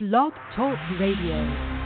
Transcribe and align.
Blog 0.00 0.32
Talk 0.56 0.76
Radio. 0.98 1.84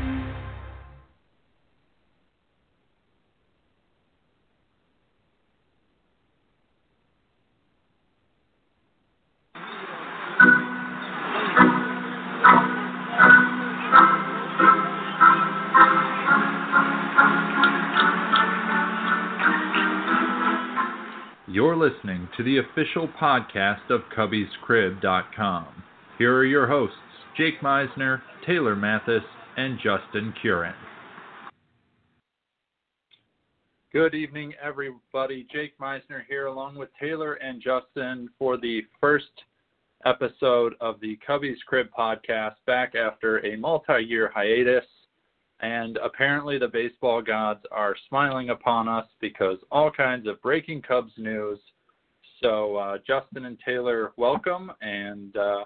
You're 21.47 21.77
listening 21.77 22.31
to 22.39 22.43
the 22.43 22.57
official 22.57 23.07
podcast 23.21 23.91
of 23.91 24.01
CubbiesCrib.com. 24.17 25.67
Here 26.17 26.35
are 26.35 26.45
your 26.47 26.67
hosts, 26.67 26.97
Jake 27.39 27.61
Meisner, 27.61 28.21
Taylor 28.45 28.75
Mathis, 28.75 29.23
and 29.57 29.79
Justin 29.79 30.35
Curran. 30.43 30.75
Good 33.93 34.13
evening, 34.13 34.55
everybody. 34.61 35.47
Jake 35.53 35.79
Meisner 35.79 36.23
here, 36.29 36.47
along 36.47 36.75
with 36.75 36.89
Taylor 37.01 37.35
and 37.35 37.63
Justin, 37.63 38.29
for 38.41 38.57
the 38.57 38.81
first 39.01 39.31
episode 40.05 40.75
of 40.81 40.99
the 40.99 41.17
Cubbies 41.27 41.59
Crib 41.65 41.87
podcast, 41.97 42.57
back 42.67 42.97
after 42.97 43.39
a 43.47 43.57
multi 43.57 44.03
year 44.03 44.33
hiatus. 44.35 44.85
And 45.61 45.97
apparently, 45.99 46.59
the 46.59 46.67
baseball 46.67 47.23
gods 47.23 47.61
are 47.71 47.95
smiling 48.09 48.51
upon 48.51 48.89
us 48.89 49.07
because 49.21 49.59
all 49.71 49.93
kinds 49.93 50.27
of 50.27 50.43
breaking 50.43 50.83
Cubs 50.83 51.13
news. 51.17 51.61
So, 52.43 52.75
uh, 52.75 52.99
Justin 53.07 53.45
and 53.45 53.59
Taylor, 53.65 54.11
welcome. 54.17 54.73
And 54.81 55.37
uh, 55.37 55.65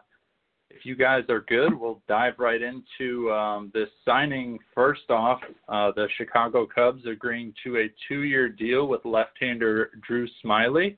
if 0.74 0.84
you 0.84 0.96
guys 0.96 1.24
are 1.28 1.40
good, 1.40 1.78
we'll 1.78 2.00
dive 2.08 2.34
right 2.38 2.60
into 2.60 3.30
um, 3.32 3.70
this 3.74 3.88
signing. 4.04 4.58
First 4.74 5.10
off, 5.10 5.40
uh, 5.68 5.92
the 5.94 6.08
Chicago 6.16 6.66
Cubs 6.72 7.04
agreeing 7.06 7.54
to 7.64 7.78
a 7.78 7.90
two 8.08 8.22
year 8.22 8.48
deal 8.48 8.86
with 8.86 9.04
left 9.04 9.32
hander 9.40 9.90
Drew 10.06 10.26
Smyly. 10.44 10.96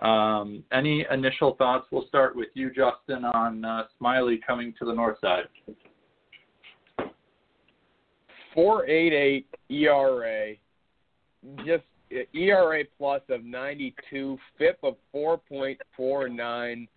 Um, 0.00 0.64
any 0.72 1.04
initial 1.10 1.54
thoughts? 1.56 1.86
We'll 1.90 2.06
start 2.06 2.34
with 2.34 2.48
you, 2.54 2.68
Justin, 2.68 3.24
on 3.24 3.64
uh, 3.64 3.84
Smyly 4.00 4.38
coming 4.46 4.72
to 4.78 4.84
the 4.84 4.94
north 4.94 5.18
side. 5.20 5.44
488 8.54 9.46
ERA, 9.70 10.54
just 11.64 11.84
ERA 12.34 12.84
plus 12.98 13.22
of 13.30 13.44
92, 13.44 14.38
FIP 14.58 14.78
of 14.82 14.96
4.49. 15.14 16.88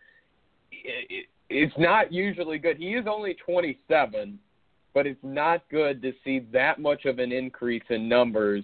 It's 1.49 1.73
not 1.77 2.11
usually 2.11 2.57
good. 2.57 2.77
He 2.77 2.93
is 2.93 3.05
only 3.07 3.35
27, 3.45 4.39
but 4.93 5.05
it's 5.05 5.19
not 5.23 5.63
good 5.69 6.01
to 6.01 6.13
see 6.23 6.39
that 6.51 6.79
much 6.79 7.05
of 7.05 7.19
an 7.19 7.31
increase 7.31 7.83
in 7.89 8.09
numbers 8.09 8.63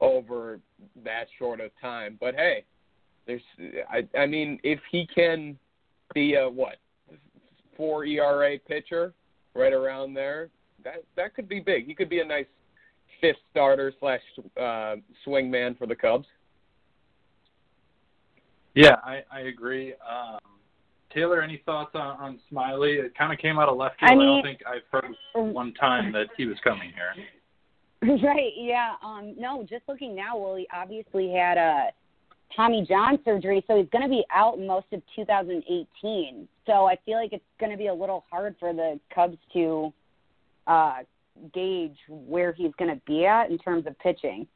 over 0.00 0.60
that 1.04 1.26
short 1.38 1.60
of 1.60 1.70
time. 1.80 2.16
But 2.20 2.34
hey, 2.34 2.64
there's 3.26 3.42
I 3.90 4.06
I 4.18 4.26
mean 4.26 4.60
if 4.62 4.78
he 4.90 5.08
can 5.12 5.58
be 6.14 6.34
a 6.34 6.48
what 6.48 6.76
four 7.76 8.04
ERA 8.04 8.58
pitcher 8.58 9.14
right 9.54 9.72
around 9.72 10.14
there, 10.14 10.50
that 10.84 11.04
that 11.16 11.34
could 11.34 11.48
be 11.48 11.60
big. 11.60 11.86
He 11.86 11.94
could 11.94 12.10
be 12.10 12.20
a 12.20 12.24
nice 12.24 12.46
fifth 13.20 13.36
starter 13.50 13.92
slash 14.00 14.20
uh, 14.60 14.96
swing 15.24 15.50
man 15.50 15.74
for 15.74 15.86
the 15.86 15.96
Cubs. 15.96 16.26
Yeah, 18.74 18.96
I, 19.04 19.22
I 19.32 19.40
agree. 19.40 19.94
Um, 19.94 20.38
Taylor, 21.14 21.42
any 21.42 21.62
thoughts 21.64 21.92
on, 21.94 22.16
on 22.18 22.40
Smyly? 22.52 23.04
It 23.04 23.16
kind 23.16 23.32
of 23.32 23.38
came 23.38 23.58
out 23.58 23.68
of 23.68 23.76
left 23.76 24.00
field. 24.00 24.10
I, 24.10 24.14
mean, 24.14 24.28
I 24.28 24.32
don't 24.34 24.42
think 24.42 24.60
I've 24.66 24.82
heard 24.90 25.14
one 25.52 25.72
time 25.74 26.12
that 26.12 26.26
he 26.36 26.46
was 26.46 26.56
coming 26.64 26.92
here. 26.94 27.24
Right. 28.22 28.52
Yeah. 28.54 28.96
Um, 29.02 29.34
no, 29.38 29.62
just 29.62 29.84
looking 29.88 30.14
now. 30.14 30.36
Well, 30.36 30.56
he 30.56 30.68
obviously 30.74 31.30
had 31.30 31.56
a 31.56 31.86
Tommy 32.54 32.84
John 32.86 33.18
surgery, 33.24 33.64
so 33.66 33.78
he's 33.78 33.88
going 33.92 34.02
to 34.02 34.10
be 34.10 34.24
out 34.30 34.58
most 34.58 34.84
of 34.92 35.00
2018. 35.16 36.46
So 36.66 36.86
I 36.86 36.96
feel 37.06 37.16
like 37.16 37.32
it's 37.32 37.42
going 37.58 37.72
to 37.72 37.78
be 37.78 37.86
a 37.86 37.94
little 37.94 38.24
hard 38.30 38.56
for 38.60 38.74
the 38.74 39.00
Cubs 39.14 39.38
to 39.54 39.90
uh, 40.66 40.98
gauge 41.54 41.96
where 42.08 42.52
he's 42.52 42.72
going 42.78 42.94
to 42.94 43.00
be 43.06 43.24
at 43.24 43.50
in 43.50 43.56
terms 43.58 43.86
of 43.86 43.98
pitching. 43.98 44.46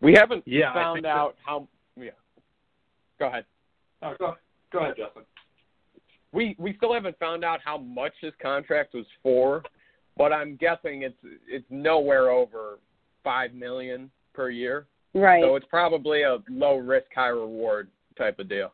We 0.00 0.14
haven't 0.14 0.44
yeah, 0.46 0.72
found 0.72 1.04
out 1.04 1.34
so. 1.38 1.42
how. 1.44 1.68
Yeah. 1.96 2.10
Go 3.18 3.26
ahead. 3.26 3.44
Oh, 4.02 4.14
go, 4.18 4.34
go 4.72 4.78
ahead, 4.80 4.94
Justin. 4.96 5.22
We 6.32 6.54
we 6.58 6.74
still 6.76 6.92
haven't 6.92 7.18
found 7.18 7.44
out 7.44 7.60
how 7.64 7.78
much 7.78 8.12
his 8.20 8.32
contract 8.40 8.94
was 8.94 9.06
for, 9.22 9.62
but 10.16 10.32
I'm 10.32 10.56
guessing 10.56 11.02
it's 11.02 11.16
it's 11.46 11.66
nowhere 11.70 12.30
over 12.30 12.78
five 13.24 13.54
million 13.54 14.10
per 14.34 14.50
year. 14.50 14.86
Right. 15.14 15.42
So 15.42 15.56
it's 15.56 15.66
probably 15.70 16.22
a 16.22 16.38
low 16.50 16.76
risk, 16.76 17.06
high 17.14 17.28
reward 17.28 17.88
type 18.16 18.38
of 18.38 18.48
deal. 18.48 18.72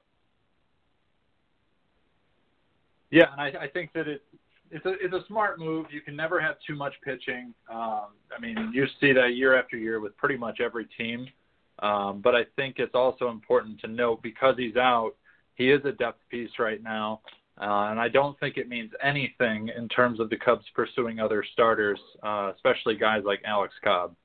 Yeah, 3.11 3.27
and 3.33 3.41
I, 3.41 3.65
I 3.65 3.69
think 3.69 3.93
that 3.93 4.09
it 4.09 4.23
it's 4.71 4.85
a 4.87 4.95
it's 5.01 5.15
a 5.15 5.25
smart 5.29 5.61
move. 5.61 5.87
You 5.91 6.01
can 6.01 6.17
never 6.17 6.41
have 6.41 6.57
too 6.67 6.75
much 6.75 6.95
pitching. 7.05 7.55
Um, 7.73 8.09
I 8.37 8.41
mean, 8.41 8.73
you 8.75 8.87
see 9.01 9.13
that 9.13 9.37
year 9.37 9.57
after 9.57 9.77
year 9.77 10.01
with 10.01 10.17
pretty 10.17 10.37
much 10.37 10.61
every 10.61 10.87
team. 10.99 11.29
Um, 11.85 12.23
but 12.23 12.35
I 12.35 12.45
think 12.57 12.77
it's 12.79 12.95
also 12.95 13.29
important 13.29 13.79
to 13.83 13.89
note 13.89 14.23
because 14.23 14.55
he's 14.57 14.77
out, 14.77 15.13
he 15.55 15.71
is 15.71 15.85
a 15.85 15.93
depth 15.93 16.23
piece 16.31 16.59
right 16.59 16.83
now, 16.83 17.21
uh, 17.61 17.89
and 17.91 18.01
I 18.01 18.09
don't 18.09 18.41
think 18.41 18.57
it 18.57 18.71
means 18.71 18.91
anything 19.03 19.69
in 19.77 19.87
terms 19.91 20.19
of 20.19 20.31
the 20.31 20.37
Cubs 20.37 20.65
pursuing 20.75 21.21
other 21.21 21.45
starters, 21.53 22.01
uh, 22.23 22.53
especially 22.55 22.97
guys 22.97 23.23
like 23.27 23.43
Alex 23.45 23.75
Cobb. 23.85 24.17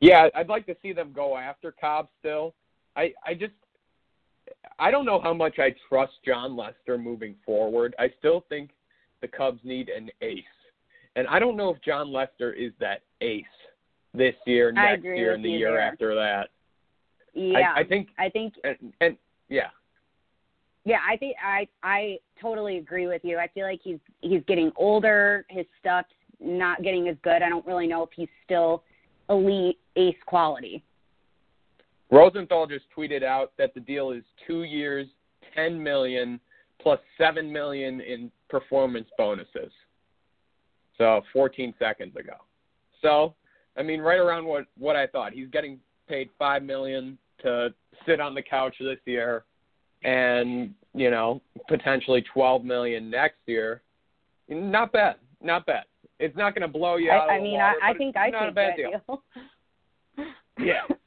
Yeah, 0.00 0.28
I'd 0.34 0.50
like 0.50 0.66
to 0.66 0.76
see 0.82 0.92
them 0.92 1.10
go 1.14 1.38
after 1.38 1.72
Cobb 1.72 2.08
still. 2.20 2.54
I 2.96 3.14
I 3.26 3.32
just 3.32 3.54
I 4.78 4.90
don't 4.90 5.06
know 5.06 5.20
how 5.20 5.32
much 5.32 5.58
I 5.58 5.74
trust 5.88 6.12
Jon 6.24 6.54
Lester 6.54 6.98
moving 6.98 7.34
forward. 7.46 7.96
I 7.98 8.12
still 8.18 8.44
think 8.50 8.70
the 9.22 9.28
Cubs 9.28 9.60
need 9.64 9.88
an 9.88 10.10
ace. 10.20 10.44
And 11.16 11.26
I 11.28 11.38
don't 11.38 11.56
know 11.56 11.70
if 11.70 11.82
Jon 11.82 12.12
Lester 12.12 12.52
is 12.52 12.72
that 12.78 13.02
ace 13.22 13.44
this 14.14 14.34
year, 14.46 14.72
next 14.72 15.04
year, 15.04 15.34
and 15.34 15.44
the 15.44 15.50
year 15.50 15.72
there. 15.72 15.80
after 15.80 16.14
that. 16.14 16.48
Yeah. 17.34 17.72
I, 17.74 17.80
I 17.80 17.84
think 17.84 18.08
I 18.18 18.28
think 18.28 18.54
and, 18.64 18.92
and 19.00 19.16
yeah. 19.48 19.68
Yeah, 20.84 20.98
I 21.08 21.16
think 21.16 21.36
I 21.44 21.68
I 21.82 22.18
totally 22.40 22.78
agree 22.78 23.06
with 23.06 23.22
you. 23.24 23.38
I 23.38 23.48
feel 23.48 23.66
like 23.66 23.80
he's 23.82 23.98
he's 24.20 24.42
getting 24.46 24.72
older, 24.76 25.44
his 25.48 25.66
stuff's 25.80 26.08
not 26.40 26.82
getting 26.82 27.08
as 27.08 27.16
good. 27.22 27.42
I 27.42 27.48
don't 27.48 27.66
really 27.66 27.86
know 27.86 28.02
if 28.02 28.10
he's 28.14 28.28
still 28.44 28.82
elite 29.28 29.78
ace 29.96 30.16
quality. 30.26 30.82
Rosenthal 32.10 32.66
just 32.66 32.86
tweeted 32.96 33.22
out 33.22 33.52
that 33.58 33.74
the 33.74 33.80
deal 33.80 34.12
is 34.12 34.22
two 34.46 34.62
years, 34.62 35.06
ten 35.54 35.82
million 35.82 36.40
plus 36.80 37.00
seven 37.18 37.52
million 37.52 38.00
in 38.00 38.30
performance 38.48 39.08
bonuses. 39.18 39.72
So 40.96 41.22
14 41.32 41.74
seconds 41.78 42.16
ago. 42.16 42.34
So, 43.02 43.34
I 43.76 43.82
mean, 43.82 44.00
right 44.00 44.18
around 44.18 44.44
what 44.44 44.66
what 44.78 44.96
I 44.96 45.06
thought. 45.06 45.32
He's 45.32 45.48
getting 45.48 45.78
paid 46.08 46.30
five 46.38 46.62
million 46.62 47.18
to 47.42 47.72
sit 48.06 48.20
on 48.20 48.34
the 48.34 48.42
couch 48.42 48.74
this 48.80 48.98
year, 49.04 49.44
and 50.02 50.74
you 50.94 51.10
know 51.10 51.40
potentially 51.68 52.24
12 52.32 52.64
million 52.64 53.10
next 53.10 53.38
year. 53.46 53.82
Not 54.48 54.92
bad. 54.92 55.16
Not 55.42 55.66
bad. 55.66 55.84
It's 56.18 56.36
not 56.36 56.54
going 56.54 56.62
to 56.62 56.72
blow 56.72 56.96
you 56.96 57.10
out. 57.10 57.30
I, 57.30 57.36
I 57.36 57.40
mean, 57.40 57.52
water, 57.58 57.76
I, 57.82 57.90
I 57.90 57.94
think 57.94 58.16
I 58.16 58.30
not 58.30 58.40
take 58.40 58.50
a 58.50 58.54
bad 58.54 58.70
that 58.70 58.76
deal. 59.06 59.22
deal. 60.16 60.26
yeah. 60.58 60.82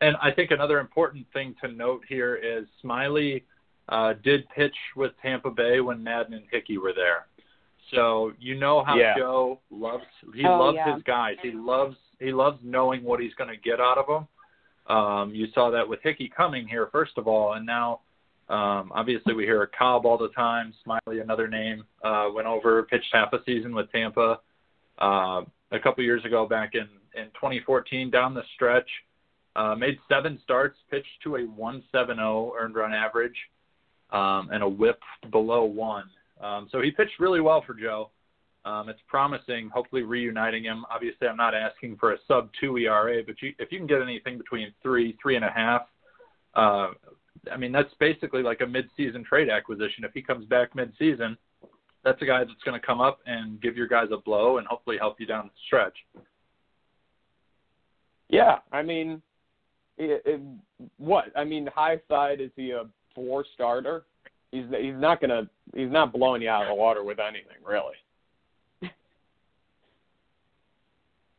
And 0.00 0.16
I 0.22 0.30
think 0.30 0.52
another 0.52 0.78
important 0.78 1.26
thing 1.32 1.56
to 1.60 1.68
note 1.68 2.02
here 2.08 2.36
is 2.36 2.66
Smyly 2.84 3.42
uh, 3.88 4.14
did 4.22 4.48
pitch 4.50 4.76
with 4.96 5.12
Tampa 5.20 5.50
Bay 5.50 5.80
when 5.80 6.02
Maddon 6.02 6.34
and 6.34 6.44
Hickey 6.50 6.78
were 6.78 6.92
there. 6.92 7.26
So 7.94 8.32
you 8.38 8.54
know 8.54 8.82
how 8.84 8.96
Yeah. 8.96 9.16
Joe 9.16 9.60
loves 9.70 10.04
he 10.34 10.44
Oh, 10.44 10.58
loves 10.58 10.76
yeah. 10.76 10.94
his 10.94 11.02
guys. 11.04 11.36
He 11.42 11.52
loves 11.52 11.96
he 12.20 12.32
loves 12.32 12.58
knowing 12.62 13.04
what 13.04 13.20
he's 13.20 13.34
going 13.34 13.48
to 13.50 13.56
get 13.56 13.80
out 13.80 13.96
of 13.96 14.06
them. 14.06 14.28
Um, 14.94 15.34
you 15.34 15.46
saw 15.52 15.70
that 15.70 15.88
with 15.88 16.02
Hickey 16.02 16.28
coming 16.28 16.66
here 16.66 16.88
first 16.88 17.16
of 17.16 17.28
all, 17.28 17.52
and 17.54 17.64
now 17.64 18.00
um, 18.48 18.90
obviously 18.94 19.34
we 19.34 19.44
hear 19.44 19.66
Cobb 19.78 20.06
all 20.06 20.16
the 20.18 20.30
time. 20.30 20.72
Smyly, 20.86 21.20
another 21.22 21.46
name, 21.48 21.84
uh, 22.02 22.28
went 22.34 22.46
over 22.48 22.82
pitched 22.84 23.12
half 23.12 23.32
a 23.34 23.42
season 23.44 23.74
with 23.74 23.90
Tampa 23.92 24.40
uh, 24.98 25.42
a 25.70 25.78
couple 25.78 26.02
years 26.02 26.24
ago 26.24 26.46
back 26.46 26.74
in 26.74 26.88
in 27.14 27.26
2014 27.34 28.10
down 28.10 28.34
the 28.34 28.42
stretch. 28.54 28.88
Uh, 29.56 29.74
made 29.74 29.98
seven 30.08 30.38
starts, 30.44 30.78
pitched 30.90 31.20
to 31.24 31.36
a 31.36 31.40
170 31.42 32.52
earned 32.58 32.74
run 32.76 32.92
average, 32.94 33.36
um, 34.10 34.50
and 34.52 34.62
a 34.62 34.68
whip 34.68 35.00
below 35.30 35.64
one. 35.64 36.04
Um, 36.40 36.68
so 36.70 36.80
he 36.80 36.90
pitched 36.90 37.18
really 37.18 37.40
well 37.40 37.62
for 37.66 37.74
Joe. 37.74 38.10
Um, 38.64 38.88
it's 38.88 39.00
promising, 39.06 39.70
hopefully 39.72 40.02
reuniting 40.02 40.64
him. 40.64 40.84
Obviously, 40.90 41.26
I'm 41.26 41.36
not 41.36 41.54
asking 41.54 41.96
for 41.96 42.12
a 42.12 42.18
sub 42.26 42.50
two 42.60 42.76
ERA, 42.76 43.22
but 43.24 43.40
you, 43.40 43.54
if 43.58 43.72
you 43.72 43.78
can 43.78 43.86
get 43.86 44.02
anything 44.02 44.36
between 44.36 44.72
three, 44.82 45.16
three 45.22 45.36
and 45.36 45.44
a 45.44 45.50
half, 45.50 45.82
uh, 46.54 46.88
I 47.50 47.56
mean, 47.56 47.72
that's 47.72 47.92
basically 48.00 48.42
like 48.42 48.60
a 48.60 48.66
mid-season 48.66 49.24
trade 49.24 49.48
acquisition. 49.48 50.04
If 50.04 50.12
he 50.12 50.22
comes 50.22 50.44
back 50.46 50.74
mid-season, 50.74 51.38
that's 52.04 52.20
a 52.20 52.26
guy 52.26 52.40
that's 52.40 52.62
going 52.64 52.78
to 52.78 52.86
come 52.86 53.00
up 53.00 53.20
and 53.26 53.60
give 53.60 53.76
your 53.76 53.86
guys 53.86 54.08
a 54.12 54.18
blow 54.18 54.58
and 54.58 54.66
hopefully 54.66 54.98
help 54.98 55.20
you 55.20 55.26
down 55.26 55.46
the 55.46 55.52
stretch. 55.66 55.96
Yeah, 58.28 58.58
I 58.72 58.82
mean, 58.82 59.22
it, 59.96 60.22
it, 60.26 60.40
what? 60.98 61.26
I 61.36 61.44
mean, 61.44 61.68
high 61.74 62.00
side 62.08 62.40
is 62.40 62.50
he 62.56 62.72
a 62.72 62.84
four 63.14 63.44
starter? 63.54 64.04
He's 64.50 64.64
he's 64.80 64.94
not 64.96 65.20
gonna 65.20 65.48
he's 65.74 65.90
not 65.90 66.12
blowing 66.12 66.42
you 66.42 66.48
out 66.48 66.62
of 66.62 66.68
the 66.68 66.74
water 66.74 67.04
with 67.04 67.18
anything 67.18 67.58
really. 67.64 67.94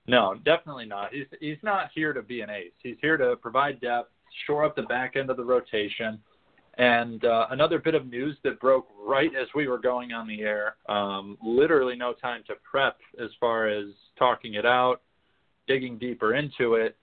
No, 0.09 0.35
definitely 0.43 0.85
not. 0.85 1.13
He's 1.13 1.27
he's 1.39 1.57
not 1.61 1.91
here 1.93 2.13
to 2.13 2.23
be 2.23 2.41
an 2.41 2.49
ace. 2.49 2.71
He's 2.81 2.97
here 2.99 3.15
to 3.17 3.35
provide 3.35 3.79
depth, 3.79 4.09
shore 4.47 4.65
up 4.65 4.75
the 4.75 4.81
back 4.83 5.15
end 5.15 5.29
of 5.29 5.37
the 5.37 5.43
rotation. 5.43 6.19
And 6.79 7.25
uh, 7.25 7.47
another 7.51 7.77
bit 7.77 7.93
of 7.93 8.07
news 8.07 8.37
that 8.43 8.59
broke 8.59 8.87
right 9.05 9.29
as 9.35 9.47
we 9.53 9.67
were 9.67 9.77
going 9.77 10.13
on 10.13 10.27
the 10.27 10.41
air. 10.41 10.77
Um, 10.87 11.37
literally 11.43 11.95
no 11.95 12.13
time 12.13 12.41
to 12.47 12.53
prep 12.69 12.97
as 13.21 13.29
far 13.39 13.67
as 13.67 13.87
talking 14.17 14.53
it 14.53 14.65
out, 14.65 15.01
digging 15.67 15.97
deeper 15.97 16.35
into 16.35 16.75
it. 16.75 16.95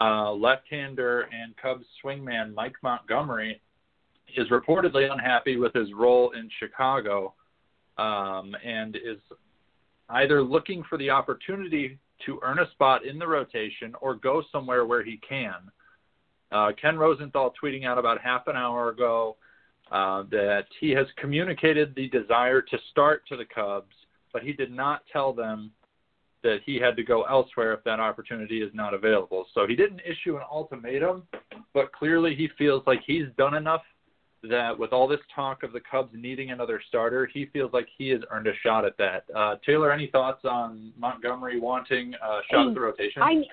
Uh, 0.00 0.32
left-hander 0.32 1.28
and 1.32 1.56
Cubs 1.56 1.86
swingman 2.02 2.54
Mike 2.54 2.74
Montgomery 2.82 3.60
is 4.36 4.48
reportedly 4.48 5.10
unhappy 5.10 5.56
with 5.56 5.72
his 5.74 5.92
role 5.92 6.32
in 6.32 6.48
Chicago 6.58 7.34
um, 7.98 8.54
and 8.64 8.96
is 8.96 9.18
either 10.10 10.42
looking 10.42 10.82
for 10.88 10.98
the 10.98 11.10
opportunity 11.10 11.98
to 12.26 12.38
earn 12.42 12.58
a 12.58 12.70
spot 12.72 13.04
in 13.04 13.18
the 13.18 13.26
rotation 13.26 13.94
or 14.00 14.14
go 14.14 14.42
somewhere 14.52 14.84
where 14.84 15.02
he 15.02 15.18
can. 15.26 15.54
Uh, 16.52 16.72
Ken 16.80 16.98
Rosenthal 16.98 17.54
tweeting 17.62 17.84
out 17.84 17.98
about 17.98 18.20
half 18.20 18.46
an 18.46 18.56
hour 18.56 18.88
ago 18.88 19.36
uh, 19.90 20.24
that 20.30 20.66
he 20.80 20.90
has 20.90 21.06
communicated 21.16 21.94
the 21.94 22.08
desire 22.08 22.60
to 22.60 22.78
start 22.90 23.22
to 23.28 23.36
the 23.36 23.44
Cubs, 23.44 23.94
but 24.32 24.42
he 24.42 24.52
did 24.52 24.72
not 24.72 25.02
tell 25.12 25.32
them 25.32 25.70
that 26.42 26.58
he 26.64 26.76
had 26.76 26.96
to 26.96 27.02
go 27.02 27.22
elsewhere 27.24 27.72
if 27.74 27.84
that 27.84 28.00
opportunity 28.00 28.62
is 28.62 28.70
not 28.72 28.94
available. 28.94 29.46
So 29.54 29.66
he 29.66 29.76
didn't 29.76 30.00
issue 30.00 30.36
an 30.36 30.42
ultimatum, 30.50 31.24
but 31.74 31.92
clearly 31.92 32.34
he 32.34 32.48
feels 32.56 32.82
like 32.86 33.00
he's 33.06 33.26
done 33.36 33.54
enough 33.54 33.82
that 34.42 34.78
with 34.78 34.92
all 34.92 35.06
this 35.06 35.20
talk 35.34 35.62
of 35.62 35.72
the 35.72 35.80
Cubs 35.80 36.10
needing 36.14 36.50
another 36.50 36.80
starter, 36.88 37.26
he 37.26 37.46
feels 37.52 37.72
like 37.72 37.86
he 37.98 38.08
has 38.08 38.20
earned 38.30 38.46
a 38.46 38.52
shot 38.62 38.84
at 38.84 38.96
that. 38.98 39.24
Uh, 39.34 39.56
Taylor, 39.64 39.92
any 39.92 40.06
thoughts 40.06 40.44
on 40.44 40.92
Montgomery 40.98 41.60
wanting 41.60 42.14
a 42.14 42.40
shot 42.50 42.68
at 42.68 42.74
the 42.74 42.80
rotation? 42.80 43.22
I, 43.22 43.34
mean 43.34 43.44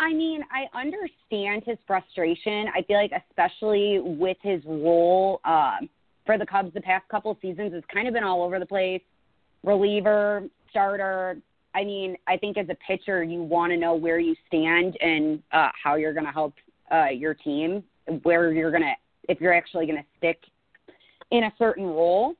I 0.00 0.14
mean, 0.14 0.42
I 0.50 0.78
understand 0.78 1.62
his 1.66 1.76
frustration. 1.86 2.68
I 2.74 2.82
feel 2.82 2.96
like, 2.96 3.12
especially 3.28 4.00
with 4.00 4.38
his 4.40 4.62
role 4.64 5.40
um, 5.44 5.90
for 6.24 6.38
the 6.38 6.46
Cubs 6.46 6.72
the 6.72 6.80
past 6.80 7.06
couple 7.10 7.36
seasons, 7.42 7.74
has 7.74 7.82
kind 7.92 8.08
of 8.08 8.14
been 8.14 8.24
all 8.24 8.42
over 8.42 8.58
the 8.58 8.66
place. 8.66 9.02
Reliever, 9.62 10.44
starter. 10.70 11.36
I 11.74 11.84
mean, 11.84 12.16
I 12.26 12.38
think 12.38 12.56
as 12.56 12.66
a 12.70 12.76
pitcher, 12.86 13.22
you 13.22 13.42
want 13.42 13.72
to 13.72 13.76
know 13.76 13.94
where 13.94 14.18
you 14.18 14.34
stand 14.46 14.96
and 15.02 15.42
uh, 15.52 15.68
how 15.80 15.96
you're 15.96 16.14
going 16.14 16.24
to 16.24 16.32
help 16.32 16.54
uh, 16.90 17.10
your 17.10 17.34
team, 17.34 17.84
where 18.22 18.52
you're 18.52 18.70
going 18.70 18.82
to 18.82 18.94
if 19.30 19.40
you're 19.40 19.54
actually 19.54 19.86
going 19.86 19.98
to 19.98 20.08
stick 20.18 20.40
in 21.30 21.44
a 21.44 21.52
certain 21.56 21.86
role. 21.86 22.34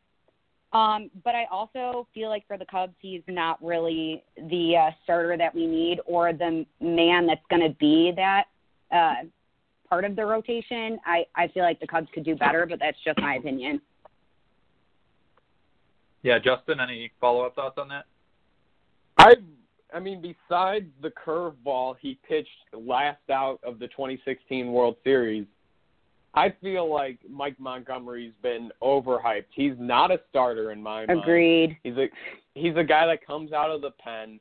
Um, 0.73 1.11
but 1.25 1.35
I 1.35 1.47
also 1.51 2.07
feel 2.13 2.29
like 2.29 2.47
for 2.47 2.59
the 2.59 2.65
Cubs, 2.65 2.95
he's 2.99 3.23
not 3.29 3.63
really 3.63 4.25
the 4.37 4.77
uh, 4.77 4.91
starter 5.05 5.37
that 5.37 5.55
we 5.55 5.67
need 5.67 6.01
or 6.05 6.33
the 6.33 6.67
man 6.81 7.27
that's 7.27 7.45
going 7.49 7.63
to 7.63 7.75
be 7.79 8.13
that 8.17 8.45
uh, 8.93 9.27
part 9.89 10.05
of 10.05 10.17
the 10.17 10.25
rotation. 10.25 10.99
I, 11.07 11.25
I 11.35 11.49
feel 11.49 11.63
like 11.63 11.81
the 11.81 11.87
Cubs 11.87 12.09
could 12.13 12.25
do 12.25 12.35
better, 12.35 12.67
but 12.67 12.79
that's 12.81 12.99
just 13.05 13.19
my 13.21 13.37
opinion. 13.37 13.81
Yeah, 16.23 16.39
Justin, 16.39 16.81
any 16.81 17.11
follow 17.21 17.47
up 17.47 17.55
thoughts 17.55 17.79
on 17.79 17.89
that? 17.89 18.05
I 19.17 19.35
I 19.93 19.99
mean, 19.99 20.23
besides 20.23 20.87
the 21.03 21.11
curveball 21.11 21.97
he 22.01 22.19
pitched 22.29 22.49
last 22.73 23.29
out 23.31 23.59
of 23.65 23.81
the 23.81 23.89
2016 23.89 24.71
World 24.71 24.97
Series, 25.03 25.47
I 26.35 26.55
feel 26.63 26.93
like 26.93 27.19
Mike 27.29 27.59
Montgomery's 27.59 28.33
been 28.43 28.71
overhyped. 28.83 29.47
He's 29.51 29.75
not 29.79 30.11
a 30.11 30.21
starter 30.31 30.71
in 30.71 30.83
my 30.83 31.07
mind. 31.07 31.23
Agreed. 31.23 31.77
He's 31.83 31.97
a 31.97 32.07
he's 32.55 32.77
a 32.77 32.85
guy 32.85 33.07
that 33.07 33.27
comes 33.27 33.53
out 33.53 33.71
of 33.71 33.81
the 33.81 33.91
pen. 34.03 34.39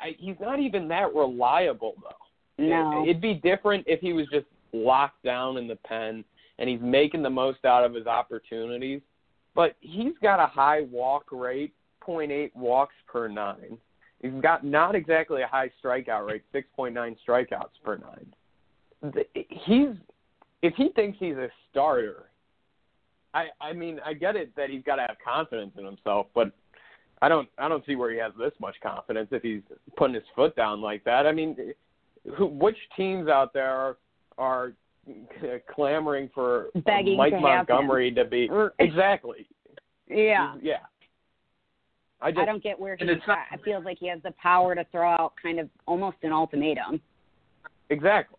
I, 0.00 0.16
he's 0.18 0.36
not 0.40 0.60
even 0.60 0.88
that 0.88 1.14
reliable 1.14 1.94
though. 2.02 2.64
No. 2.64 3.02
It, 3.02 3.10
it'd 3.10 3.22
be 3.22 3.34
different 3.34 3.84
if 3.86 4.00
he 4.00 4.12
was 4.12 4.26
just 4.32 4.46
locked 4.72 5.22
down 5.22 5.56
in 5.56 5.68
the 5.68 5.76
pen 5.76 6.24
and 6.58 6.68
he's 6.68 6.80
making 6.80 7.22
the 7.22 7.30
most 7.30 7.64
out 7.64 7.84
of 7.84 7.94
his 7.94 8.06
opportunities. 8.06 9.00
But 9.54 9.76
he's 9.80 10.14
got 10.22 10.40
a 10.40 10.46
high 10.46 10.82
walk 10.90 11.26
rate, 11.30 11.72
0.8 12.06 12.50
walks 12.54 12.94
per 13.06 13.28
nine. 13.28 13.78
He's 14.20 14.32
got 14.40 14.64
not 14.64 14.94
exactly 14.94 15.42
a 15.42 15.46
high 15.46 15.70
strikeout 15.82 16.26
rate, 16.26 16.42
6.9 16.54 17.16
strikeouts 17.26 17.68
per 17.84 17.98
nine. 17.98 19.14
He's 19.34 19.90
if 20.64 20.72
he 20.76 20.88
thinks 20.96 21.18
he's 21.20 21.36
a 21.36 21.48
starter, 21.70 22.30
I 23.34 23.46
I 23.60 23.74
mean 23.74 24.00
I 24.04 24.14
get 24.14 24.34
it 24.34 24.56
that 24.56 24.70
he's 24.70 24.82
got 24.82 24.96
to 24.96 25.02
have 25.02 25.16
confidence 25.22 25.72
in 25.78 25.84
himself, 25.84 26.26
but 26.34 26.52
I 27.20 27.28
don't 27.28 27.48
I 27.58 27.68
don't 27.68 27.84
see 27.84 27.96
where 27.96 28.10
he 28.10 28.18
has 28.18 28.32
this 28.38 28.52
much 28.58 28.74
confidence 28.82 29.28
if 29.30 29.42
he's 29.42 29.60
putting 29.96 30.14
his 30.14 30.24
foot 30.34 30.56
down 30.56 30.80
like 30.80 31.04
that. 31.04 31.26
I 31.26 31.32
mean, 31.32 31.54
who 32.36 32.46
which 32.46 32.78
teams 32.96 33.28
out 33.28 33.52
there 33.52 33.70
are, 33.70 33.96
are 34.38 34.72
clamoring 35.74 36.30
for 36.34 36.68
Begging 36.86 37.18
Mike 37.18 37.34
to 37.34 37.40
Montgomery 37.40 38.10
to 38.12 38.24
be 38.24 38.48
exactly? 38.78 39.46
Yeah. 40.08 40.54
Yeah. 40.62 40.76
I, 42.22 42.30
just, 42.30 42.40
I 42.40 42.46
don't 42.46 42.62
get 42.62 42.80
where 42.80 42.96
he. 42.96 43.04
not, 43.04 43.20
I 43.52 43.58
feel 43.62 43.82
like 43.84 43.98
he 43.98 44.08
has 44.08 44.20
the 44.22 44.32
power 44.40 44.74
to 44.74 44.86
throw 44.90 45.10
out 45.10 45.34
kind 45.42 45.60
of 45.60 45.68
almost 45.86 46.16
an 46.22 46.32
ultimatum. 46.32 47.02
Exactly. 47.90 48.38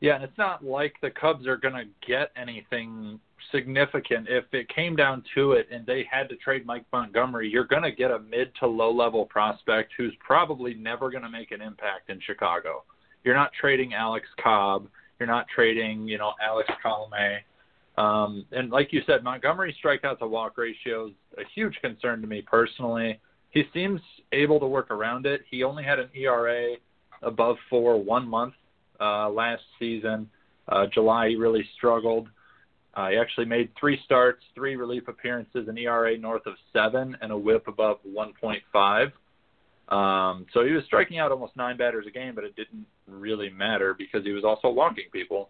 Yeah, 0.00 0.14
and 0.14 0.24
it's 0.24 0.38
not 0.38 0.64
like 0.64 0.94
the 1.02 1.10
Cubs 1.10 1.46
are 1.46 1.56
going 1.56 1.74
to 1.74 1.84
get 2.06 2.30
anything 2.36 3.18
significant. 3.52 4.28
If 4.28 4.44
it 4.52 4.68
came 4.68 4.94
down 4.94 5.24
to 5.34 5.52
it 5.52 5.68
and 5.72 5.84
they 5.86 6.06
had 6.10 6.28
to 6.28 6.36
trade 6.36 6.64
Mike 6.64 6.84
Montgomery, 6.92 7.48
you're 7.48 7.64
going 7.64 7.82
to 7.82 7.90
get 7.90 8.10
a 8.10 8.18
mid 8.20 8.52
to 8.60 8.66
low 8.66 8.92
level 8.92 9.24
prospect 9.26 9.92
who's 9.96 10.14
probably 10.20 10.74
never 10.74 11.10
going 11.10 11.24
to 11.24 11.28
make 11.28 11.50
an 11.50 11.60
impact 11.60 12.10
in 12.10 12.20
Chicago. 12.20 12.84
You're 13.24 13.34
not 13.34 13.50
trading 13.60 13.94
Alex 13.94 14.26
Cobb. 14.42 14.88
You're 15.18 15.26
not 15.26 15.46
trading, 15.52 16.06
you 16.06 16.18
know, 16.18 16.32
Alex 16.40 16.68
Colome. 16.84 17.38
Um, 18.00 18.46
and 18.52 18.70
like 18.70 18.92
you 18.92 19.02
said, 19.06 19.24
Montgomery's 19.24 19.74
strikeout 19.84 20.20
to 20.20 20.28
walk 20.28 20.56
ratio 20.56 21.08
is 21.08 21.12
a 21.36 21.42
huge 21.54 21.74
concern 21.80 22.20
to 22.20 22.28
me 22.28 22.42
personally. 22.42 23.20
He 23.50 23.64
seems 23.74 24.00
able 24.30 24.60
to 24.60 24.66
work 24.66 24.92
around 24.92 25.26
it. 25.26 25.40
He 25.50 25.64
only 25.64 25.82
had 25.82 25.98
an 25.98 26.08
ERA 26.14 26.76
above 27.22 27.56
four 27.68 28.00
one 28.00 28.28
month 28.28 28.54
uh, 29.00 29.28
last 29.30 29.62
season. 29.78 30.28
Uh, 30.68 30.86
July, 30.92 31.30
he 31.30 31.36
really 31.36 31.64
struggled. 31.76 32.28
Uh, 32.94 33.10
he 33.10 33.16
actually 33.16 33.46
made 33.46 33.70
three 33.78 34.00
starts, 34.04 34.42
three 34.54 34.76
relief 34.76 35.08
appearances, 35.08 35.68
an 35.68 35.78
ERA 35.78 36.16
north 36.18 36.46
of 36.46 36.54
seven, 36.72 37.16
and 37.22 37.30
a 37.30 37.36
WHIP 37.36 37.68
above 37.68 37.98
1.5. 38.06 39.12
Um, 39.94 40.46
so 40.52 40.64
he 40.64 40.72
was 40.72 40.84
striking 40.84 41.18
out 41.18 41.32
almost 41.32 41.56
nine 41.56 41.76
batters 41.76 42.06
a 42.06 42.10
game, 42.10 42.34
but 42.34 42.44
it 42.44 42.56
didn't 42.56 42.86
really 43.06 43.50
matter 43.50 43.94
because 43.94 44.24
he 44.24 44.32
was 44.32 44.44
also 44.44 44.68
walking 44.68 45.04
people. 45.12 45.48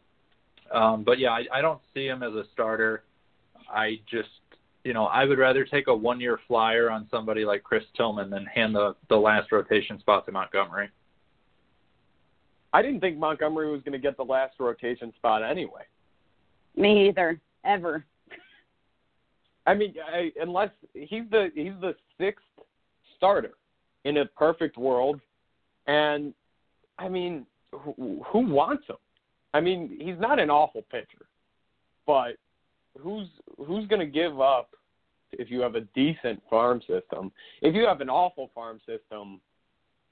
Um, 0.72 1.02
but 1.04 1.18
yeah, 1.18 1.30
I, 1.30 1.44
I 1.52 1.60
don't 1.60 1.80
see 1.94 2.06
him 2.06 2.22
as 2.22 2.34
a 2.34 2.44
starter. 2.52 3.02
I 3.72 4.00
just, 4.10 4.28
you 4.84 4.92
know, 4.92 5.06
I 5.06 5.24
would 5.24 5.38
rather 5.38 5.64
take 5.64 5.88
a 5.88 5.94
one-year 5.94 6.40
flyer 6.46 6.90
on 6.90 7.08
somebody 7.10 7.44
like 7.44 7.62
Chris 7.62 7.84
Tillman 7.96 8.30
than 8.30 8.46
hand 8.46 8.74
the 8.74 8.94
the 9.08 9.16
last 9.16 9.50
rotation 9.50 9.98
spot 10.00 10.24
to 10.26 10.32
Montgomery. 10.32 10.90
I 12.72 12.82
didn't 12.82 13.00
think 13.00 13.18
Montgomery 13.18 13.70
was 13.70 13.82
going 13.82 13.92
to 13.92 13.98
get 13.98 14.16
the 14.16 14.24
last 14.24 14.54
rotation 14.58 15.12
spot 15.16 15.42
anyway. 15.42 15.82
Me 16.76 17.08
either, 17.08 17.40
ever. 17.64 18.04
I 19.66 19.74
mean, 19.74 19.94
I, 20.06 20.32
unless 20.40 20.70
he's 20.94 21.24
the 21.30 21.50
he's 21.54 21.72
the 21.80 21.94
sixth 22.18 22.44
starter 23.16 23.52
in 24.04 24.18
a 24.18 24.26
perfect 24.26 24.78
world, 24.78 25.20
and 25.86 26.32
I 26.98 27.08
mean, 27.08 27.44
who, 27.72 28.22
who 28.26 28.46
wants 28.46 28.84
him? 28.88 28.96
I 29.52 29.60
mean, 29.60 29.98
he's 30.00 30.18
not 30.18 30.38
an 30.38 30.50
awful 30.50 30.82
pitcher, 30.90 31.26
but 32.06 32.36
who's 32.98 33.28
who's 33.66 33.86
going 33.88 34.00
to 34.00 34.06
give 34.06 34.40
up 34.40 34.70
if 35.32 35.50
you 35.50 35.60
have 35.60 35.74
a 35.74 35.82
decent 35.94 36.42
farm 36.48 36.80
system? 36.80 37.30
If 37.60 37.74
you 37.74 37.86
have 37.86 38.00
an 38.00 38.08
awful 38.08 38.50
farm 38.54 38.80
system, 38.86 39.40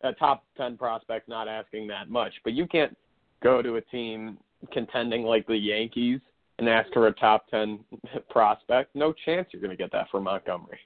a 0.06 0.12
top 0.14 0.44
10 0.56 0.76
prospect 0.76 1.28
not 1.28 1.48
asking 1.48 1.86
that 1.88 2.08
much, 2.10 2.32
but 2.44 2.52
you 2.52 2.66
can't 2.66 2.96
go 3.42 3.62
to 3.62 3.76
a 3.76 3.80
team 3.80 4.38
contending 4.72 5.22
like 5.22 5.46
the 5.46 5.56
Yankees 5.56 6.20
and 6.58 6.68
ask 6.68 6.90
for 6.92 7.08
a 7.08 7.12
top 7.12 7.46
10 7.48 7.80
prospect. 8.30 8.94
No 8.94 9.12
chance 9.24 9.48
you're 9.52 9.62
going 9.62 9.76
to 9.76 9.76
get 9.76 9.92
that 9.92 10.08
from 10.10 10.24
Montgomery. 10.24 10.80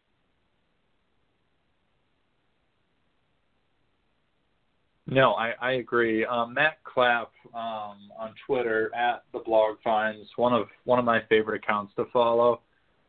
No, 5.07 5.33
I, 5.33 5.55
I 5.61 5.73
agree. 5.73 6.25
Um, 6.25 6.55
Matt 6.55 6.79
Clapp 6.85 7.33
um, 7.53 8.11
on 8.17 8.33
Twitter 8.47 8.95
at 8.95 9.25
the 9.33 9.41
blog 9.41 9.77
finds 9.83 10.29
one 10.37 10.53
of 10.53 10.69
one 10.85 11.01
of 11.01 11.05
my 11.05 11.21
favorite 11.29 11.65
accounts 11.65 11.93
to 11.97 12.05
follow. 12.13 12.61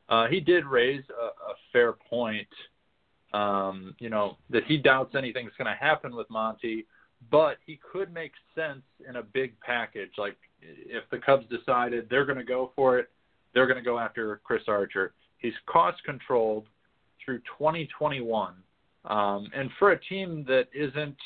Uh, 0.09 0.27
he 0.27 0.39
did 0.39 0.65
raise 0.65 1.03
a, 1.09 1.25
a 1.25 1.53
fair 1.71 1.93
point. 1.93 2.47
Um, 3.33 3.95
you 3.99 4.09
know 4.09 4.37
that 4.49 4.65
he 4.65 4.77
doubts 4.77 5.15
anything's 5.15 5.53
going 5.57 5.71
to 5.71 5.79
happen 5.79 6.15
with 6.15 6.29
Monty, 6.29 6.85
but 7.29 7.57
he 7.65 7.79
could 7.91 8.13
make 8.13 8.33
sense 8.55 8.81
in 9.07 9.17
a 9.17 9.23
big 9.23 9.57
package. 9.61 10.11
Like 10.17 10.37
if 10.61 11.03
the 11.11 11.17
Cubs 11.17 11.45
decided 11.49 12.07
they're 12.09 12.25
going 12.25 12.37
to 12.37 12.43
go 12.43 12.71
for 12.75 12.99
it, 12.99 13.09
they're 13.53 13.67
going 13.67 13.77
to 13.77 13.83
go 13.83 13.97
after 13.97 14.41
Chris 14.43 14.63
Archer. 14.67 15.13
He's 15.37 15.53
cost 15.65 16.03
controlled 16.03 16.65
through 17.23 17.39
2021, 17.57 18.53
um, 19.05 19.47
and 19.55 19.69
for 19.79 19.91
a 19.91 19.99
team 19.99 20.43
that 20.47 20.67
isn't 20.73 21.17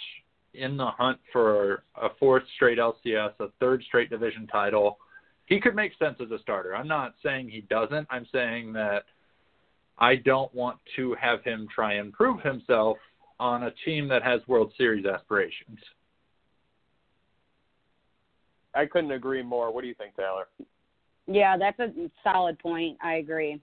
in 0.54 0.78
the 0.78 0.86
hunt 0.86 1.20
for 1.32 1.84
a 2.02 2.10
fourth 2.20 2.44
straight 2.56 2.78
LCS, 2.78 3.34
a 3.40 3.48
third 3.60 3.84
straight 3.88 4.10
division 4.10 4.48
title, 4.48 4.98
he 5.46 5.60
could 5.60 5.76
make 5.76 5.92
sense 6.00 6.16
as 6.22 6.32
a 6.32 6.40
starter. 6.40 6.76
I'm 6.76 6.88
not 6.88 7.16
saying 7.24 7.50
he 7.50 7.62
doesn't. 7.62 8.08
I'm 8.10 8.28
saying 8.32 8.74
that 8.74 9.06
I 9.98 10.16
don't 10.16 10.54
want 10.54 10.78
to 10.96 11.16
have 11.20 11.44
him 11.44 11.68
try 11.74 11.94
and 11.94 12.12
prove 12.12 12.42
himself 12.42 12.98
on 13.40 13.64
a 13.64 13.72
team 13.86 14.08
that 14.10 14.24
has 14.24 14.42
World 14.48 14.74
Series 14.78 15.06
aspirations. 15.06 15.80
I 18.74 18.86
couldn't 18.86 19.12
agree 19.12 19.42
more. 19.42 19.72
What 19.72 19.82
do 19.82 19.88
you 19.88 19.94
think, 19.94 20.16
Taylor? 20.16 20.48
Yeah, 21.28 21.58
that's 21.58 21.80
a 21.80 21.92
solid 22.24 22.60
point. 22.60 22.98
I 23.02 23.16
agree. 23.16 23.60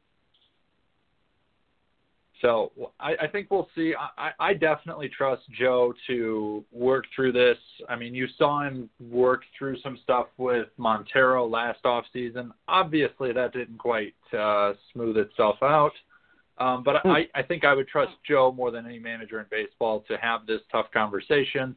So 2.40 2.72
I, 2.98 3.14
I 3.22 3.26
think 3.28 3.50
we'll 3.50 3.68
see. 3.74 3.94
I, 4.18 4.32
I 4.40 4.54
definitely 4.54 5.08
trust 5.08 5.42
Joe 5.56 5.94
to 6.08 6.64
work 6.72 7.04
through 7.14 7.32
this. 7.32 7.56
I 7.88 7.94
mean, 7.94 8.14
you 8.16 8.26
saw 8.36 8.64
him 8.66 8.90
work 8.98 9.42
through 9.56 9.78
some 9.80 9.96
stuff 10.02 10.26
with 10.38 10.66
Montero 10.76 11.46
last 11.46 11.84
off 11.84 12.04
season. 12.12 12.52
Obviously, 12.66 13.32
that 13.32 13.52
didn't 13.52 13.78
quite 13.78 14.14
uh, 14.36 14.72
smooth 14.92 15.18
itself 15.18 15.56
out. 15.62 15.92
Um, 16.58 16.82
but 16.84 17.04
I, 17.06 17.28
I 17.34 17.42
think 17.42 17.64
I 17.64 17.74
would 17.74 17.88
trust 17.88 18.12
Joe 18.28 18.52
more 18.52 18.70
than 18.70 18.86
any 18.86 18.98
manager 18.98 19.40
in 19.40 19.46
baseball 19.50 20.04
to 20.08 20.16
have 20.18 20.46
this 20.46 20.60
tough 20.70 20.86
conversation. 20.92 21.74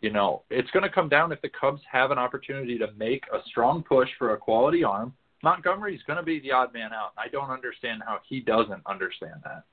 You 0.00 0.10
know, 0.10 0.42
it's 0.50 0.70
going 0.70 0.82
to 0.82 0.90
come 0.90 1.08
down 1.08 1.32
if 1.32 1.40
the 1.40 1.48
Cubs 1.48 1.80
have 1.90 2.10
an 2.10 2.18
opportunity 2.18 2.78
to 2.78 2.88
make 2.96 3.24
a 3.32 3.38
strong 3.46 3.82
push 3.82 4.08
for 4.18 4.34
a 4.34 4.36
quality 4.36 4.84
arm. 4.84 5.12
Montgomery's 5.42 6.00
going 6.06 6.18
to 6.18 6.22
be 6.22 6.40
the 6.40 6.52
odd 6.52 6.72
man 6.72 6.92
out. 6.92 7.12
I 7.16 7.28
don't 7.28 7.50
understand 7.50 8.02
how 8.04 8.18
he 8.28 8.40
doesn't 8.40 8.82
understand 8.86 9.40
that. 9.44 9.64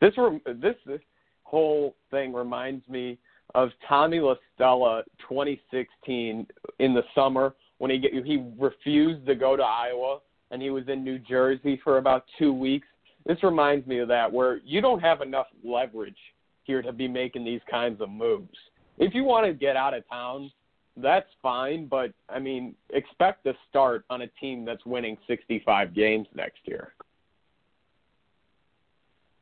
This 0.00 0.14
this, 0.60 0.76
this 0.86 1.00
whole 1.42 1.96
thing 2.10 2.32
reminds 2.32 2.86
me 2.88 3.18
of 3.54 3.70
Tommy 3.88 4.20
La 4.20 4.34
Stella 4.54 5.02
2016 5.28 6.46
in 6.78 6.94
the 6.94 7.02
summer 7.14 7.54
when 7.78 7.90
he 7.90 8.00
he 8.24 8.44
refused 8.58 9.26
to 9.26 9.34
go 9.34 9.56
to 9.56 9.62
Iowa 9.62 10.20
and 10.50 10.62
he 10.62 10.70
was 10.70 10.84
in 10.88 11.02
New 11.02 11.18
Jersey 11.18 11.80
for 11.82 11.98
about 11.98 12.24
two 12.38 12.52
weeks. 12.52 12.86
This 13.26 13.42
reminds 13.42 13.86
me 13.86 13.98
of 13.98 14.08
that 14.08 14.32
where 14.32 14.60
you 14.64 14.80
don't 14.80 15.00
have 15.00 15.20
enough 15.20 15.46
leverage 15.64 16.16
here 16.64 16.82
to 16.82 16.92
be 16.92 17.08
making 17.08 17.44
these 17.44 17.60
kinds 17.70 18.00
of 18.00 18.10
moves. 18.10 18.56
If 18.98 19.14
you 19.14 19.24
want 19.24 19.46
to 19.46 19.52
get 19.52 19.76
out 19.76 19.94
of 19.94 20.08
town, 20.08 20.50
that's 20.96 21.28
fine, 21.42 21.86
but 21.86 22.12
I 22.28 22.38
mean, 22.38 22.74
expect 22.90 23.44
to 23.44 23.54
start 23.68 24.04
on 24.10 24.22
a 24.22 24.26
team 24.40 24.64
that's 24.64 24.84
winning 24.84 25.16
65 25.26 25.94
games 25.94 26.26
next 26.34 26.60
year. 26.64 26.92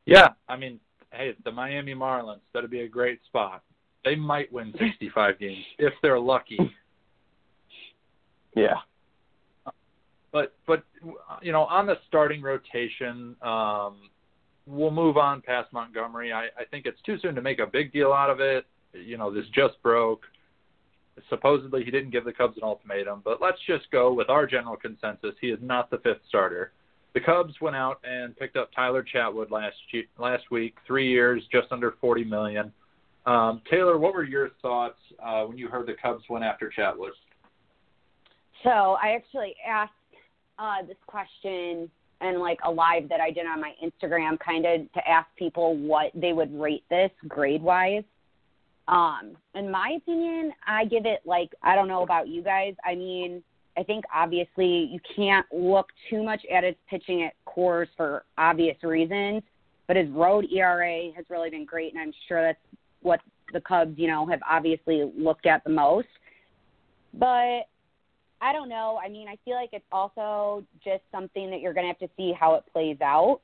Yeah, 0.05 0.29
I 0.47 0.55
mean, 0.55 0.79
hey, 1.11 1.35
the 1.43 1.51
Miami 1.51 1.93
Marlins, 1.93 2.39
that'd 2.53 2.69
be 2.69 2.81
a 2.81 2.87
great 2.87 3.19
spot. 3.25 3.63
They 4.05 4.15
might 4.15 4.51
win 4.53 4.73
65 4.79 5.39
games 5.39 5.65
if 5.79 5.93
they're 6.01 6.19
lucky. 6.19 6.59
Yeah. 8.55 8.77
But 10.31 10.53
but 10.65 10.83
you 11.41 11.51
know, 11.51 11.63
on 11.63 11.85
the 11.85 11.95
starting 12.07 12.41
rotation, 12.41 13.35
um, 13.41 14.09
we'll 14.65 14.91
move 14.91 15.17
on 15.17 15.41
past 15.41 15.71
Montgomery. 15.71 16.33
I, 16.33 16.45
I 16.59 16.65
think 16.69 16.85
it's 16.85 17.01
too 17.05 17.17
soon 17.21 17.35
to 17.35 17.41
make 17.41 17.59
a 17.59 17.65
big 17.65 17.93
deal 17.93 18.11
out 18.11 18.29
of 18.29 18.39
it. 18.39 18.65
You 18.93 19.17
know, 19.17 19.33
this 19.33 19.45
just 19.53 19.81
broke. 19.81 20.23
Supposedly 21.29 21.83
he 21.83 21.89
didn't 21.89 22.11
give 22.11 22.25
the 22.25 22.33
Cubs 22.33 22.57
an 22.57 22.63
ultimatum, 22.63 23.21
but 23.25 23.41
let's 23.41 23.57
just 23.65 23.89
go 23.91 24.13
with 24.13 24.29
our 24.29 24.45
general 24.45 24.75
consensus. 24.75 25.33
He 25.41 25.47
is 25.47 25.59
not 25.61 25.89
the 25.89 25.97
fifth 25.97 26.21
starter. 26.29 26.73
The 27.15 27.21
Cubs 27.21 27.53
went 27.59 27.75
out 27.75 27.99
and 28.03 28.37
picked 28.37 28.55
up 28.55 28.69
Tyler 28.75 29.03
Chatwood 29.03 29.49
last 29.49 29.75
last 30.19 30.43
week, 30.51 30.75
three 30.85 31.09
years, 31.09 31.41
just 31.51 31.71
under 31.71 31.95
forty 31.99 32.23
million. 32.23 32.71
Um, 33.25 33.61
Taylor, 33.69 33.97
what 33.97 34.13
were 34.13 34.23
your 34.23 34.51
thoughts 34.61 34.99
uh, 35.25 35.43
when 35.43 35.57
you 35.57 35.67
heard 35.67 35.87
the 35.87 35.95
Cubs 36.01 36.23
went 36.29 36.45
after 36.45 36.71
Chatwood? 36.77 37.11
So 38.63 38.69
I 38.69 39.15
actually 39.15 39.55
asked 39.67 39.91
uh, 40.59 40.83
this 40.87 40.97
question 41.05 41.89
and 42.19 42.39
like 42.39 42.59
a 42.65 42.71
live 42.71 43.09
that 43.09 43.19
I 43.19 43.31
did 43.31 43.45
on 43.45 43.61
my 43.61 43.73
Instagram, 43.83 44.39
kind 44.39 44.65
of 44.65 44.91
to 44.93 45.07
ask 45.07 45.27
people 45.37 45.77
what 45.77 46.11
they 46.15 46.33
would 46.33 46.57
rate 46.59 46.83
this 46.89 47.11
grade 47.27 47.61
wise. 47.61 48.03
Um, 48.87 49.33
in 49.53 49.69
my 49.69 49.97
opinion, 49.97 50.53
I 50.65 50.85
give 50.85 51.05
it 51.05 51.21
like 51.25 51.53
I 51.61 51.75
don't 51.75 51.87
know 51.87 52.03
about 52.03 52.27
you 52.27 52.41
guys. 52.41 52.73
I 52.85 52.95
mean, 52.95 53.43
I 53.77 53.83
think 53.83 54.05
obviously 54.13 54.89
you 54.91 54.99
can't 55.15 55.45
look 55.53 55.89
too 56.09 56.23
much 56.23 56.41
at 56.51 56.63
his 56.63 56.75
pitching 56.89 57.23
at 57.23 57.33
Coors 57.45 57.87
for 57.95 58.23
obvious 58.37 58.77
reasons, 58.81 59.43
but 59.87 59.95
his 59.95 60.09
road 60.09 60.45
ERA 60.51 61.11
has 61.15 61.25
really 61.29 61.49
been 61.49 61.65
great, 61.65 61.93
and 61.93 62.01
I'm 62.01 62.13
sure 62.27 62.41
that's 62.41 62.59
what 63.01 63.19
the 63.53 63.61
Cubs, 63.61 63.97
you 63.97 64.07
know, 64.07 64.25
have 64.25 64.39
obviously 64.49 65.11
looked 65.15 65.45
at 65.45 65.63
the 65.63 65.69
most. 65.69 66.07
But 67.13 67.67
I 68.47 68.53
don't 68.53 68.69
know. 68.69 68.97
I 69.03 69.09
mean, 69.09 69.27
I 69.27 69.35
feel 69.43 69.55
like 69.55 69.71
it's 69.73 69.83
also 69.91 70.63
just 70.81 71.01
something 71.11 71.51
that 71.51 71.59
you're 71.59 71.73
going 71.73 71.83
to 71.83 71.89
have 71.89 71.99
to 71.99 72.07
see 72.15 72.31
how 72.31 72.55
it 72.55 72.63
plays 72.71 72.95
out, 73.01 73.41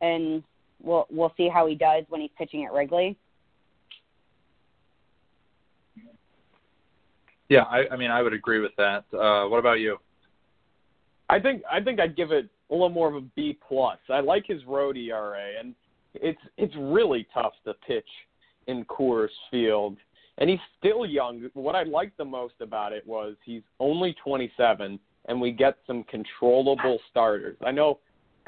and 0.00 0.42
we'll 0.82 1.06
we'll 1.10 1.34
see 1.36 1.46
how 1.46 1.66
he 1.66 1.74
does 1.74 2.04
when 2.08 2.22
he's 2.22 2.30
pitching 2.38 2.64
at 2.64 2.72
Wrigley. 2.72 3.18
Yeah, 7.50 7.64
I, 7.64 7.84
I 7.92 7.96
mean, 7.98 8.10
I 8.10 8.22
would 8.22 8.32
agree 8.32 8.60
with 8.60 8.72
that. 8.78 9.04
Uh, 9.12 9.46
what 9.46 9.58
about 9.58 9.80
you? 9.80 9.98
I 11.28 11.38
think 11.38 11.62
I 11.70 11.82
think 11.82 12.00
I'd 12.00 12.16
give 12.16 12.32
it 12.32 12.48
a 12.70 12.72
little 12.72 12.88
more 12.88 13.08
of 13.08 13.16
a 13.16 13.26
B 13.36 13.58
plus. 13.68 13.98
I 14.08 14.20
like 14.20 14.46
his 14.46 14.64
road 14.64 14.96
ERA, 14.96 15.60
and 15.60 15.74
it's 16.14 16.40
it's 16.56 16.74
really 16.78 17.26
tough 17.34 17.52
to 17.66 17.74
pitch 17.86 18.08
in 18.68 18.86
Coors 18.86 19.28
Field, 19.50 19.98
and 20.38 20.50
he's 20.50 20.60
still 20.78 21.06
young. 21.06 21.48
What 21.54 21.74
I 21.74 21.84
liked 21.84 22.18
the 22.18 22.24
most 22.24 22.54
about 22.60 22.92
it 22.92 23.06
was 23.06 23.36
he's 23.44 23.62
only 23.80 24.14
27, 24.24 24.98
and 25.26 25.40
we 25.40 25.52
get 25.52 25.76
some 25.86 26.04
controllable 26.04 26.98
starters. 27.10 27.56
I 27.64 27.70
know 27.70 27.98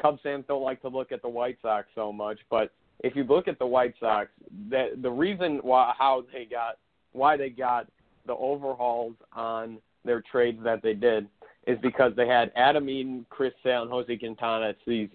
Cubs 0.01 0.21
fans 0.23 0.45
don't 0.49 0.63
like 0.63 0.83
to 0.83 0.89
look 0.89 1.13
at 1.13 1.23
the 1.23 1.29
White 1.29 1.59
Sox 1.63 1.87
so 1.95 2.13
much, 2.13 2.39
but 2.51 2.73
if 3.01 3.15
you 3.15 3.25
look 3.25 3.49
at 3.49 3.59
the 3.59 3.67
White 3.67 3.95
Sox, 4.01 4.31
the 4.71 4.91
the 5.01 5.11
reason 5.11 5.59
why 5.63 5.93
how 5.97 6.25
they 6.33 6.45
got 6.45 6.79
why 7.13 7.37
they 7.37 7.51
got 7.51 7.87
the 8.27 8.35
overhauls 8.35 9.15
on 9.33 9.79
their 10.05 10.23
trades 10.31 10.59
that 10.65 10.83
they 10.83 10.95
did 10.95 11.29
is 11.67 11.79
because 11.83 12.13
they 12.17 12.27
had 12.27 12.53
Adam 12.57 12.89
Eaton, 12.89 13.27
Chris 13.29 13.53
Sale, 13.63 13.83
and 13.83 13.91
Jose 13.91 14.17
Quintana. 14.17 14.69
It's 14.69 14.81
these 14.87 15.09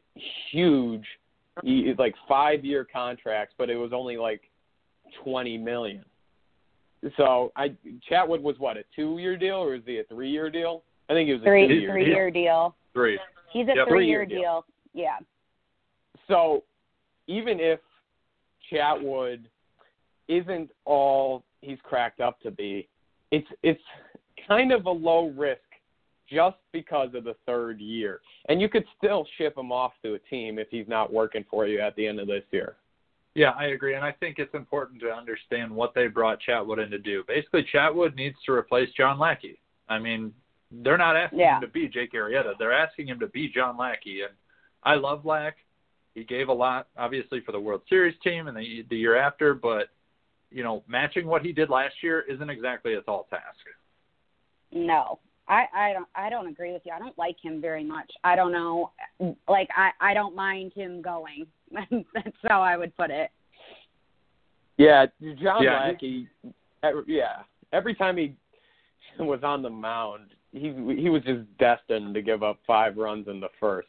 huge, 0.51 1.05
like 1.97 2.13
five 2.27 2.65
year 2.65 2.85
contracts, 2.91 3.55
but 3.57 3.69
it 3.69 3.77
was 3.77 3.91
only 3.93 4.17
like 4.17 4.41
twenty 5.23 5.57
million. 5.57 6.03
So 7.17 7.51
I 7.55 7.75
Chatwood 8.09 8.41
was 8.41 8.55
what 8.59 8.77
a 8.77 8.83
two 8.95 9.17
year 9.17 9.35
deal 9.35 9.55
or 9.55 9.75
is 9.75 9.81
he 9.85 9.99
a 9.99 10.03
three 10.03 10.29
year 10.29 10.49
deal? 10.49 10.83
I 11.09 11.13
think 11.13 11.29
it 11.29 11.33
was 11.33 11.41
a 11.41 11.45
three 11.45 11.67
two-year 11.67 11.91
three 11.91 12.05
deal. 12.05 12.13
year 12.13 12.31
deal. 12.31 12.75
Three. 12.93 13.19
He's 13.51 13.67
a 13.67 13.75
Yep. 13.75 13.87
three 13.87 14.07
year 14.07 14.25
Three-year 14.25 14.41
deal. 14.41 14.65
Yeah. 14.93 15.17
So 16.27 16.63
even 17.27 17.59
if 17.59 17.79
Chatwood 18.71 19.45
isn't 20.27 20.69
all 20.85 21.43
he's 21.61 21.79
cracked 21.83 22.21
up 22.21 22.39
to 22.41 22.51
be, 22.51 22.87
it's 23.31 23.47
it's 23.63 23.81
kind 24.47 24.71
of 24.71 24.85
a 24.85 24.91
low 24.91 25.29
risk 25.29 25.61
just 26.29 26.57
because 26.71 27.13
of 27.13 27.23
the 27.23 27.35
third 27.45 27.79
year. 27.79 28.21
And 28.47 28.61
you 28.61 28.69
could 28.69 28.85
still 28.97 29.27
ship 29.37 29.57
him 29.57 29.71
off 29.71 29.93
to 30.03 30.13
a 30.13 30.19
team 30.19 30.59
if 30.59 30.67
he's 30.69 30.87
not 30.87 31.11
working 31.11 31.43
for 31.49 31.67
you 31.67 31.81
at 31.81 31.95
the 31.95 32.07
end 32.07 32.19
of 32.19 32.27
this 32.27 32.43
year. 32.51 32.75
Yeah, 33.33 33.51
I 33.51 33.67
agree, 33.67 33.95
and 33.95 34.03
I 34.03 34.11
think 34.11 34.39
it's 34.39 34.53
important 34.53 34.99
to 35.01 35.11
understand 35.11 35.71
what 35.73 35.93
they 35.93 36.07
brought 36.07 36.39
Chatwood 36.45 36.83
in 36.83 36.91
to 36.91 36.99
do. 36.99 37.23
Basically, 37.27 37.63
Chatwood 37.73 38.15
needs 38.15 38.35
to 38.45 38.51
replace 38.51 38.89
John 38.91 39.19
Lackey. 39.19 39.59
I 39.87 39.99
mean, 39.99 40.33
they're 40.69 40.97
not 40.97 41.15
asking 41.15 41.39
Yeah. 41.39 41.55
him 41.55 41.61
to 41.61 41.67
be 41.67 41.87
Jake 41.87 42.11
Arrieta; 42.13 42.57
they're 42.57 42.73
asking 42.73 43.07
him 43.07 43.19
to 43.19 43.27
be 43.27 43.47
John 43.47 43.77
Lackey. 43.77 44.23
And 44.23 44.33
I 44.83 44.95
love 44.95 45.25
Lack. 45.25 45.57
He 46.13 46.25
gave 46.25 46.49
a 46.49 46.53
lot, 46.53 46.87
obviously, 46.97 47.39
for 47.39 47.53
the 47.53 47.59
World 47.59 47.83
Series 47.87 48.17
team 48.19 48.47
and 48.47 48.57
the 48.57 48.85
the 48.89 48.97
year 48.97 49.15
after. 49.15 49.53
But 49.53 49.89
you 50.49 50.63
know, 50.63 50.83
matching 50.87 51.25
what 51.25 51.41
he 51.45 51.53
did 51.53 51.69
last 51.69 51.95
year 52.03 52.21
isn't 52.21 52.49
exactly 52.49 52.95
a 52.95 53.01
tall 53.01 53.27
task. 53.29 53.59
No. 54.73 55.19
I, 55.47 55.65
I 55.73 55.93
don't 55.93 56.07
I 56.15 56.29
don't 56.29 56.47
agree 56.47 56.71
with 56.71 56.83
you. 56.85 56.93
I 56.93 56.99
don't 56.99 57.17
like 57.17 57.35
him 57.41 57.59
very 57.59 57.83
much. 57.83 58.09
I 58.23 58.35
don't 58.35 58.51
know 58.51 58.91
like 59.47 59.69
I, 59.75 59.91
I 59.99 60.13
don't 60.13 60.35
mind 60.35 60.71
him 60.73 61.01
going. 61.01 61.45
That's 62.13 62.35
how 62.47 62.61
I 62.61 62.77
would 62.77 62.95
put 62.97 63.09
it. 63.11 63.29
Yeah, 64.77 65.05
John 65.41 65.63
Yeah. 65.63 65.79
Lackey. 65.79 66.27
ev- 66.83 67.03
Yeah, 67.07 67.43
every 67.71 67.93
time 67.95 68.17
he 68.17 68.35
was 69.19 69.41
on 69.43 69.61
the 69.61 69.69
mound, 69.69 70.31
he 70.51 70.73
he 70.97 71.09
was 71.09 71.21
just 71.23 71.45
destined 71.57 72.13
to 72.15 72.21
give 72.21 72.43
up 72.43 72.59
five 72.65 72.97
runs 72.97 73.27
in 73.27 73.39
the 73.39 73.49
first. 73.59 73.87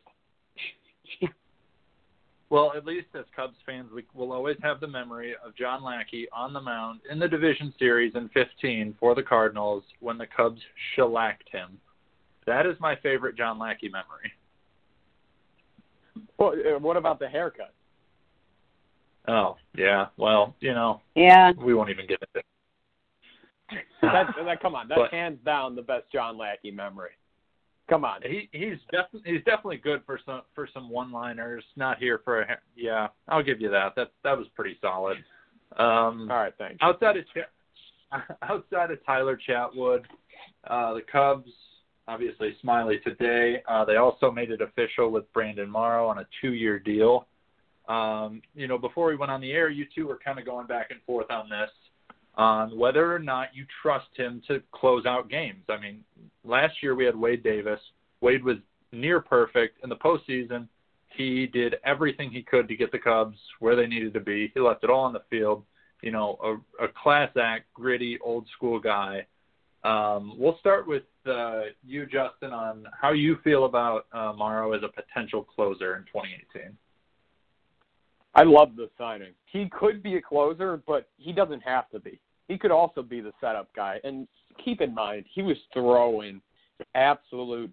Well, 2.50 2.74
at 2.76 2.84
least 2.84 3.06
as 3.18 3.24
Cubs 3.34 3.56
fans, 3.64 3.88
we 3.94 4.04
will 4.14 4.30
always 4.30 4.58
have 4.62 4.78
the 4.78 4.86
memory 4.86 5.34
of 5.42 5.56
John 5.56 5.82
Lackey 5.82 6.28
on 6.34 6.52
the 6.52 6.60
mound 6.60 7.00
in 7.10 7.18
the 7.18 7.26
division 7.26 7.72
series 7.78 8.14
in 8.14 8.28
15 8.28 8.94
for 9.00 9.14
the 9.14 9.22
Cardinals 9.22 9.84
when 10.00 10.18
the 10.18 10.26
Cubs 10.26 10.60
shellacked 10.94 11.48
him. 11.50 11.78
That 12.46 12.66
is 12.66 12.76
my 12.78 12.94
favorite 12.96 13.38
John 13.38 13.58
Lackey 13.58 13.88
memory. 13.88 14.30
Well, 16.42 16.54
uh, 16.74 16.78
what 16.80 16.96
about 16.96 17.20
the 17.20 17.28
haircut? 17.28 17.72
Oh, 19.28 19.56
yeah. 19.76 20.06
Well, 20.16 20.56
you 20.60 20.74
know, 20.74 21.00
Yeah. 21.14 21.52
we 21.52 21.72
won't 21.74 21.90
even 21.90 22.06
get 22.08 22.18
into 22.22 22.40
it. 22.40 23.84
That, 24.02 24.26
that 24.44 24.60
come 24.60 24.74
on, 24.74 24.88
that's 24.88 25.00
But- 25.00 25.10
hands 25.12 25.38
down 25.44 25.76
the 25.76 25.82
best 25.82 26.10
John 26.12 26.36
Lackey 26.36 26.70
memory. 26.72 27.12
Come 27.88 28.04
on. 28.04 28.22
He 28.22 28.48
he's 28.52 28.78
definitely 28.90 29.32
he's 29.32 29.44
definitely 29.44 29.76
good 29.76 30.02
for 30.06 30.18
some 30.24 30.42
for 30.54 30.66
some 30.72 30.88
one-liners. 30.88 31.64
Not 31.76 31.98
here 31.98 32.18
for 32.24 32.42
a 32.42 32.58
yeah. 32.76 33.08
I'll 33.28 33.42
give 33.42 33.60
you 33.60 33.70
that. 33.70 33.94
That 33.96 34.10
that 34.24 34.36
was 34.38 34.46
pretty 34.54 34.78
solid. 34.80 35.18
Um, 35.76 36.30
All 36.30 36.36
right, 36.38 36.54
thanks. 36.58 36.78
outside 36.80 37.16
of 37.16 37.24
Ch- 37.28 38.12
outside 38.42 38.90
of 38.92 39.04
Tyler 39.04 39.36
Chatwood, 39.48 40.04
uh, 40.68 40.94
the 40.94 41.02
Cubs 41.02 41.50
obviously 42.08 42.56
Smyly 42.64 43.02
today. 43.02 43.62
Uh, 43.68 43.84
they 43.84 43.96
also 43.96 44.30
made 44.30 44.50
it 44.50 44.60
official 44.60 45.10
with 45.10 45.30
Brandon 45.32 45.70
Morrow 45.70 46.08
on 46.08 46.18
a 46.18 46.26
two-year 46.40 46.78
deal. 46.78 47.26
Um, 47.88 48.42
you 48.54 48.68
know, 48.68 48.78
before 48.78 49.08
we 49.08 49.16
went 49.16 49.32
on 49.32 49.40
the 49.40 49.52
air, 49.52 49.68
you 49.68 49.86
two 49.94 50.06
were 50.06 50.18
kind 50.24 50.38
of 50.38 50.44
going 50.44 50.66
back 50.66 50.90
and 50.90 51.00
forth 51.02 51.30
on 51.30 51.48
this 51.48 51.70
on 52.34 52.76
whether 52.78 53.14
or 53.14 53.18
not 53.18 53.48
you 53.54 53.66
trust 53.82 54.06
him 54.16 54.42
to 54.48 54.62
close 54.72 55.04
out 55.04 55.28
games. 55.28 55.62
I 55.68 55.78
mean, 55.78 56.02
last 56.44 56.74
year 56.82 56.94
we 56.94 57.04
had 57.04 57.16
Wade 57.16 57.42
Davis. 57.42 57.80
Wade 58.20 58.44
was 58.44 58.56
near 58.90 59.20
perfect 59.20 59.82
in 59.82 59.90
the 59.90 59.96
postseason. 59.96 60.68
He 61.08 61.46
did 61.46 61.76
everything 61.84 62.30
he 62.30 62.42
could 62.42 62.68
to 62.68 62.76
get 62.76 62.90
the 62.90 62.98
Cubs 62.98 63.36
where 63.60 63.76
they 63.76 63.86
needed 63.86 64.14
to 64.14 64.20
be. 64.20 64.50
He 64.54 64.60
left 64.60 64.84
it 64.84 64.90
all 64.90 65.04
on 65.04 65.12
the 65.12 65.22
field. 65.28 65.62
You 66.02 66.10
know, 66.10 66.38
a, 66.80 66.84
a 66.84 66.88
class 66.88 67.30
act, 67.40 67.66
gritty, 67.74 68.18
old 68.24 68.46
school 68.56 68.80
guy. 68.80 69.26
Um, 69.84 70.34
we'll 70.38 70.58
start 70.58 70.86
with 70.86 71.02
uh, 71.26 71.62
you, 71.84 72.06
Justin, 72.06 72.52
on 72.52 72.86
how 72.98 73.12
you 73.12 73.38
feel 73.42 73.64
about 73.64 74.06
uh, 74.12 74.32
Morrow 74.36 74.72
as 74.72 74.82
a 74.82 74.88
potential 74.88 75.42
closer 75.42 75.96
in 75.96 76.02
2018. 76.04 76.76
I 78.34 78.44
love 78.44 78.76
the 78.76 78.88
signing. 78.96 79.32
He 79.46 79.68
could 79.68 80.02
be 80.02 80.16
a 80.16 80.22
closer, 80.22 80.80
but 80.86 81.08
he 81.18 81.32
doesn't 81.32 81.60
have 81.60 81.90
to 81.90 82.00
be. 82.00 82.18
He 82.48 82.56
could 82.56 82.70
also 82.70 83.02
be 83.02 83.20
the 83.20 83.32
setup 83.40 83.74
guy. 83.74 84.00
And 84.04 84.26
keep 84.64 84.80
in 84.80 84.94
mind, 84.94 85.24
he 85.32 85.42
was 85.42 85.56
throwing 85.72 86.40
absolute 86.94 87.72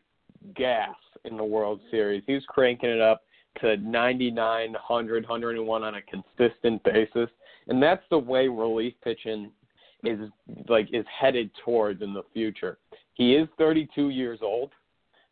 gas 0.56 0.96
in 1.26 1.38
the 1.38 1.44
World 1.44 1.80
Series. 1.92 2.24
He 2.28 2.34
was 2.34 2.44
cranking 2.48 2.90
it 2.90 3.02
up 3.02 3.22
to 3.62 3.78
99, 3.78 4.72
100, 4.72 5.24
101 5.24 5.84
on 5.84 5.96
a 5.96 6.02
consistent 6.02 6.84
basis. 6.84 7.30
And 7.68 7.82
that's 7.82 8.04
the 8.10 8.18
way 8.18 8.48
relief 8.48 8.94
pitching 9.04 9.52
is 10.04 10.20
like 10.68 10.88
is 10.94 11.06
headed 11.20 11.50
towards 11.64 12.02
in 12.02 12.14
the 12.14 12.24
future. 12.34 12.78
He 13.14 13.36
is 13.36 13.48
32 13.58 14.10
years 14.10 14.40
old, 14.42 14.72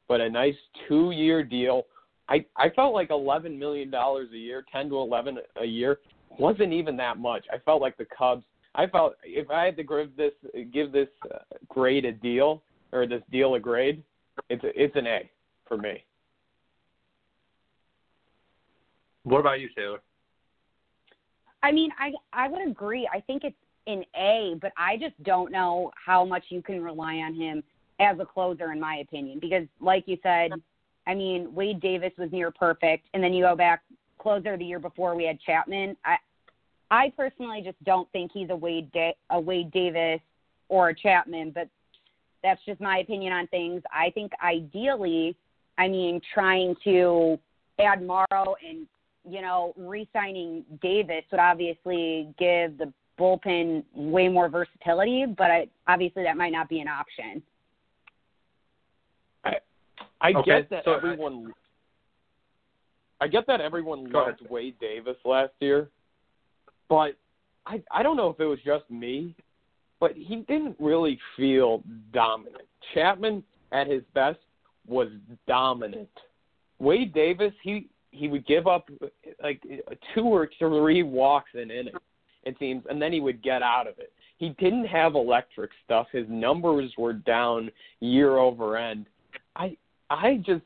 but 0.08 0.20
a 0.20 0.30
nice 0.30 0.56
2-year 0.90 1.44
deal 1.44 1.86
I 2.30 2.46
I 2.56 2.70
felt 2.70 2.94
like 2.94 3.10
eleven 3.10 3.58
million 3.58 3.90
dollars 3.90 4.30
a 4.34 4.38
year, 4.38 4.66
ten 4.72 4.90
to 4.90 4.98
eleven 4.98 5.38
a 5.62 5.66
year, 5.66 6.00
wasn't 6.38 6.74
even 6.74 6.98
that 6.98 7.18
much. 7.18 7.46
I 7.52 7.58
felt 7.60 7.82
like 7.82 7.98
the 7.98 8.08
Cubs. 8.18 8.44
I 8.76 8.88
felt 8.88 9.16
if 9.24 9.50
I 9.50 9.66
had 9.66 9.78
to 9.78 9.84
give 9.84 10.16
this 10.16 10.34
give 10.74 10.92
this 10.92 11.08
uh, 11.34 11.40
grade 11.70 12.06
a 12.06 12.12
deal 12.12 12.62
or 12.92 13.08
this 13.08 13.24
deal 13.32 13.56
a 13.56 13.60
grade, 13.60 14.04
it's 14.50 14.64
a, 14.64 14.82
it's 14.82 14.96
an 14.96 15.08
A 15.08 15.30
for 15.68 15.78
me. 15.78 16.04
What 19.24 19.39
about 19.39 19.60
you, 19.60 19.70
Taylor? 19.76 20.00
I 21.63 21.72
mean, 21.72 21.91
I 21.98 22.12
I 22.34 22.50
would 22.50 22.68
agree. 22.68 23.10
I 23.12 23.22
think 23.22 23.44
it's 23.44 23.56
an 23.88 24.04
A, 24.15 24.56
but 24.62 24.71
I 24.78 24.97
just 24.97 25.21
don't 25.23 25.52
know 25.52 25.91
how 26.06 26.26
much 26.26 26.45
you 26.50 26.62
can 26.62 26.84
rely 26.84 27.15
on 27.15 27.34
him 27.34 27.63
as 28.00 28.19
a 28.19 28.26
closer, 28.26 28.71
in 28.71 28.80
my 28.80 28.97
opinion. 28.97 29.39
Because, 29.39 29.63
like 29.80 30.04
you 30.08 30.17
said, 30.21 30.52
I 31.08 31.15
mean, 31.15 31.54
Wade 31.54 31.80
Davis 31.80 32.12
was 32.17 32.32
near 32.32 32.52
perfect, 32.52 33.08
and 33.13 33.23
then 33.23 33.34
you 33.34 33.43
go 33.43 33.56
back 33.56 33.82
closer 34.19 34.58
the 34.58 34.65
year 34.65 34.80
before 34.80 35.15
we 35.15 35.26
had 35.26 35.39
Chapman. 35.41 35.95
I 36.06 36.17
I 36.89 37.12
personally 37.17 37.62
just 37.63 37.82
don't 37.84 38.10
think 38.12 38.32
he's 38.34 38.50
a 38.50 38.56
Wade 38.56 38.91
da- 38.91 39.17
a 39.30 39.39
Wade 39.39 39.71
Davis 39.71 40.21
or 40.69 40.89
a 40.89 40.95
Chapman, 40.95 41.52
but 41.52 41.69
that's 42.43 42.63
just 42.65 42.80
my 42.80 43.00
opinion 43.00 43.34
on 43.34 43.47
things. 43.47 43.82
I 43.91 44.10
think 44.12 44.32
ideally, 44.43 45.36
I 45.78 45.88
mean, 45.88 46.21
trying 46.34 46.76
to 46.84 47.39
add 47.80 48.02
Morrow 48.02 48.56
and 48.67 48.88
you 49.30 49.41
know, 49.41 49.73
re-signing 49.76 50.63
Davis 50.82 51.23
would 51.32 51.39
obviously 51.39 52.34
give 52.39 52.78
the 52.78 52.91
bullpen 53.19 53.84
way 53.93 54.27
more 54.27 54.49
versatility, 54.49 55.25
but 55.25 55.49
I, 55.51 55.67
obviously 55.88 56.23
that 56.23 56.38
might 56.38 56.51
not 56.51 56.69
be 56.69 56.80
an 56.80 56.88
option. 56.88 57.41
I 60.19 60.32
Okay, 60.32 60.43
get 60.45 60.69
that 60.71 60.84
so 60.84 60.93
I- 60.93 60.97
everyone. 60.97 61.53
I 63.21 63.27
get 63.27 63.45
that 63.47 63.62
everyone 63.62 64.06
Go 64.06 64.25
loved 64.25 64.41
Wade 64.49 64.77
Davis 64.80 65.17
last 65.25 65.53
year, 65.60 65.89
but 66.89 67.15
I 67.65 67.84
I 67.91 68.01
don't 68.03 68.17
know 68.17 68.30
if 68.30 68.39
it 68.39 68.45
was 68.45 68.60
just 68.65 68.89
me, 68.89 69.36
but 69.99 70.13
he 70.15 70.38
didn't 70.47 70.75
really 70.80 71.19
feel 71.36 71.84
dominant. 72.13 72.63
Chapman 72.93 73.43
at 73.71 73.88
his 73.88 74.03
best 74.13 74.39
was 74.88 75.10
dominant. 75.47 76.10
Wade 76.80 77.13
Davis, 77.13 77.53
he 77.62 77.88
he 78.12 78.27
would 78.27 78.45
give 78.47 78.65
up 78.67 78.89
like 79.43 79.62
two 80.15 80.25
or 80.25 80.49
three 80.58 81.03
walks 81.03 81.51
an 81.53 81.69
inning, 81.71 81.93
it 82.48 82.56
seems, 82.60 82.84
and 82.90 83.02
then 83.02 83.12
he 83.12 83.20
would 83.20 83.44
get 83.44 83.62
out 83.62 83.88
of 83.88 84.00
it. 84.00 84.14
He 84.38 84.50
didn't 84.60 84.86
have 84.86 85.16
electric 85.16 85.72
stuff. 85.84 86.08
His 86.12 86.26
numbers 86.30 86.94
were 86.98 87.14
down 87.14 87.70
year 88.00 88.38
over 88.38 88.78
end. 88.78 89.08
I 89.56 89.76
I 90.10 90.42
just 90.46 90.64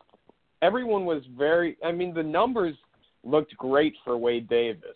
everyone 0.62 1.06
was 1.06 1.24
very 1.38 1.78
I 1.84 1.92
mean 1.92 2.14
the 2.14 2.24
numbers 2.24 2.76
looked 3.24 3.56
great 3.58 3.96
for 4.04 4.18
Wade 4.18 4.48
Davis. 4.48 4.96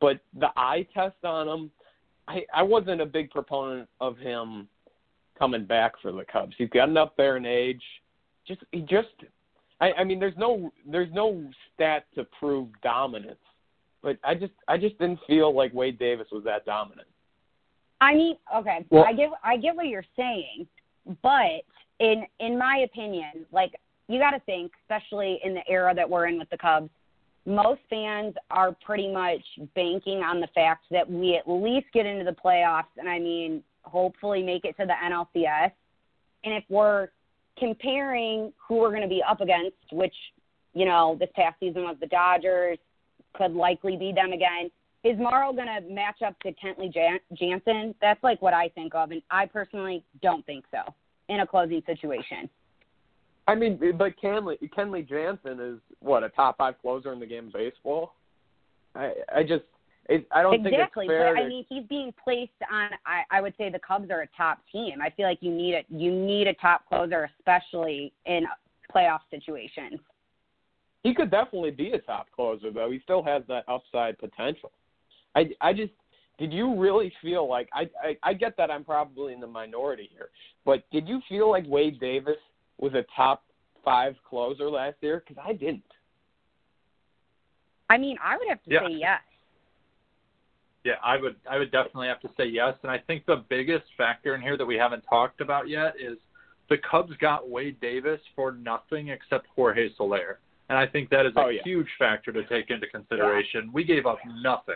But 0.00 0.20
the 0.38 0.48
eye 0.56 0.86
test 0.94 1.24
on 1.24 1.48
him, 1.48 1.70
I 2.28 2.42
I 2.54 2.62
wasn't 2.62 3.00
a 3.00 3.06
big 3.06 3.30
proponent 3.30 3.88
of 4.00 4.16
him 4.18 4.68
coming 5.38 5.64
back 5.64 5.92
for 6.00 6.12
the 6.12 6.24
Cubs. 6.24 6.54
He's 6.56 6.70
gotten 6.70 6.96
up 6.96 7.16
there 7.16 7.36
in 7.36 7.46
age. 7.46 7.82
Just 8.46 8.60
he 8.70 8.82
just 8.82 9.08
I, 9.80 9.92
I 9.98 10.04
mean 10.04 10.20
there's 10.20 10.36
no 10.36 10.70
there's 10.86 11.12
no 11.12 11.50
stat 11.74 12.04
to 12.14 12.24
prove 12.38 12.68
dominance. 12.82 13.38
But 14.02 14.18
I 14.24 14.34
just 14.34 14.52
I 14.68 14.78
just 14.78 14.98
didn't 14.98 15.20
feel 15.26 15.54
like 15.54 15.72
Wade 15.72 15.98
Davis 15.98 16.26
was 16.32 16.44
that 16.44 16.64
dominant. 16.64 17.08
I 18.00 18.14
mean, 18.14 18.36
okay, 18.54 18.84
Well- 18.90 19.04
I 19.04 19.12
get 19.12 19.30
I 19.44 19.56
get 19.56 19.76
what 19.76 19.86
you're 19.86 20.04
saying, 20.16 20.66
but 21.22 21.62
in 22.00 22.26
in 22.40 22.58
my 22.58 22.78
opinion, 22.84 23.46
like 23.52 23.72
you 24.08 24.18
got 24.18 24.32
to 24.32 24.40
think, 24.40 24.72
especially 24.82 25.40
in 25.44 25.54
the 25.54 25.62
era 25.68 25.94
that 25.94 26.08
we're 26.08 26.26
in 26.26 26.38
with 26.38 26.50
the 26.50 26.58
Cubs, 26.58 26.90
most 27.46 27.80
fans 27.88 28.34
are 28.50 28.76
pretty 28.84 29.10
much 29.10 29.42
banking 29.74 30.22
on 30.22 30.40
the 30.40 30.48
fact 30.48 30.84
that 30.90 31.08
we 31.08 31.36
at 31.36 31.48
least 31.48 31.86
get 31.94 32.06
into 32.06 32.24
the 32.24 32.36
playoffs, 32.44 32.92
and 32.96 33.08
I 33.08 33.18
mean, 33.18 33.62
hopefully 33.84 34.42
make 34.42 34.64
it 34.64 34.76
to 34.78 34.86
the 34.86 34.92
NLCS. 34.92 35.72
And 36.44 36.54
if 36.54 36.64
we're 36.68 37.08
comparing 37.58 38.52
who 38.56 38.76
we're 38.76 38.90
going 38.90 39.02
to 39.02 39.08
be 39.08 39.22
up 39.22 39.40
against, 39.40 39.76
which 39.92 40.14
you 40.74 40.86
know 40.86 41.16
this 41.18 41.30
past 41.36 41.58
season 41.60 41.82
was 41.82 41.96
the 42.00 42.06
Dodgers, 42.06 42.78
could 43.34 43.52
likely 43.52 43.96
be 43.96 44.12
them 44.12 44.32
again. 44.32 44.70
Is 45.04 45.18
Morrow 45.18 45.52
going 45.52 45.66
to 45.66 45.80
match 45.92 46.22
up 46.24 46.38
to 46.40 46.52
Kenley 46.52 46.92
Jan- 46.92 47.18
Jansen? 47.34 47.94
That's 48.00 48.22
like 48.22 48.40
what 48.40 48.54
I 48.54 48.68
think 48.68 48.94
of, 48.94 49.10
and 49.10 49.22
I 49.30 49.46
personally 49.46 50.04
don't 50.22 50.46
think 50.46 50.64
so 50.70 50.94
in 51.28 51.40
a 51.40 51.46
closing 51.46 51.82
situation. 51.86 52.48
I 53.48 53.56
mean, 53.56 53.80
but 53.98 54.12
Kenley 54.22 54.56
Kenley 54.76 55.08
Jansen 55.08 55.58
is 55.58 55.78
what 55.98 56.22
a 56.22 56.28
top 56.28 56.58
five 56.58 56.80
closer 56.80 57.12
in 57.12 57.18
the 57.18 57.26
game 57.26 57.48
of 57.48 57.52
baseball. 57.52 58.14
I 58.94 59.12
I 59.34 59.42
just 59.42 59.64
it, 60.08 60.26
I 60.32 60.42
don't 60.42 60.54
exactly, 60.54 61.06
think 61.06 61.12
it's 61.12 61.22
fair. 61.22 61.34
but 61.34 61.42
I 61.42 61.48
mean, 61.48 61.64
he's 61.68 61.84
being 61.88 62.12
placed 62.22 62.52
on. 62.70 62.90
I, 63.06 63.22
I 63.30 63.40
would 63.40 63.54
say 63.56 63.70
the 63.70 63.78
Cubs 63.78 64.10
are 64.10 64.22
a 64.22 64.28
top 64.36 64.58
team. 64.70 65.00
I 65.02 65.10
feel 65.10 65.26
like 65.26 65.38
you 65.40 65.52
need 65.52 65.74
a 65.74 65.84
you 65.88 66.12
need 66.12 66.46
a 66.46 66.54
top 66.54 66.86
closer, 66.88 67.30
especially 67.38 68.12
in 68.26 68.44
playoff 68.94 69.20
situations. 69.30 70.00
He 71.02 71.14
could 71.14 71.30
definitely 71.30 71.70
be 71.70 71.92
a 71.92 71.98
top 71.98 72.28
closer 72.34 72.70
though. 72.70 72.90
He 72.90 73.00
still 73.00 73.22
has 73.22 73.42
that 73.48 73.64
upside 73.68 74.18
potential. 74.18 74.70
I 75.34 75.50
I 75.60 75.72
just 75.72 75.92
did 76.38 76.52
you 76.52 76.74
really 76.74 77.12
feel 77.20 77.48
like 77.48 77.68
I, 77.72 77.88
I 78.02 78.16
I 78.22 78.34
get 78.34 78.56
that 78.56 78.70
I'm 78.70 78.84
probably 78.84 79.32
in 79.32 79.40
the 79.40 79.46
minority 79.46 80.08
here, 80.12 80.30
but 80.64 80.84
did 80.90 81.08
you 81.08 81.20
feel 81.28 81.50
like 81.50 81.64
Wade 81.66 82.00
Davis 82.00 82.36
was 82.78 82.94
a 82.94 83.04
top 83.14 83.44
five 83.84 84.14
closer 84.28 84.70
last 84.70 84.96
year? 85.00 85.22
Because 85.26 85.42
I 85.44 85.52
didn't. 85.52 85.82
I 87.90 87.98
mean, 87.98 88.16
I 88.22 88.36
would 88.38 88.48
have 88.48 88.62
to 88.64 88.70
Yeah. 88.70 88.86
say 88.86 88.92
yes. 88.94 89.20
Yeah, 90.84 90.94
I 91.02 91.16
would 91.16 91.36
I 91.48 91.58
would 91.58 91.70
definitely 91.70 92.08
have 92.08 92.20
to 92.20 92.30
say 92.36 92.46
yes. 92.46 92.76
And 92.82 92.90
I 92.90 92.98
think 92.98 93.26
the 93.26 93.44
biggest 93.48 93.84
factor 93.96 94.34
in 94.34 94.40
here 94.40 94.56
that 94.56 94.66
we 94.66 94.76
haven't 94.76 95.02
talked 95.02 95.40
about 95.40 95.68
yet 95.68 95.94
is 96.00 96.18
the 96.68 96.78
Cubs 96.78 97.16
got 97.18 97.48
Wade 97.48 97.78
Davis 97.80 98.20
for 98.34 98.52
nothing 98.52 99.08
except 99.08 99.46
Jorge 99.54 99.90
Soler. 99.96 100.38
And 100.68 100.78
I 100.78 100.86
think 100.86 101.10
that 101.10 101.26
is 101.26 101.32
a 101.36 101.40
Oh, 101.40 101.48
yeah. 101.48 101.62
huge 101.64 101.88
factor 101.98 102.32
to 102.32 102.44
take 102.44 102.70
into 102.70 102.86
consideration. 102.86 103.70
We 103.72 103.84
gave 103.84 104.06
up 104.06 104.18
nothing 104.42 104.74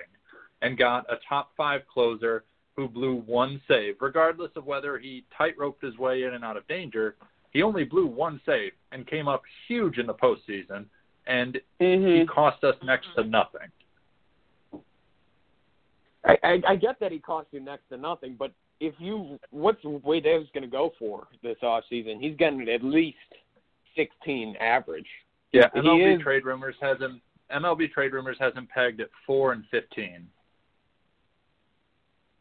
and 0.62 0.76
got 0.76 1.06
a 1.10 1.16
top 1.28 1.52
five 1.56 1.82
closer 1.92 2.44
who 2.76 2.88
blew 2.88 3.16
one 3.26 3.60
save, 3.66 3.96
regardless 4.00 4.50
of 4.56 4.66
whether 4.66 4.98
he 4.98 5.24
tight-roped 5.36 5.82
his 5.82 5.96
way 5.96 6.24
in 6.24 6.34
and 6.34 6.44
out 6.44 6.56
of 6.58 6.66
danger. 6.68 7.16
He 7.50 7.62
only 7.62 7.84
blew 7.84 8.06
one 8.06 8.40
save 8.44 8.72
and 8.92 9.06
came 9.06 9.28
up 9.28 9.42
huge 9.66 9.96
in 9.98 10.06
the 10.06 10.14
postseason, 10.14 10.84
and 11.26 11.58
Mm-hmm. 11.80 12.20
he 12.20 12.26
cost 12.26 12.62
us 12.64 12.74
next 12.84 13.06
to 13.16 13.24
nothing. 13.24 13.68
I, 16.24 16.36
I, 16.42 16.62
I 16.68 16.76
get 16.76 16.98
that 17.00 17.12
he 17.12 17.18
cost 17.18 17.48
you 17.52 17.60
next 17.60 17.88
to 17.90 17.96
nothing, 17.96 18.34
but 18.38 18.52
if 18.80 18.94
you, 18.98 19.38
what's 19.50 19.82
Wade 19.84 20.24
Davis 20.24 20.48
going 20.52 20.62
to 20.64 20.68
go 20.70 20.92
for 20.98 21.28
this 21.42 21.56
off 21.62 21.84
season? 21.88 22.20
He's 22.20 22.36
getting 22.36 22.68
at 22.68 22.82
least 22.84 23.16
16 23.96 24.56
average. 24.60 25.06
Yeah, 25.56 25.70
He 25.74 25.80
MLB 25.80 26.16
is- 26.16 26.22
trade 26.22 26.44
rumors 26.44 26.76
has 26.80 26.98
him. 27.00 27.20
MLB 27.50 27.88
trade 27.92 28.12
rumors 28.12 28.36
has 28.38 28.52
him 28.54 28.66
pegged 28.66 29.00
at 29.00 29.08
four 29.24 29.52
and 29.52 29.64
fifteen. 29.68 30.28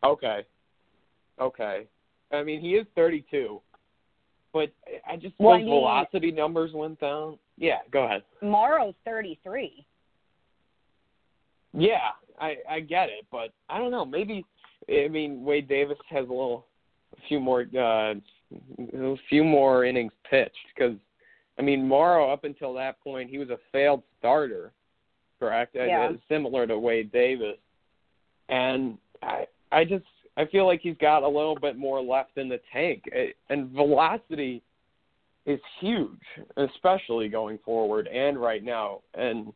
Okay. 0.03 0.45
Okay. 1.39 1.87
I 2.31 2.43
mean, 2.43 2.59
he 2.61 2.75
is 2.75 2.87
32, 2.95 3.61
but 4.51 4.71
I 5.07 5.15
just 5.17 5.35
Well, 5.39 5.57
those 5.57 5.63
he- 5.65 5.69
velocity 5.69 6.31
numbers 6.31 6.73
went 6.73 6.99
down. 6.99 7.39
Yeah, 7.57 7.79
go 7.91 8.03
ahead. 8.03 8.23
Morrow's 8.41 8.95
33. 9.05 9.85
Yeah, 11.73 12.11
I 12.39 12.57
I 12.69 12.79
get 12.81 13.09
it, 13.09 13.25
but 13.31 13.51
I 13.69 13.77
don't 13.77 13.91
know. 13.91 14.05
Maybe 14.05 14.45
I 14.89 15.07
mean 15.09 15.43
Wade 15.43 15.67
Davis 15.67 15.97
has 16.09 16.25
a 16.27 16.31
little, 16.33 16.65
a 17.17 17.21
few 17.27 17.39
more, 17.39 17.65
uh, 17.75 18.15
a 18.93 19.17
few 19.29 19.43
more 19.43 19.83
innings 19.85 20.13
pitched 20.29 20.55
because 20.73 20.97
I 21.57 21.61
mean 21.61 21.87
Morrow 21.87 22.31
up 22.31 22.43
until 22.43 22.73
that 22.73 23.01
point 23.01 23.29
he 23.29 23.37
was 23.37 23.49
a 23.49 23.57
failed 23.71 24.03
starter, 24.19 24.73
correct? 25.39 25.75
Uh, 25.75 25.83
Yeah. 25.83 26.11
Similar 26.29 26.67
to 26.67 26.77
Wade 26.77 27.11
Davis, 27.11 27.57
and 28.49 28.97
I 29.21 29.47
I 29.71 29.85
just 29.85 30.05
I 30.37 30.45
feel 30.45 30.65
like 30.65 30.81
he's 30.81 30.97
got 30.97 31.23
a 31.23 31.27
little 31.27 31.55
bit 31.55 31.77
more 31.77 32.01
left 32.01 32.37
in 32.37 32.49
the 32.49 32.59
tank, 32.71 33.03
and 33.49 33.69
velocity 33.69 34.61
is 35.45 35.59
huge, 35.79 36.21
especially 36.57 37.29
going 37.29 37.59
forward 37.59 38.07
and 38.07 38.37
right 38.39 38.63
now. 38.63 39.01
And 39.13 39.53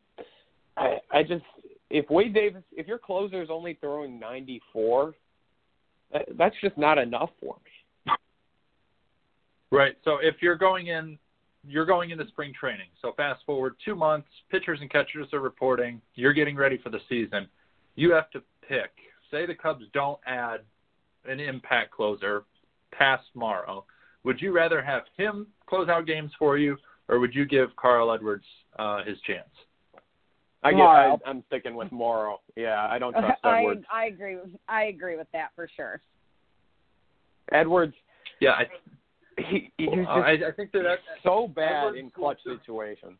I 0.76 0.98
I 1.10 1.22
just 1.22 1.44
if 1.90 2.08
Wade 2.08 2.32
Davis, 2.32 2.62
if 2.72 2.86
your 2.86 2.98
closer 2.98 3.42
is 3.42 3.48
only 3.50 3.74
throwing 3.80 4.18
94, 4.18 5.14
that, 6.12 6.22
that's 6.38 6.54
just 6.62 6.78
not 6.78 6.98
enough 6.98 7.30
for 7.40 7.56
me. 7.64 8.12
Right. 9.72 9.96
So 10.04 10.18
if 10.22 10.36
you're 10.40 10.56
going 10.56 10.86
in, 10.86 11.18
you're 11.66 11.86
going 11.86 12.10
into 12.10 12.26
spring 12.28 12.52
training. 12.58 12.86
So 13.02 13.12
fast 13.16 13.42
forward 13.44 13.74
two 13.84 13.94
months, 13.94 14.28
pitchers 14.50 14.78
and 14.80 14.90
catchers 14.90 15.28
are 15.32 15.40
reporting. 15.40 16.00
You're 16.14 16.32
getting 16.32 16.56
ready 16.56 16.78
for 16.78 16.90
the 16.90 17.00
season. 17.08 17.48
You 17.96 18.12
have 18.12 18.30
to 18.30 18.42
pick. 18.66 18.90
Say 19.30 19.46
the 19.46 19.54
Cubs 19.54 19.84
don't 19.92 20.18
add 20.26 20.60
an 21.26 21.40
impact 21.40 21.90
closer 21.92 22.44
past 22.92 23.24
Morrow. 23.34 23.84
Would 24.24 24.40
you 24.40 24.52
rather 24.52 24.82
have 24.82 25.02
him 25.16 25.46
close 25.66 25.88
out 25.88 26.06
games 26.06 26.32
for 26.38 26.58
you, 26.58 26.76
or 27.08 27.18
would 27.18 27.34
you 27.34 27.44
give 27.46 27.74
Carl 27.76 28.12
Edwards 28.12 28.44
uh, 28.78 29.02
his 29.04 29.18
chance? 29.26 29.48
I 30.62 30.72
get, 30.72 30.80
I, 30.80 31.06
Morrow. 31.06 31.20
I'm 31.26 31.44
sticking 31.46 31.74
with 31.74 31.90
Morrow. 31.90 32.40
Yeah, 32.56 32.86
I 32.90 32.98
don't 32.98 33.12
trust 33.18 33.40
Edwards. 33.44 33.84
I 33.92 34.06
agree. 34.06 34.36
I 34.68 34.84
agree 34.84 35.16
with 35.16 35.28
that 35.32 35.50
for 35.54 35.68
sure. 35.74 36.00
Edwards, 37.52 37.94
Yeah, 38.40 38.50
I, 38.52 38.66
he, 39.48 39.72
he's 39.78 39.90
just 39.90 40.08
I, 40.08 40.32
I 40.48 40.52
think 40.56 40.72
that, 40.72 40.82
that 40.82 40.98
so 41.22 41.48
bad 41.48 41.94
in 41.94 42.10
clutch 42.10 42.38
situations. 42.44 43.16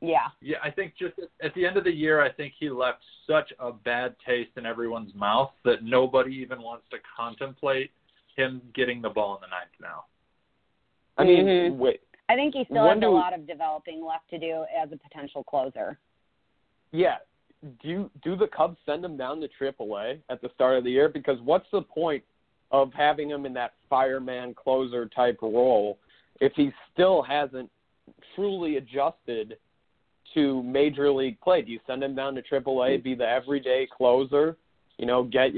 Yeah. 0.00 0.28
Yeah, 0.40 0.56
I 0.64 0.70
think 0.70 0.94
just 0.98 1.14
at- 1.18 1.46
at 1.46 1.54
the 1.54 1.64
end 1.64 1.76
of 1.76 1.84
the 1.84 1.92
year, 1.92 2.20
I 2.20 2.30
think 2.32 2.54
he 2.58 2.68
left 2.70 3.02
such 3.26 3.52
a 3.60 3.72
bad 3.72 4.16
taste 4.26 4.50
in 4.56 4.66
everyone's 4.66 5.14
mouth 5.14 5.52
that 5.64 5.84
nobody 5.84 6.34
even 6.36 6.60
wants 6.60 6.84
to 6.90 6.96
contemplate 7.16 7.90
him 8.36 8.60
getting 8.74 9.00
the 9.00 9.10
ball 9.10 9.36
in 9.36 9.40
the 9.42 9.46
ninth 9.46 9.70
now. 9.80 10.04
I 11.18 11.24
mean, 11.24 11.46
Mhm. 11.46 11.76
wait, 11.76 12.00
I 12.28 12.34
think 12.34 12.54
he 12.54 12.64
still 12.64 12.84
When 12.88 13.00
has 13.02 13.06
a 13.06 13.10
lot 13.10 13.32
of 13.34 13.46
developing 13.46 14.04
left 14.04 14.28
to 14.30 14.38
do 14.38 14.64
as 14.74 14.90
a 14.90 14.96
potential 14.96 15.44
closer. 15.44 15.98
yeah. 16.90 17.18
Do 17.80 17.88
you, 17.88 18.10
do 18.24 18.34
the 18.34 18.48
Cubs 18.48 18.76
send 18.84 19.04
him 19.04 19.16
down 19.16 19.40
to 19.40 19.46
AAA 19.48 20.20
at 20.28 20.40
the 20.40 20.48
start 20.52 20.78
of 20.78 20.82
the 20.82 20.90
year? 20.90 21.08
Because 21.08 21.40
what's 21.42 21.70
the 21.70 21.80
point 21.82 22.24
of 22.72 22.92
having 22.94 23.30
him 23.30 23.46
in 23.46 23.52
that 23.54 23.74
fireman 23.88 24.54
closer 24.54 25.06
type 25.06 25.38
role 25.42 25.98
if 26.40 26.52
he 26.56 26.72
still 26.92 27.22
hasn't 27.22 27.70
truly 28.34 28.76
adjusted 28.76 29.56
to 30.34 30.62
major 30.62 31.10
league 31.12 31.40
play? 31.40 31.62
Do 31.62 31.70
you 31.70 31.80
send 31.86 32.02
him 32.02 32.14
down 32.14 32.34
to 32.34 32.42
AAA, 32.42 33.02
be 33.04 33.14
the 33.14 33.28
everyday 33.28 33.86
closer, 33.94 34.56
you 34.98 35.06
know, 35.06 35.24
get 35.24 35.52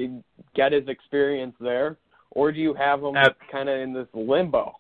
get 0.55 0.72
his 0.72 0.88
experience 0.88 1.55
there, 1.61 1.96
or 2.33 2.53
do 2.53 2.61
you 2.61 2.74
have 2.74 3.03
him 3.03 3.16
Ab- 3.16 3.37
kind 3.50 3.68
of 3.68 3.81
in 3.81 3.92
this 3.92 4.09
limbo? 4.12 4.77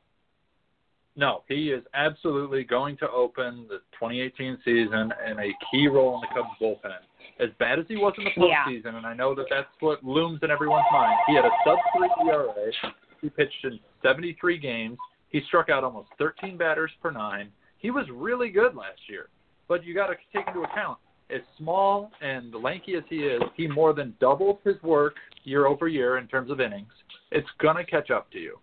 No, 1.16 1.42
he 1.48 1.70
is 1.70 1.84
absolutely 1.94 2.64
going 2.64 2.96
to 2.96 3.10
open 3.10 3.66
the 3.68 3.78
2018 3.92 4.58
season 4.64 5.12
in 5.30 5.38
a 5.38 5.52
key 5.70 5.86
role 5.86 6.16
in 6.16 6.22
the 6.22 6.26
Cubs 6.34 6.48
bullpen. 6.60 6.98
As 7.40 7.50
bad 7.58 7.78
as 7.78 7.86
he 7.88 7.96
was 7.96 8.14
in 8.16 8.24
the 8.24 8.30
Yeah. 8.36 8.64
postseason, 8.64 8.94
and 8.94 9.06
I 9.06 9.14
know 9.14 9.34
that 9.34 9.48
that's 9.50 9.68
what 9.80 10.04
looms 10.04 10.42
in 10.42 10.50
everyone's 10.50 10.86
mind. 10.92 11.18
He 11.26 11.34
had 11.34 11.44
a 11.44 11.50
sub 11.64 11.78
three 11.96 12.08
ERA. 12.26 12.72
He 13.20 13.30
pitched 13.30 13.64
in 13.64 13.80
73 14.02 14.58
games. 14.58 14.98
He 15.30 15.40
struck 15.42 15.68
out 15.68 15.82
almost 15.82 16.10
13 16.18 16.56
batters 16.56 16.92
per 17.02 17.10
nine. 17.10 17.52
He 17.78 17.90
was 17.90 18.08
really 18.10 18.50
good 18.50 18.74
last 18.76 19.08
year. 19.08 19.28
But 19.66 19.84
you 19.84 19.94
got 19.94 20.08
to 20.08 20.16
take 20.32 20.46
into 20.46 20.62
account, 20.62 20.98
as 21.30 21.40
small 21.56 22.12
and 22.20 22.54
lanky 22.54 22.94
as 22.96 23.04
he 23.08 23.24
is, 23.26 23.42
he 23.56 23.66
more 23.66 23.92
than 23.92 24.14
doubled 24.20 24.60
his 24.62 24.80
work 24.82 25.16
year 25.42 25.66
over 25.66 25.88
year 25.88 26.18
in 26.18 26.28
terms 26.28 26.50
of 26.50 26.60
innings. 26.60 26.92
It's 27.30 27.50
going 27.58 27.76
to 27.76 27.84
catch 27.84 28.10
up 28.10 28.30
to 28.32 28.38
you. 28.38 28.58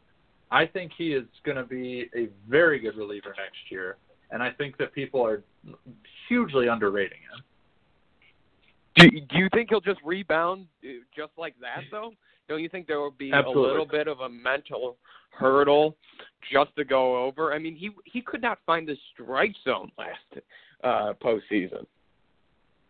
I 0.52 0.66
think 0.66 0.92
he 0.98 1.14
is 1.14 1.26
going 1.44 1.58
to 1.58 1.64
be 1.64 2.10
a 2.16 2.28
very 2.48 2.80
good 2.80 2.96
reliever 2.96 3.34
next 3.38 3.70
year, 3.72 3.98
and 4.32 4.44
I 4.44 4.52
think 4.52 4.78
that 4.78 4.94
people 4.94 5.26
are 5.26 5.44
hugely 6.28 6.68
underrating 6.68 7.20
him. 7.20 7.44
Do, 8.96 9.10
do 9.10 9.38
you 9.38 9.48
think 9.54 9.70
he'll 9.70 9.82
just 9.82 10.00
rebound 10.04 10.68
uh, 10.84 10.88
just 11.16 11.32
like 11.38 11.56
that, 11.62 11.84
though? 11.92 12.12
Don't 12.50 12.62
you 12.62 12.70
think 12.70 12.88
there 12.88 13.00
will 13.00 13.12
be 13.12 13.32
Absolutely. 13.32 13.64
a 13.64 13.68
little 13.68 13.86
bit 13.86 14.08
of 14.08 14.20
a 14.20 14.30
mental 14.30 14.98
hurdle 15.32 15.96
just 16.52 16.76
to 16.76 16.84
go 16.84 17.24
over? 17.24 17.54
I 17.54 17.60
mean, 17.60 17.76
he 17.76 17.92
he 18.06 18.22
could 18.22 18.42
not 18.42 18.60
find 18.66 18.88
the 18.88 18.98
strike 19.14 19.56
zone 19.64 19.92
last 19.98 20.44
uh, 20.84 21.14
postseason. 21.24 21.86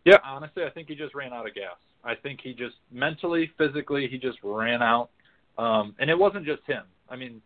Yeah, 0.06 0.18
honestly, 0.26 0.64
I 0.64 0.72
think 0.72 0.88
he 0.88 0.96
just 0.96 1.14
ran 1.14 1.32
out 1.32 1.48
of 1.48 1.54
gas. 1.54 1.78
I 2.04 2.16
think 2.16 2.40
he 2.42 2.54
just 2.54 2.76
mentally, 2.92 3.52
physically, 3.58 4.08
he 4.10 4.18
just 4.18 4.40
ran 4.44 4.82
out. 4.82 5.10
Um, 5.58 5.94
and 6.00 6.10
it 6.10 6.18
wasn't 6.18 6.46
just 6.46 6.64
him. 6.66 6.84
I 7.10 7.16
mean, 7.16 7.42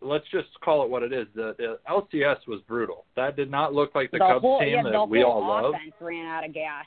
let's 0.00 0.24
just 0.30 0.48
call 0.64 0.82
it 0.82 0.88
what 0.88 1.02
it 1.02 1.12
is. 1.12 1.26
The, 1.34 1.54
the 1.58 1.78
LCS 1.88 2.46
was 2.48 2.60
brutal. 2.66 3.04
That 3.16 3.36
did 3.36 3.50
not 3.50 3.74
look 3.74 3.94
like 3.94 4.10
the, 4.10 4.18
the 4.18 4.24
Cubs 4.24 4.40
whole 4.40 4.60
team 4.60 4.68
yeah, 4.70 4.82
that 4.84 4.92
the 4.92 5.04
we 5.04 5.20
whole 5.20 5.42
all 5.42 5.62
love. 5.62 5.74
offense 5.74 5.92
ran 6.00 6.26
out 6.26 6.46
of 6.46 6.54
gas. 6.54 6.86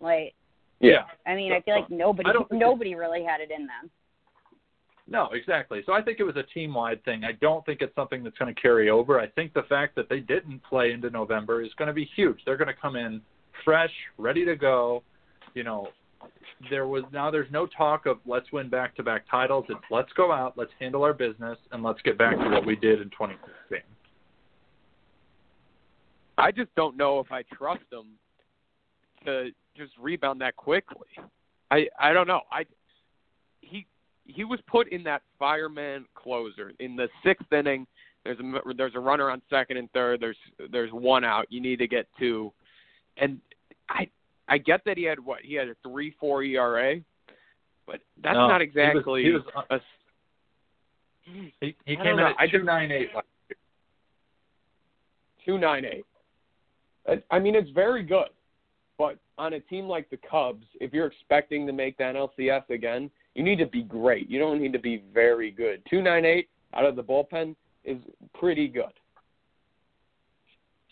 Like 0.00 0.34
Yeah. 0.80 1.04
I 1.26 1.34
mean, 1.34 1.52
I 1.52 1.60
feel 1.60 1.74
like 1.74 1.90
nobody 1.90 2.28
I 2.28 2.32
don't 2.32 2.50
nobody 2.52 2.94
really 2.94 3.24
had 3.24 3.40
it 3.40 3.50
in 3.50 3.66
them. 3.66 3.90
No, 5.08 5.28
exactly. 5.32 5.82
So 5.86 5.92
I 5.92 6.02
think 6.02 6.18
it 6.18 6.24
was 6.24 6.36
a 6.36 6.42
team 6.42 6.74
wide 6.74 7.04
thing. 7.04 7.22
I 7.24 7.32
don't 7.40 7.64
think 7.64 7.80
it's 7.80 7.94
something 7.94 8.24
that's 8.24 8.36
going 8.38 8.52
to 8.52 8.60
carry 8.60 8.90
over. 8.90 9.20
I 9.20 9.28
think 9.28 9.54
the 9.54 9.62
fact 9.68 9.94
that 9.94 10.08
they 10.08 10.18
didn't 10.18 10.62
play 10.64 10.90
into 10.90 11.10
November 11.10 11.62
is 11.62 11.70
going 11.78 11.86
to 11.86 11.94
be 11.94 12.10
huge. 12.16 12.40
They're 12.44 12.56
going 12.56 12.66
to 12.68 12.74
come 12.74 12.96
in 12.96 13.20
fresh, 13.64 13.92
ready 14.18 14.44
to 14.44 14.56
go. 14.56 15.04
You 15.54 15.62
know, 15.62 15.88
there 16.70 16.88
was 16.88 17.04
now 17.12 17.30
there's 17.30 17.50
no 17.52 17.66
talk 17.66 18.06
of 18.06 18.18
let's 18.26 18.50
win 18.52 18.68
back 18.68 18.96
to 18.96 19.02
back 19.02 19.24
titles. 19.30 19.66
It's 19.68 19.78
let's 19.90 20.12
go 20.14 20.32
out, 20.32 20.54
let's 20.56 20.72
handle 20.80 21.04
our 21.04 21.14
business, 21.14 21.58
and 21.70 21.82
let's 21.82 22.02
get 22.02 22.18
back 22.18 22.36
to 22.36 22.48
what 22.48 22.66
we 22.66 22.74
did 22.74 23.00
in 23.00 23.10
2016. 23.10 23.80
I 26.38 26.50
just 26.50 26.74
don't 26.74 26.96
know 26.96 27.20
if 27.20 27.30
I 27.30 27.42
trust 27.56 27.84
him 27.90 28.06
to 29.24 29.50
just 29.76 29.92
rebound 29.98 30.40
that 30.40 30.56
quickly. 30.56 31.06
I 31.70 31.86
I 31.98 32.12
don't 32.12 32.26
know. 32.28 32.40
I 32.50 32.64
he 33.60 33.86
he 34.24 34.44
was 34.44 34.60
put 34.66 34.88
in 34.92 35.02
that 35.04 35.22
fireman 35.38 36.06
closer 36.14 36.72
in 36.80 36.96
the 36.96 37.08
sixth 37.24 37.52
inning. 37.52 37.86
There's 38.24 38.38
a 38.40 38.74
there's 38.76 38.94
a 38.94 39.00
runner 39.00 39.30
on 39.30 39.40
second 39.50 39.76
and 39.76 39.90
third. 39.92 40.20
There's 40.20 40.36
there's 40.70 40.92
one 40.92 41.24
out. 41.24 41.46
You 41.50 41.60
need 41.60 41.78
to 41.78 41.86
get 41.88 42.06
two, 42.18 42.52
and 43.16 43.38
I 43.88 44.08
I 44.48 44.58
get 44.58 44.82
that 44.84 44.96
he 44.96 45.04
had 45.04 45.18
what 45.20 45.40
he 45.42 45.54
had 45.54 45.68
a 45.68 45.76
three 45.82 46.14
four 46.18 46.42
ERA, 46.42 47.00
but 47.86 48.00
that's 48.22 48.34
No, 48.34 48.48
not 48.48 48.60
he 48.60 48.66
was- 48.66 48.76
exactly 48.76 49.22
he 49.24 49.30
was, 49.32 49.42
a. 49.70 49.80
He, 51.60 51.74
he 51.84 51.96
came 51.96 52.06
in 52.06 52.16
know. 52.18 52.34
at 52.38 52.50
298 52.50 53.12
last 53.14 53.26
year. 53.48 53.56
two 55.44 55.58
nine 55.58 55.84
eight. 55.84 56.04
I 57.30 57.38
mean, 57.40 57.54
it's 57.56 57.70
very 57.70 58.02
good, 58.04 58.28
on 59.38 59.54
a 59.54 59.60
team 59.60 59.86
like 59.86 60.08
the 60.10 60.18
Cubs, 60.28 60.64
if 60.80 60.92
you're 60.92 61.06
expecting 61.06 61.66
to 61.66 61.72
make 61.72 61.98
the 61.98 62.04
NLCS 62.04 62.70
again, 62.70 63.10
you 63.34 63.42
need 63.42 63.58
to 63.58 63.66
be 63.66 63.82
great. 63.82 64.30
You 64.30 64.38
don't 64.38 64.60
need 64.60 64.72
to 64.72 64.78
be 64.78 65.04
very 65.12 65.50
good. 65.50 65.82
298 65.90 66.48
out 66.74 66.84
of 66.84 66.96
the 66.96 67.02
bullpen 67.02 67.54
is 67.84 67.98
pretty 68.34 68.68
good. 68.68 68.92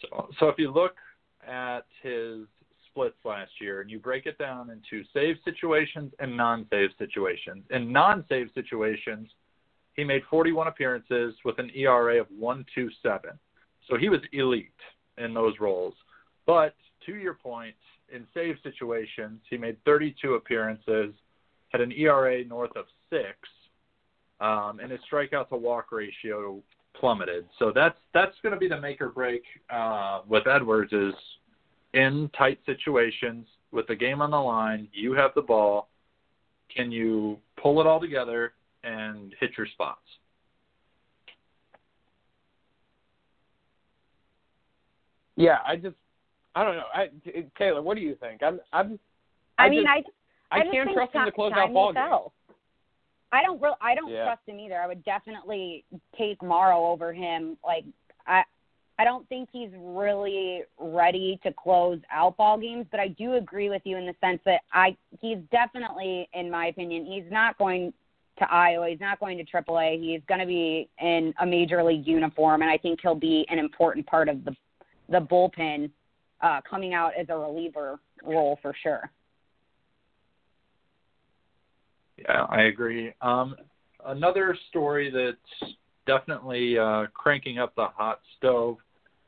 So, 0.02 0.28
so 0.38 0.48
if 0.48 0.58
you 0.58 0.70
look 0.70 0.96
at 1.46 1.86
his 2.02 2.46
splits 2.90 3.16
last 3.24 3.50
year 3.60 3.80
and 3.80 3.90
you 3.90 3.98
break 3.98 4.26
it 4.26 4.38
down 4.38 4.70
into 4.70 5.04
save 5.12 5.36
situations 5.44 6.12
and 6.18 6.36
non-save 6.36 6.90
situations, 6.98 7.64
in 7.70 7.90
non-save 7.90 8.48
situations, 8.54 9.28
he 9.94 10.04
made 10.04 10.22
41 10.28 10.68
appearances 10.68 11.34
with 11.44 11.58
an 11.58 11.70
ERA 11.74 12.20
of 12.20 12.26
1.27. 12.40 12.94
So 13.88 13.96
he 13.96 14.08
was 14.08 14.20
elite 14.32 14.70
in 15.18 15.34
those 15.34 15.54
roles. 15.60 15.94
But 16.46 16.74
to 17.06 17.14
your 17.14 17.34
point, 17.34 17.74
in 18.12 18.26
save 18.34 18.56
situations, 18.62 19.40
he 19.48 19.56
made 19.56 19.76
32 19.84 20.34
appearances, 20.34 21.14
had 21.70 21.80
an 21.80 21.92
ERA 21.92 22.44
north 22.44 22.74
of 22.76 22.86
six, 23.10 23.36
um, 24.40 24.80
and 24.82 24.90
his 24.90 25.00
strikeout 25.10 25.48
to 25.48 25.56
walk 25.56 25.92
ratio 25.92 26.62
plummeted. 26.98 27.46
So 27.58 27.72
that's 27.74 27.98
that's 28.12 28.34
going 28.42 28.52
to 28.52 28.58
be 28.58 28.68
the 28.68 28.80
make 28.80 29.00
or 29.00 29.08
break 29.08 29.42
uh, 29.70 30.20
with 30.26 30.46
Edwards 30.46 30.92
is 30.92 31.14
in 31.92 32.30
tight 32.36 32.58
situations 32.66 33.46
with 33.72 33.86
the 33.86 33.96
game 33.96 34.20
on 34.22 34.30
the 34.30 34.36
line. 34.36 34.88
You 34.92 35.12
have 35.14 35.32
the 35.34 35.42
ball. 35.42 35.88
Can 36.74 36.90
you 36.90 37.38
pull 37.60 37.80
it 37.80 37.86
all 37.86 38.00
together 38.00 38.52
and 38.82 39.34
hit 39.40 39.52
your 39.56 39.66
spots? 39.66 40.00
Yeah, 45.36 45.58
I 45.66 45.76
just 45.76 45.96
I 46.54 46.64
don't 46.64 46.76
know. 46.76 46.84
I, 46.94 47.08
Taylor, 47.58 47.82
what 47.82 47.96
do 47.96 48.00
you 48.00 48.16
think? 48.20 48.42
I'm 48.42 48.60
I'm 48.72 48.98
I, 49.58 49.66
I 49.66 49.68
mean, 49.68 49.84
just, 49.84 50.06
I 50.52 50.56
I, 50.56 50.60
I 50.60 50.62
can't 50.70 50.90
trust 50.92 51.14
him 51.14 51.24
to 51.24 51.32
close 51.32 51.52
out 51.52 51.72
ball 51.72 51.92
games. 51.92 52.32
I 53.32 53.42
don't 53.42 53.60
real 53.60 53.76
I 53.80 53.94
don't 53.94 54.12
Yeah. 54.12 54.24
trust 54.24 54.42
him 54.46 54.60
either. 54.60 54.80
I 54.80 54.86
would 54.86 55.04
definitely 55.04 55.84
take 56.16 56.42
Morrow 56.42 56.86
over 56.86 57.12
him. 57.12 57.56
Like 57.64 57.84
I 58.26 58.44
I 58.98 59.04
don't 59.04 59.28
think 59.28 59.48
he's 59.52 59.70
really 59.76 60.62
ready 60.78 61.40
to 61.42 61.52
close 61.52 61.98
out 62.12 62.36
ball 62.36 62.58
games, 62.58 62.86
but 62.92 63.00
I 63.00 63.08
do 63.08 63.34
agree 63.34 63.68
with 63.68 63.82
you 63.84 63.96
in 63.96 64.06
the 64.06 64.14
sense 64.20 64.40
that 64.44 64.60
I 64.72 64.96
he's 65.20 65.38
definitely, 65.50 66.28
in 66.32 66.50
my 66.50 66.66
opinion, 66.66 67.04
he's 67.04 67.30
not 67.30 67.58
going 67.58 67.92
to 68.38 68.52
Iowa. 68.52 68.88
He's 68.88 69.00
not 69.00 69.18
going 69.20 69.38
to 69.38 69.44
AAA. 69.44 70.00
He's 70.00 70.20
going 70.28 70.40
to 70.40 70.46
be 70.46 70.88
in 71.00 71.34
a 71.40 71.46
major 71.46 71.82
league 71.82 72.06
uniform, 72.06 72.62
and 72.62 72.70
I 72.70 72.78
think 72.78 73.00
he'll 73.00 73.14
be 73.14 73.46
an 73.48 73.58
important 73.58 74.06
part 74.06 74.28
of 74.28 74.44
the 74.44 74.54
the 75.08 75.20
bullpen 75.20 75.90
uh, 76.40 76.60
coming 76.68 76.94
out 76.94 77.12
as 77.18 77.26
a 77.28 77.36
reliever 77.36 77.98
role 78.22 78.58
for 78.62 78.74
sure. 78.82 79.10
Yeah, 82.16 82.46
I 82.48 82.62
agree. 82.62 83.12
Um, 83.20 83.56
another 84.04 84.56
story 84.68 85.10
that's 85.10 85.72
definitely 86.06 86.78
uh, 86.78 87.06
cranking 87.12 87.58
up 87.58 87.74
the 87.74 87.86
hot 87.86 88.20
stove, 88.36 88.78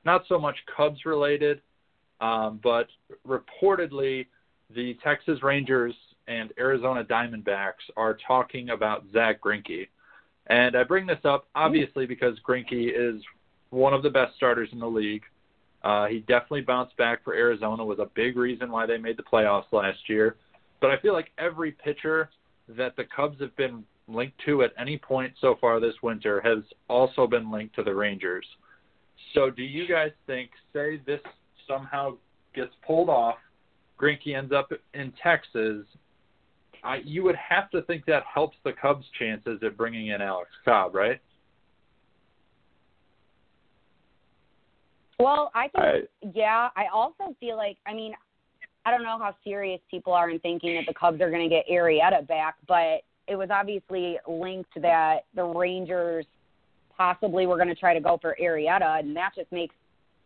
not 0.05 0.23
so 0.29 0.38
much 0.38 0.57
Cubs 0.77 1.05
related, 1.05 1.61
um, 2.21 2.61
but 2.62 2.88
reportedly 3.27 4.27
the 4.75 4.97
Texas 5.03 5.42
Rangers 5.42 5.95
and 6.29 6.53
Arizona 6.59 7.05
Diamondbacks 7.05 7.85
are 7.97 8.16
talking 8.27 8.71
about 8.71 9.05
Zack 9.12 9.40
Greinke. 9.40 9.88
And 10.49 10.77
I 10.77 10.85
bring 10.85 11.07
this 11.07 11.19
up 11.25 11.49
obviously 11.55 12.07
because 12.07 12.38
Greinke 12.47 12.90
is 12.95 13.21
one 13.71 13.95
of 13.95 14.03
the 14.03 14.11
best 14.11 14.37
starters 14.37 14.69
in 14.73 14.79
the 14.79 14.87
league. 14.87 15.23
Uh, 15.87 16.07
he 16.07 16.18
definitely 16.18 16.62
bounced 16.62 16.96
back 16.96 17.22
for 17.22 17.33
Arizona, 17.33 17.85
was 17.85 18.01
a 18.01 18.11
big 18.16 18.37
reason 18.37 18.72
why 18.72 18.87
they 18.87 18.99
made 18.99 19.16
the 19.16 19.22
playoffs 19.22 19.70
last 19.70 19.99
year. 20.09 20.35
But 20.81 20.90
I 20.90 20.99
feel 20.99 21.12
like 21.12 21.31
every 21.38 21.70
pitcher 21.70 22.29
that 22.70 22.96
the 22.96 23.05
Cubs 23.05 23.40
have 23.40 23.55
been 23.55 23.85
linked 24.09 24.37
to 24.46 24.64
at 24.64 24.72
any 24.77 24.99
point 24.99 25.33
so 25.40 25.55
far 25.61 25.79
this 25.79 25.94
winter 26.03 26.40
has 26.40 26.64
also 26.88 27.29
been 27.29 27.53
linked 27.53 27.77
to 27.77 27.85
the 27.85 27.94
Rangers. 27.94 28.44
So 29.33 29.49
do 29.49 29.62
you 29.62 29.87
guys 29.87 30.11
think, 30.27 30.51
say 30.72 31.01
this 31.07 31.20
somehow 31.68 32.16
gets 32.53 32.72
pulled 32.85 33.09
off, 33.09 33.37
Greinke 33.96 34.37
ends 34.37 34.53
up 34.53 34.72
in 34.92 35.12
Texas, 35.22 35.87
I, 36.83 36.96
you 37.05 37.22
would 37.22 37.37
have 37.37 37.70
to 37.70 37.83
think 37.83 38.07
that 38.07 38.25
helps 38.33 38.57
the 38.64 38.72
Cubs' 38.72 39.07
chances 39.20 39.61
at 39.64 39.77
bringing 39.77 40.09
in 40.09 40.20
Alex 40.20 40.51
Cobb, 40.64 40.96
right? 40.96 41.20
Well, 45.18 45.50
I 45.55 45.68
think 45.68 45.85
I, 45.85 46.29
Yeah, 46.35 46.68
I 46.76 46.87
also 46.92 47.35
feel 47.40 47.57
like 47.57 47.79
I 47.87 47.94
mean, 47.94 48.14
I 48.85 48.90
don't 48.90 49.02
know 49.02 49.18
how 49.18 49.35
serious 49.42 49.81
people 49.90 50.12
are 50.12 50.31
in 50.31 50.38
thinking 50.40 50.74
that 50.76 50.87
the 50.87 50.94
Cubs 50.94 51.20
are 51.20 51.31
going 51.31 51.48
to 51.48 51.55
get 51.55 51.64
Arrieta 51.70 52.26
back, 52.26 52.57
but 52.68 53.02
it 53.26 53.37
was 53.37 53.48
obviously 53.50 54.18
linked 54.29 54.81
that 54.81 55.24
the 55.35 55.44
Rangers 55.44 56.26
possibly 56.96 57.46
were 57.46 57.57
going 57.57 57.68
to 57.68 57.74
try 57.74 57.94
to 57.94 58.00
go 58.00 58.18
for 58.20 58.37
Arrieta, 58.40 59.00
and 59.00 59.16
that 59.16 59.33
just 59.35 59.50
makes 59.50 59.74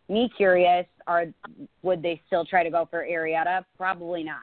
me 0.08 0.30
curious. 0.36 0.86
Are 1.06 1.26
would 1.82 2.02
they 2.02 2.20
still 2.26 2.44
try 2.44 2.62
to 2.62 2.70
go 2.70 2.86
for 2.90 3.04
Arrieta? 3.04 3.64
Probably 3.76 4.24
not. 4.24 4.42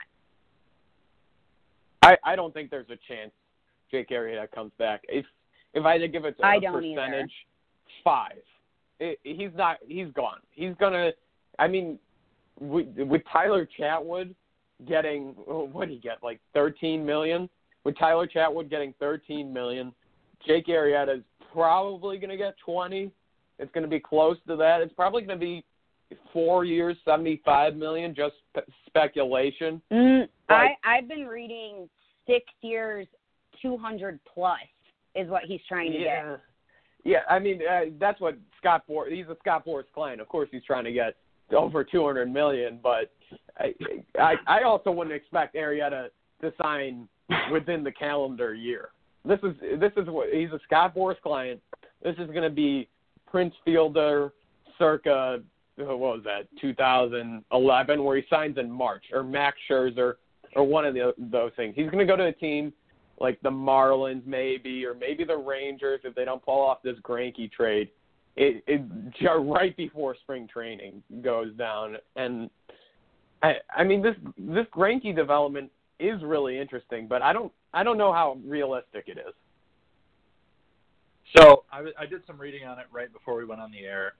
I 2.01 2.17
I 2.23 2.35
don't 2.35 2.53
think 2.53 2.71
there's 2.71 2.89
a 2.89 2.97
chance 3.07 3.31
Jake 3.91 4.09
Arrieta 4.09 4.49
comes 4.51 4.71
back. 4.79 5.01
If 5.07 5.25
if 5.73 5.85
I 5.85 5.93
had 5.93 6.01
to 6.01 6.07
give 6.07 6.25
it 6.25 6.37
a 6.41 6.45
I 6.45 6.59
don't 6.59 6.83
either. 6.83 7.01
percentage, 7.01 7.31
five. 8.03 8.41
It, 8.99 9.19
he's 9.23 9.51
not. 9.55 9.77
He's 9.87 10.07
gone. 10.13 10.39
He's 10.51 10.73
gonna. 10.79 11.11
I 11.59 11.67
mean, 11.67 11.99
with, 12.59 12.87
with 12.95 13.21
Tyler 13.31 13.67
Chatwood 13.79 14.33
getting 14.87 15.33
what 15.45 15.87
did 15.87 15.95
he 15.95 15.99
get 15.99 16.17
like 16.23 16.39
13 16.53 17.05
million? 17.05 17.49
With 17.83 17.97
Tyler 17.97 18.27
Chatwood 18.27 18.69
getting 18.69 18.93
13 18.99 19.51
million, 19.51 19.93
Jake 20.45 20.67
Arrieta 20.67 21.17
is 21.17 21.23
probably 21.53 22.17
going 22.17 22.29
to 22.29 22.37
get 22.37 22.55
20. 22.63 23.11
It's 23.59 23.71
going 23.71 23.83
to 23.83 23.89
be 23.89 23.99
close 23.99 24.37
to 24.47 24.55
that. 24.57 24.81
It's 24.81 24.93
probably 24.93 25.23
going 25.23 25.39
to 25.39 25.43
be 25.43 25.63
four 26.31 26.65
years, 26.65 26.97
75 27.05 27.75
million. 27.75 28.13
Just 28.13 28.35
spe- 28.49 28.69
speculation. 28.85 29.81
Mm, 29.91 30.27
But- 30.47 30.53
I 30.55 30.75
I've 30.83 31.07
been 31.07 31.25
reading 31.25 31.89
six 32.27 32.45
years, 32.61 33.07
two 33.61 33.77
hundred 33.77 34.19
plus 34.31 34.59
is 35.15 35.29
what 35.29 35.43
he's 35.43 35.61
trying 35.67 35.91
to 35.93 35.97
get. 35.97 36.39
Yeah. 37.03 37.19
I 37.29 37.39
mean, 37.39 37.61
uh, 37.69 37.91
that's 37.99 38.19
what 38.19 38.37
Scott 38.59 38.83
Boras. 38.89 39.11
He's 39.11 39.27
a 39.27 39.37
Scott 39.39 39.65
Boras 39.65 39.85
client. 39.93 40.21
Of 40.21 40.27
course, 40.27 40.49
he's 40.51 40.63
trying 40.63 40.85
to 40.85 40.91
get 40.91 41.15
over 41.55 41.83
200 41.83 42.31
million. 42.31 42.79
But 42.81 43.11
I, 43.57 43.73
I, 44.19 44.35
I 44.47 44.63
also 44.63 44.91
wouldn't 44.91 45.15
expect 45.15 45.55
Arrieta 45.55 46.07
to 46.41 46.53
sign 46.61 47.07
within 47.51 47.83
the 47.83 47.91
calendar 47.91 48.53
year. 48.53 48.89
This 49.25 49.39
is 49.43 49.55
this 49.79 49.91
is 49.97 50.07
what 50.07 50.29
he's 50.33 50.51
a 50.51 50.59
Scott 50.65 50.95
Boras 50.95 51.19
client. 51.21 51.59
This 52.03 52.15
is 52.17 52.27
going 52.27 52.43
to 52.43 52.49
be 52.49 52.87
Prince 53.29 53.53
Fielder, 53.65 54.31
circa 54.77 55.41
what 55.77 55.99
was 55.99 56.21
that 56.23 56.47
2011, 56.59 58.03
where 58.03 58.17
he 58.17 58.23
signs 58.29 58.57
in 58.57 58.71
March, 58.71 59.03
or 59.13 59.23
Max 59.23 59.57
Scherzer, 59.69 60.13
or 60.55 60.63
one 60.63 60.85
of 60.85 60.93
the, 60.93 61.13
those 61.17 61.51
things. 61.55 61.73
He's 61.75 61.85
going 61.85 61.99
to 61.99 62.05
go 62.05 62.15
to 62.15 62.25
a 62.25 62.31
team 62.31 62.73
like 63.19 63.39
the 63.41 63.49
Marlins, 63.49 64.25
maybe, 64.25 64.85
or 64.85 64.93
maybe 64.93 65.23
the 65.23 65.37
Rangers 65.37 66.01
if 66.03 66.15
they 66.15 66.25
don't 66.25 66.43
pull 66.43 66.61
off 66.61 66.81
this 66.83 66.97
Greinke 67.03 67.51
trade. 67.51 67.89
It, 68.35 68.63
it 68.67 68.81
right 69.41 69.75
before 69.75 70.15
spring 70.21 70.47
training 70.47 71.01
goes 71.23 71.55
down, 71.55 71.97
and 72.15 72.51
I, 73.41 73.53
I 73.75 73.83
mean 73.83 74.03
this 74.03 74.15
this 74.37 74.67
Greinke 74.71 75.15
development 75.15 75.71
is 75.99 76.21
really 76.21 76.59
interesting, 76.59 77.07
but 77.07 77.23
I 77.23 77.33
don't 77.33 77.51
I 77.73 77.83
don't 77.83 77.97
know 77.97 78.13
how 78.13 78.37
realistic 78.45 79.05
it 79.07 79.17
is. 79.17 79.33
So 81.35 81.63
I 81.71 82.05
did 82.05 82.21
some 82.25 82.39
reading 82.39 82.65
on 82.65 82.79
it 82.79 82.85
right 82.91 83.11
before 83.11 83.35
we 83.35 83.45
went 83.45 83.59
on 83.59 83.71
the 83.71 83.79
air. 83.79 84.13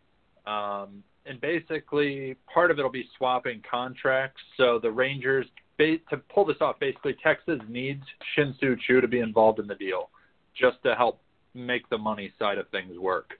Um, 0.46 1.04
and 1.26 1.40
basically, 1.42 2.36
part 2.54 2.72
of 2.72 2.80
it 2.80 2.84
will 2.84 2.90
be 2.90 3.08
swapping 3.18 3.62
contracts. 3.70 4.42
So 4.58 4.80
the 4.82 4.92
Rangers, 4.92 5.46
to 5.78 6.18
pull 6.34 6.46
this 6.46 6.58
off, 6.62 6.80
basically, 6.80 7.16
Texas 7.24 7.60
needs 7.68 8.04
Shin-Soo 8.34 8.78
Choo 8.86 9.02
to 9.02 9.08
be 9.08 9.20
involved 9.20 9.60
in 9.60 9.68
the 9.68 9.76
deal 9.76 10.10
just 10.60 10.78
to 10.84 10.96
help 10.96 11.22
make 11.54 11.88
the 11.90 11.98
money 11.98 12.32
side 12.40 12.58
of 12.58 12.68
things 12.70 12.98
work. 12.98 13.34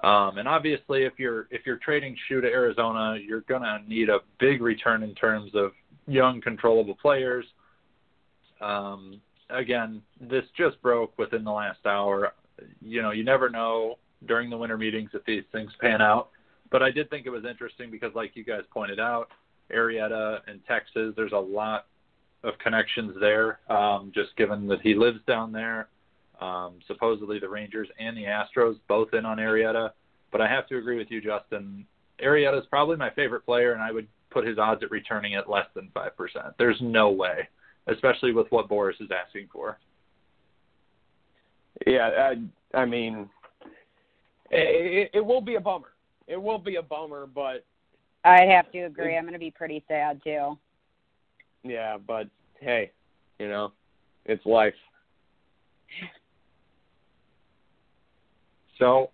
Um, 0.00 0.38
and 0.38 0.46
obviously, 0.46 1.04
if 1.04 1.14
you're 1.18 1.48
if 1.50 1.66
you're 1.66 1.78
trading 1.78 2.16
Choo 2.28 2.40
to 2.40 2.46
Arizona, 2.46 3.18
you're 3.20 3.40
gonna 3.42 3.82
need 3.86 4.08
a 4.08 4.20
big 4.38 4.62
return 4.62 5.02
in 5.02 5.14
terms 5.14 5.52
of 5.54 5.72
young, 6.06 6.40
controllable 6.40 6.94
players. 6.94 7.44
Um, 8.60 9.20
again, 9.50 10.02
this 10.20 10.44
just 10.56 10.80
broke 10.82 11.18
within 11.18 11.42
the 11.42 11.50
last 11.50 11.84
hour. 11.84 12.32
You 12.80 13.02
know, 13.02 13.10
you 13.10 13.24
never 13.24 13.48
know 13.48 13.98
during 14.26 14.50
the 14.50 14.56
winter 14.56 14.78
meetings 14.78 15.10
if 15.14 15.24
these 15.24 15.44
things 15.50 15.70
pan 15.80 16.00
out. 16.00 16.30
But 16.70 16.82
I 16.82 16.90
did 16.90 17.10
think 17.10 17.26
it 17.26 17.30
was 17.30 17.44
interesting 17.44 17.90
because, 17.90 18.14
like 18.14 18.36
you 18.36 18.44
guys 18.44 18.62
pointed 18.70 19.00
out, 19.00 19.30
Arrieta 19.74 20.40
and 20.46 20.60
Texas, 20.66 21.12
there's 21.16 21.32
a 21.32 21.38
lot 21.38 21.86
of 22.44 22.58
connections 22.58 23.14
there. 23.20 23.60
Um, 23.68 24.12
just 24.14 24.36
given 24.36 24.66
that 24.68 24.80
he 24.80 24.94
lives 24.94 25.20
down 25.26 25.52
there, 25.52 25.88
um, 26.40 26.78
supposedly 26.86 27.38
the 27.38 27.48
Rangers 27.48 27.88
and 27.98 28.16
the 28.16 28.24
Astros 28.24 28.78
both 28.88 29.12
in 29.14 29.24
on 29.24 29.38
Arrieta. 29.38 29.90
But 30.30 30.40
I 30.40 30.48
have 30.48 30.66
to 30.68 30.78
agree 30.78 30.98
with 30.98 31.10
you, 31.10 31.20
Justin. 31.20 31.86
Arrieta 32.22 32.58
is 32.58 32.66
probably 32.66 32.96
my 32.96 33.10
favorite 33.10 33.44
player, 33.44 33.72
and 33.72 33.82
I 33.82 33.92
would 33.92 34.06
put 34.30 34.46
his 34.46 34.58
odds 34.58 34.82
at 34.82 34.90
returning 34.90 35.34
at 35.34 35.48
less 35.48 35.66
than 35.74 35.90
5%. 35.94 36.10
There's 36.58 36.78
no 36.80 37.10
way, 37.10 37.48
especially 37.86 38.32
with 38.32 38.46
what 38.50 38.68
Boras 38.68 39.00
is 39.00 39.08
asking 39.10 39.48
for. 39.52 39.78
Yeah, 41.86 42.32
I, 42.74 42.78
I 42.78 42.84
mean, 42.84 43.28
it, 44.50 45.10
it 45.14 45.24
will 45.24 45.40
be 45.40 45.54
a 45.54 45.60
bummer. 45.60 45.92
It 46.26 46.40
will 46.40 46.58
be 46.58 46.76
a 46.76 46.82
bummer, 46.82 47.26
but 47.26 47.64
I'd 48.24 48.48
have 48.48 48.70
to 48.72 48.80
agree. 48.80 49.16
I'm 49.16 49.24
going 49.24 49.32
to 49.32 49.38
be 49.38 49.50
pretty 49.50 49.84
sad 49.88 50.20
too. 50.22 50.58
Yeah, 51.62 51.98
but 52.04 52.28
hey, 52.60 52.90
you 53.38 53.48
know, 53.48 53.72
it's 54.24 54.44
life. 54.46 54.74
So, 58.78 59.10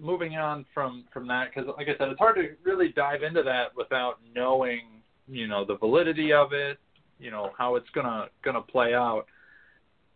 moving 0.00 0.36
on 0.36 0.66
from 0.74 1.04
from 1.12 1.28
that, 1.28 1.50
because 1.54 1.70
like 1.76 1.88
I 1.88 1.96
said, 1.98 2.08
it's 2.08 2.18
hard 2.18 2.36
to 2.36 2.56
really 2.64 2.88
dive 2.88 3.22
into 3.22 3.42
that 3.44 3.76
without 3.76 4.18
knowing, 4.34 4.80
you 5.28 5.46
know, 5.46 5.64
the 5.64 5.76
validity 5.76 6.32
of 6.32 6.52
it, 6.52 6.78
you 7.18 7.30
know, 7.30 7.50
how 7.56 7.76
it's 7.76 7.88
gonna 7.94 8.26
gonna 8.44 8.62
play 8.62 8.94
out. 8.94 9.26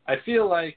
I 0.08 0.16
feel 0.24 0.48
like 0.48 0.76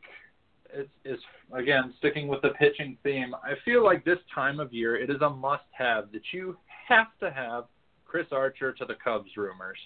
it's, 0.71 0.89
it's 1.03 1.23
again 1.51 1.93
sticking 1.97 2.27
with 2.27 2.41
the 2.41 2.49
pitching 2.49 2.97
theme. 3.03 3.33
I 3.43 3.53
feel 3.65 3.83
like 3.83 4.05
this 4.05 4.19
time 4.33 4.59
of 4.59 4.71
year 4.71 4.95
it 4.95 5.09
is 5.09 5.21
a 5.21 5.29
must-have 5.29 6.11
that 6.11 6.21
you 6.31 6.55
have 6.89 7.07
to 7.21 7.31
have 7.31 7.65
Chris 8.05 8.27
Archer 8.31 8.73
to 8.73 8.85
the 8.85 8.95
Cubs 9.01 9.29
rumors. 9.37 9.77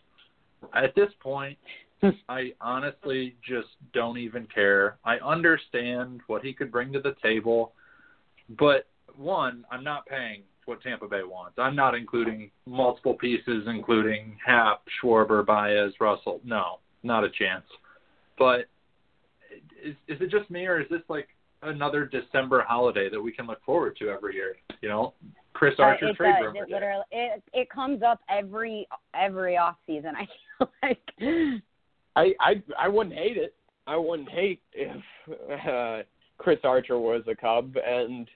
At 0.73 0.95
this 0.95 1.09
point, 1.21 1.57
I 2.29 2.53
honestly 2.59 3.35
just 3.47 3.69
don't 3.93 4.17
even 4.17 4.47
care. 4.53 4.97
I 5.05 5.17
understand 5.17 6.21
what 6.27 6.43
he 6.43 6.53
could 6.53 6.71
bring 6.71 6.91
to 6.93 6.99
the 6.99 7.15
table, 7.21 7.73
but 8.57 8.87
one, 9.15 9.65
I'm 9.71 9.83
not 9.83 10.05
paying 10.05 10.43
what 10.65 10.81
Tampa 10.81 11.07
Bay 11.07 11.23
wants. 11.23 11.55
I'm 11.57 11.75
not 11.75 11.95
including 11.95 12.49
multiple 12.65 13.13
pieces, 13.13 13.65
including 13.67 14.37
Happ, 14.45 14.81
Schwarber, 15.01 15.45
Baez, 15.45 15.93
Russell. 15.99 16.39
No, 16.43 16.79
not 17.03 17.23
a 17.23 17.29
chance. 17.29 17.65
But 18.37 18.65
is 19.83 19.95
is 20.07 20.19
it 20.21 20.31
just 20.31 20.49
me, 20.49 20.65
or 20.65 20.81
is 20.81 20.87
this 20.89 21.01
like 21.09 21.27
another 21.61 22.05
December 22.05 22.63
holiday 22.67 23.09
that 23.09 23.21
we 23.21 23.31
can 23.31 23.45
look 23.45 23.63
forward 23.65 23.97
to 23.97 24.09
every 24.09 24.35
year? 24.35 24.55
You 24.81 24.89
know, 24.89 25.13
Chris 25.63 25.79
Archer 25.79 26.07
uh, 26.07 26.13
trade 26.13 26.35
does. 26.41 26.53
It 26.55 26.69
literally 26.69 27.03
it 27.11 27.43
it 27.53 27.69
comes 27.69 28.01
up 28.03 28.19
every 28.29 28.87
every 29.13 29.57
off 29.57 29.75
season. 29.87 30.13
I 30.17 30.27
feel 30.57 30.69
like. 30.81 31.61
I 32.15 32.33
I 32.39 32.63
I 32.77 32.87
wouldn't 32.87 33.15
hate 33.15 33.37
it. 33.37 33.55
I 33.87 33.95
wouldn't 33.97 34.29
hate 34.29 34.61
if 34.73 35.01
uh, 35.67 36.03
Chris 36.37 36.59
Archer 36.63 36.97
was 36.97 37.23
a 37.27 37.35
Cub, 37.35 37.75
and 37.85 38.27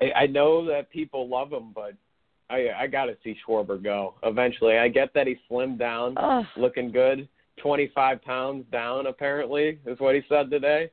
I, 0.00 0.22
I 0.22 0.26
know 0.26 0.64
that 0.66 0.90
people 0.90 1.28
love 1.28 1.52
him, 1.52 1.72
but 1.74 1.94
I 2.50 2.68
I 2.76 2.86
got 2.86 3.06
to 3.06 3.16
see 3.24 3.36
Schwarber 3.46 3.82
go 3.82 4.14
eventually. 4.22 4.78
I 4.78 4.88
get 4.88 5.12
that 5.14 5.26
he 5.26 5.36
slimmed 5.50 5.78
down, 5.78 6.14
Ugh. 6.16 6.44
looking 6.56 6.90
good, 6.92 7.28
25 7.58 8.22
pounds 8.22 8.64
down 8.70 9.06
apparently 9.06 9.78
is 9.86 9.98
what 9.98 10.14
he 10.14 10.22
said 10.28 10.50
today. 10.50 10.90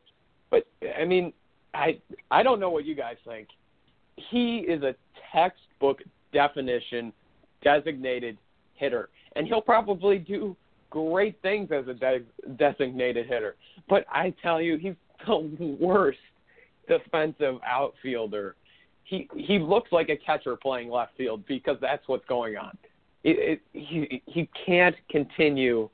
But 0.50 0.66
I 1.00 1.06
mean, 1.06 1.34
I 1.74 2.00
I 2.30 2.44
don't 2.44 2.60
know 2.60 2.70
what 2.70 2.86
you 2.86 2.96
guys 2.96 3.18
think. 3.26 3.48
He 4.30 4.58
is 4.60 4.84
a 4.84 4.94
textbook 5.34 6.00
definition 6.34 7.14
designated 7.64 8.38
hitter, 8.76 9.10
and 9.36 9.48
he'll 9.48 9.62
probably 9.62 10.18
do 10.18 10.56
great 10.90 11.42
things 11.42 11.70
as 11.72 11.88
a 11.88 11.94
de- 11.94 12.54
designated 12.58 13.28
hitter. 13.28 13.56
But 13.90 14.06
I 14.12 14.34
tell 14.42 14.62
you, 14.62 14.78
he's 14.78 14.94
the 15.28 15.78
worst 15.80 16.20
defensive 16.88 17.56
outfielder. 17.66 18.56
He 19.04 19.28
he 19.36 19.60
looks 19.60 19.92
like 19.92 20.10
a 20.10 20.18
catcher 20.18 20.56
playing 20.56 20.90
left 20.90 21.18
field 21.18 21.46
because 21.48 21.78
that's 21.82 22.08
what's 22.08 22.26
going 22.26 22.58
on. 22.58 22.78
It, 23.24 23.38
it, 23.40 23.62
he 23.74 24.22
he 24.26 24.50
can't 24.66 24.96
continue 25.10 25.90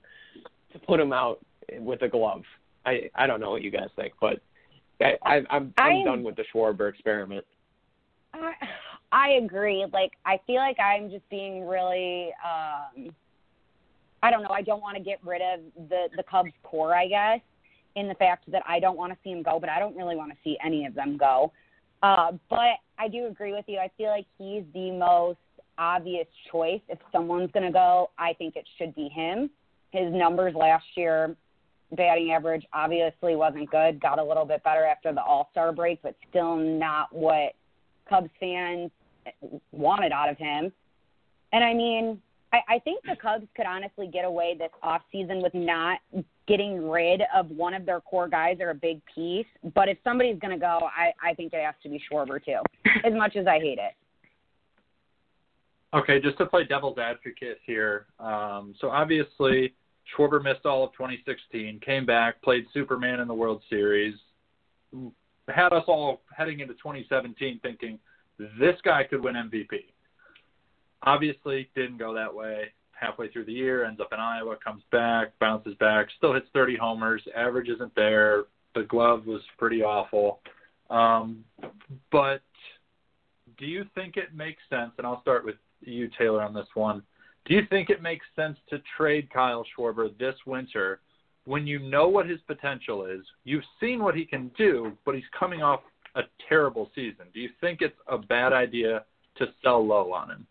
to 0.72 0.80
put 0.80 1.00
him 1.00 1.14
out 1.14 1.40
with 1.80 2.02
a 2.04 2.08
glove. 2.08 2.44
I 2.86 3.10
I 3.16 3.28
don't 3.28 3.40
know 3.40 3.52
what 3.52 3.64
you 3.64 3.72
guys 3.72 3.90
think, 3.96 4.14
but 4.22 4.40
I, 5.02 5.18
I 5.24 5.36
I'm 5.36 5.46
I'm, 5.50 5.74
I'm 5.78 6.06
done 6.06 6.24
with 6.24 6.36
the 6.36 6.46
Schwarber 6.54 6.90
experiment. 6.90 7.46
I 8.34 8.54
I 9.18 9.40
agree. 9.44 9.84
Like 9.92 10.12
I 10.26 10.40
feel 10.46 10.58
like 10.58 10.78
I'm 10.80 11.10
just 11.10 11.28
being 11.30 11.66
really 11.66 12.30
um 12.46 13.10
I 14.22 14.30
don't 14.30 14.44
know, 14.44 14.50
I 14.50 14.62
don't 14.62 14.82
want 14.82 14.96
to 14.96 15.04
get 15.04 15.18
rid 15.26 15.42
of 15.42 15.62
the 15.90 16.08
the 16.16 16.24
Cubs 16.24 16.52
core, 16.62 16.94
I 16.94 17.08
guess, 17.08 17.40
in 17.96 18.08
the 18.08 18.14
fact 18.14 18.52
that 18.52 18.62
I 18.68 18.80
don't 18.80 18.96
want 18.96 19.12
to 19.12 19.18
see 19.24 19.32
him 19.32 19.42
go, 19.42 19.60
but 19.60 19.70
I 19.70 19.80
don't 19.80 19.98
really 19.98 20.16
want 20.16 20.32
to 20.32 20.38
see 20.44 20.56
any 20.64 20.86
of 20.86 20.94
them 20.94 21.18
go. 21.18 21.52
Uh, 22.04 22.34
but 22.48 22.78
I 23.00 23.08
do 23.08 23.26
agree 23.26 23.54
with 23.54 23.66
you. 23.68 23.80
I 23.80 23.90
feel 23.98 24.10
like 24.10 24.28
he's 24.38 24.64
the 24.76 24.92
most 24.92 25.40
obvious 25.80 26.28
choice. 26.52 26.82
If 26.88 27.00
someone's 27.12 27.52
going 27.52 27.66
to 27.66 27.72
go, 27.72 28.12
I 28.20 28.34
think 28.34 28.56
it 28.56 28.68
should 28.78 28.94
be 28.94 29.10
him. 29.10 29.50
His 29.92 30.14
numbers 30.14 30.54
last 30.54 30.86
year, 30.96 31.36
batting 31.92 32.32
average 32.32 32.66
obviously 32.72 33.36
wasn't 33.36 33.72
good. 33.72 34.00
Got 34.00 34.20
a 34.20 34.24
little 34.24 34.46
bit 34.46 34.64
better 34.64 34.86
after 34.86 35.12
the 35.12 35.24
All 35.24 35.50
Star 35.52 35.72
break, 35.72 36.04
but 36.04 36.16
still 36.30 36.56
not 36.56 37.12
what 37.12 37.54
Cubs 38.08 38.30
fans 38.40 38.92
wanted 39.72 40.12
out 40.12 40.30
of 40.30 40.38
him. 40.38 40.72
And 41.54 41.64
I 41.64 41.74
mean, 41.74 42.22
I, 42.54 42.76
I 42.76 42.80
think 42.80 43.04
the 43.04 43.16
Cubs 43.16 43.48
could 43.56 43.66
honestly 43.66 44.08
get 44.08 44.26
away 44.26 44.56
this 44.58 44.72
off 44.82 45.02
season 45.12 45.42
with 45.42 45.54
not 45.54 46.00
getting 46.48 46.90
rid 46.90 47.22
of 47.36 47.50
one 47.50 47.74
of 47.74 47.86
their 47.86 48.00
core 48.02 48.28
guys 48.28 48.58
or 48.60 48.70
a 48.70 48.76
big 48.76 49.02
piece. 49.14 49.46
But 49.76 49.90
if 49.90 49.98
somebody's 50.04 50.40
going 50.40 50.54
to 50.54 50.60
go, 50.60 50.80
I, 50.96 51.12
I 51.22 51.34
think 51.34 51.54
it 51.54 51.64
has 51.64 51.76
to 51.84 51.90
be 51.90 52.02
Schwarber 52.10 52.44
too, 52.44 52.60
as 53.06 53.14
much 53.14 53.36
as 53.36 53.48
I 53.48 53.60
hate 53.60 53.80
it. 53.80 53.94
Okay, 55.94 56.20
just 56.20 56.38
to 56.38 56.46
play 56.46 56.66
devil's 56.66 56.98
advocate 56.98 57.60
here. 57.66 58.08
Um, 58.20 58.76
so 58.80 58.90
obviously, 58.90 59.74
Schwarber 60.16 60.44
missed 60.44 60.66
all 60.66 60.84
of 60.84 60.92
2016, 60.94 61.80
came 61.80 62.06
back, 62.06 62.42
played 62.42 62.66
Superman 62.74 63.20
in 63.20 63.28
the 63.28 63.34
World 63.34 63.62
Series, 63.70 64.16
had 65.48 65.72
us 65.74 65.84
all 65.88 66.22
heading 66.36 66.60
into 66.60 66.74
2017 66.76 67.60
thinking 67.62 68.00
this 68.38 68.76
guy 68.84 69.04
could 69.04 69.24
win 69.24 69.36
MVP. 69.36 69.86
Obviously, 71.04 71.70
didn't 71.76 71.98
go 71.98 72.14
that 72.14 72.34
way. 72.34 72.74
Halfway 72.92 73.30
through 73.30 73.46
the 73.46 73.54
year, 73.54 73.86
ends 73.86 74.02
up 74.02 74.10
in 74.12 74.20
Iowa, 74.20 74.56
comes 74.64 74.82
back, 74.92 75.38
bounces 75.40 75.76
back, 75.76 76.08
still 76.18 76.34
hits 76.34 76.48
30 76.54 76.78
homers. 76.78 77.22
Average 77.36 77.70
isn't 77.70 77.94
there. 77.96 78.46
The 78.74 78.84
glove 78.84 79.28
was 79.28 79.42
pretty 79.58 79.84
awful. 79.84 80.40
Um, 80.90 81.44
but 82.12 82.42
do 83.58 83.66
you 83.66 83.86
think 83.94 84.18
it 84.18 84.34
makes 84.34 84.62
sense? 84.70 84.92
And 84.98 85.06
I'll 85.06 85.22
start 85.22 85.46
with 85.46 85.56
you, 85.82 86.10
Taylor, 86.18 86.42
on 86.42 86.54
this 86.54 86.68
one. 86.74 87.04
Do 87.46 87.54
you 87.54 87.62
think 87.70 87.90
it 87.90 88.02
makes 88.02 88.26
sense 88.36 88.58
to 88.70 88.82
trade 88.98 89.30
Kyle 89.32 89.66
Schwarber 89.78 90.18
this 90.18 90.36
winter 90.46 91.00
when 91.46 91.66
you 91.66 91.80
know 91.80 92.08
what 92.08 92.28
his 92.28 92.40
potential 92.46 93.06
is? 93.06 93.22
You've 93.46 93.64
seen 93.80 94.04
what 94.04 94.16
he 94.16 94.26
can 94.26 94.52
do, 94.58 94.92
but 95.06 95.16
he's 95.16 95.24
coming 95.38 95.62
off 95.62 95.82
a 96.18 96.24
terrible 96.50 96.90
season. 96.96 97.26
Do 97.34 97.40
you 97.40 97.50
think 97.62 97.82
it's 97.82 97.96
a 98.08 98.18
bad 98.18 98.52
idea 98.52 99.06
to 99.38 99.46
sell 99.64 99.86
low 99.86 100.12
on 100.12 100.32
him? 100.32 100.48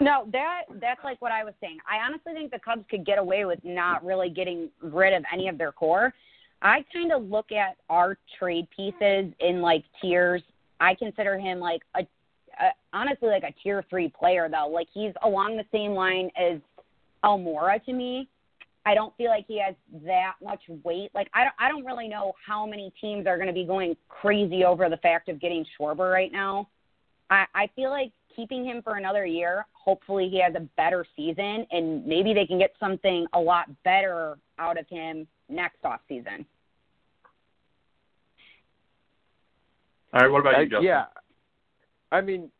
No, 0.00 0.28
that 0.32 0.62
that's 0.80 1.02
like 1.04 1.22
what 1.22 1.32
I 1.32 1.42
was 1.42 1.54
saying. 1.60 1.78
I 1.88 2.04
honestly 2.04 2.34
think 2.34 2.50
the 2.50 2.58
Cubs 2.58 2.84
could 2.90 3.06
get 3.06 3.18
away 3.18 3.46
with 3.46 3.60
not 3.64 4.04
really 4.04 4.28
getting 4.28 4.68
rid 4.82 5.14
of 5.14 5.24
any 5.32 5.48
of 5.48 5.56
their 5.56 5.72
core. 5.72 6.12
I 6.60 6.84
kind 6.92 7.12
of 7.12 7.22
look 7.30 7.50
at 7.52 7.76
our 7.88 8.18
trade 8.38 8.66
pieces 8.76 9.32
in 9.40 9.62
like 9.62 9.84
tiers. 10.02 10.42
I 10.80 10.94
consider 10.94 11.38
him 11.38 11.60
like 11.60 11.80
a, 11.94 12.00
a 12.60 12.70
honestly 12.92 13.28
like 13.28 13.44
a 13.44 13.54
tier 13.62 13.84
three 13.88 14.08
player 14.08 14.48
though. 14.50 14.68
Like 14.68 14.88
he's 14.92 15.12
along 15.24 15.56
the 15.56 15.64
same 15.72 15.92
line 15.92 16.30
as 16.36 16.60
Almora 17.24 17.82
to 17.84 17.92
me. 17.92 18.28
I 18.86 18.94
don't 18.94 19.14
feel 19.16 19.30
like 19.30 19.46
he 19.48 19.60
has 19.60 19.74
that 20.04 20.34
much 20.42 20.62
weight. 20.84 21.10
Like 21.12 21.28
I 21.34 21.42
don't, 21.42 21.54
I 21.58 21.68
don't 21.68 21.84
really 21.84 22.06
know 22.06 22.32
how 22.46 22.64
many 22.64 22.92
teams 23.00 23.26
are 23.26 23.36
going 23.36 23.48
to 23.48 23.52
be 23.52 23.64
going 23.64 23.96
crazy 24.08 24.64
over 24.64 24.88
the 24.88 24.96
fact 24.98 25.28
of 25.28 25.40
getting 25.40 25.66
Schwarber 25.78 26.10
right 26.10 26.30
now. 26.30 26.68
I, 27.28 27.46
I 27.52 27.68
feel 27.74 27.90
like 27.90 28.12
keeping 28.34 28.64
him 28.64 28.82
for 28.82 28.94
another 28.94 29.26
year. 29.26 29.66
Hopefully, 29.72 30.28
he 30.30 30.40
has 30.40 30.54
a 30.54 30.60
better 30.76 31.04
season, 31.16 31.66
and 31.72 32.06
maybe 32.06 32.32
they 32.32 32.46
can 32.46 32.58
get 32.60 32.74
something 32.78 33.26
a 33.32 33.40
lot 33.40 33.66
better 33.82 34.38
out 34.60 34.78
of 34.78 34.86
him 34.88 35.26
next 35.48 35.84
off 35.84 36.00
season. 36.08 36.46
All 40.14 40.20
right, 40.20 40.30
what 40.30 40.40
about 40.40 40.60
you, 40.60 40.66
Justin? 40.66 40.84
yeah, 40.84 41.04
I 42.12 42.20
mean, 42.20 42.50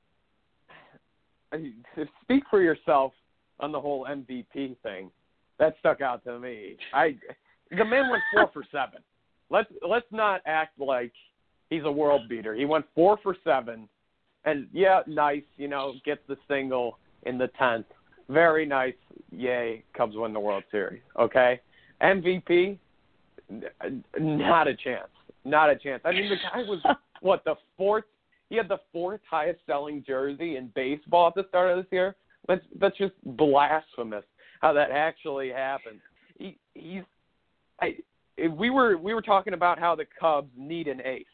speak 2.25 2.43
for 2.51 2.61
yourself 2.61 3.13
on 3.61 3.71
the 3.71 3.81
whole 3.81 4.05
MVP 4.07 4.77
thing. 4.83 5.11
That 5.59 5.75
stuck 5.79 6.01
out 6.01 6.25
to 6.25 6.39
me. 6.39 6.77
I 6.93 7.17
the 7.71 7.85
man 7.85 8.11
went 8.11 8.23
four 8.33 8.51
for 8.53 8.65
seven. 8.71 9.01
Let's 9.51 9.71
let's 9.87 10.07
not 10.11 10.41
act 10.47 10.79
like 10.79 11.13
he's 11.71 11.85
a 11.85 11.91
world 11.91 12.29
beater. 12.29 12.55
He 12.55 12.65
went 12.65 12.85
four 12.95 13.19
for 13.23 13.37
seven 13.45 13.89
and 14.47 14.69
yeah, 14.73 15.01
nice. 15.07 15.43
You 15.59 15.69
know, 15.69 15.95
gets 16.05 16.21
the 16.29 16.37
single 16.49 16.99
in 17.25 17.37
the 17.37 17.49
tenth. 17.59 17.87
Very 18.29 18.65
nice. 18.65 18.95
Yay, 19.31 19.85
Cubs 19.95 20.17
win 20.17 20.33
the 20.33 20.41
World 20.41 20.65
Series. 20.71 21.03
Okay, 21.19 21.61
MVP, 22.03 22.79
not 24.19 24.69
a 24.69 24.75
chance. 24.75 25.09
Not 25.45 25.71
a 25.71 25.77
chance. 25.77 26.03
I 26.05 26.13
mean, 26.13 26.31
the 26.31 26.37
guy 26.37 26.63
was 26.63 26.81
what 27.21 27.45
the 27.45 27.57
fourth. 27.77 28.05
He 28.49 28.57
had 28.57 28.69
the 28.69 28.79
fourth 28.93 29.21
highest 29.29 29.61
selling 29.67 30.05
jersey 30.07 30.57
in 30.57 30.71
baseball 30.75 31.29
at 31.29 31.35
the 31.35 31.45
start 31.49 31.71
of 31.71 31.79
this 31.79 31.87
year 31.91 32.15
That's 32.47 32.63
that's 32.81 32.97
just 32.97 33.15
blasphemous 33.25 34.25
how 34.61 34.73
that 34.73 34.91
actually 34.91 35.51
happened. 35.51 36.01
He, 36.39 36.57
he's 36.75 37.03
I 37.81 37.97
we 38.51 38.71
were 38.71 38.97
we 38.97 39.15
were 39.15 39.23
talking 39.23 39.55
about 39.55 39.79
how 39.79 39.95
the 39.95 40.07
Cubs 40.19 40.51
need 40.57 40.89
an 40.89 41.01
ace. 41.03 41.25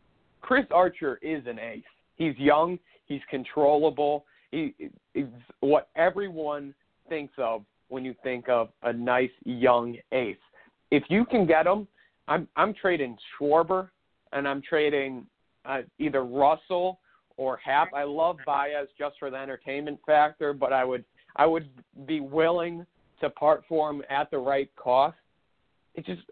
Chris 0.41 0.66
Archer 0.70 1.18
is 1.23 1.47
an 1.47 1.59
ace. 1.59 1.83
He's 2.16 2.37
young. 2.37 2.79
He's 3.07 3.20
controllable. 3.31 4.25
He 4.51 4.75
is 5.14 5.29
what 5.61 5.89
everyone 5.97 6.75
thinks 7.09 7.35
of 7.39 7.64
when 7.89 8.05
you 8.05 8.14
think 8.23 8.49
of 8.49 8.70
a 8.83 8.93
nice 8.93 9.31
young 9.45 9.97
ace. 10.12 10.37
If 10.91 11.05
you 11.09 11.25
can 11.25 11.47
get 11.47 11.66
him, 11.66 11.87
I'm 12.29 12.49
I'm 12.57 12.75
trading 12.75 13.16
Schwarber 13.39 13.89
and 14.33 14.47
I'm 14.47 14.62
trading 14.62 15.27
uh, 15.64 15.83
either 15.99 16.25
Russell 16.25 17.01
or 17.37 17.57
Happ. 17.57 17.89
I 17.95 18.05
love 18.05 18.37
Baez 18.47 18.89
just 18.99 19.16
for 19.18 19.31
the 19.31 19.37
entertainment 19.37 19.99
factor, 20.07 20.53
but 20.53 20.73
I 20.73 20.85
would 20.85 21.05
I 21.37 21.47
would 21.47 21.68
be 22.07 22.20
willing 22.20 22.87
to 23.23 23.31
part 23.31 23.64
for 23.68 23.91
him 23.91 24.03
at 24.11 24.31
the 24.31 24.39
right 24.39 24.70
cost. 24.77 25.16
It 25.95 26.07
just 26.07 26.23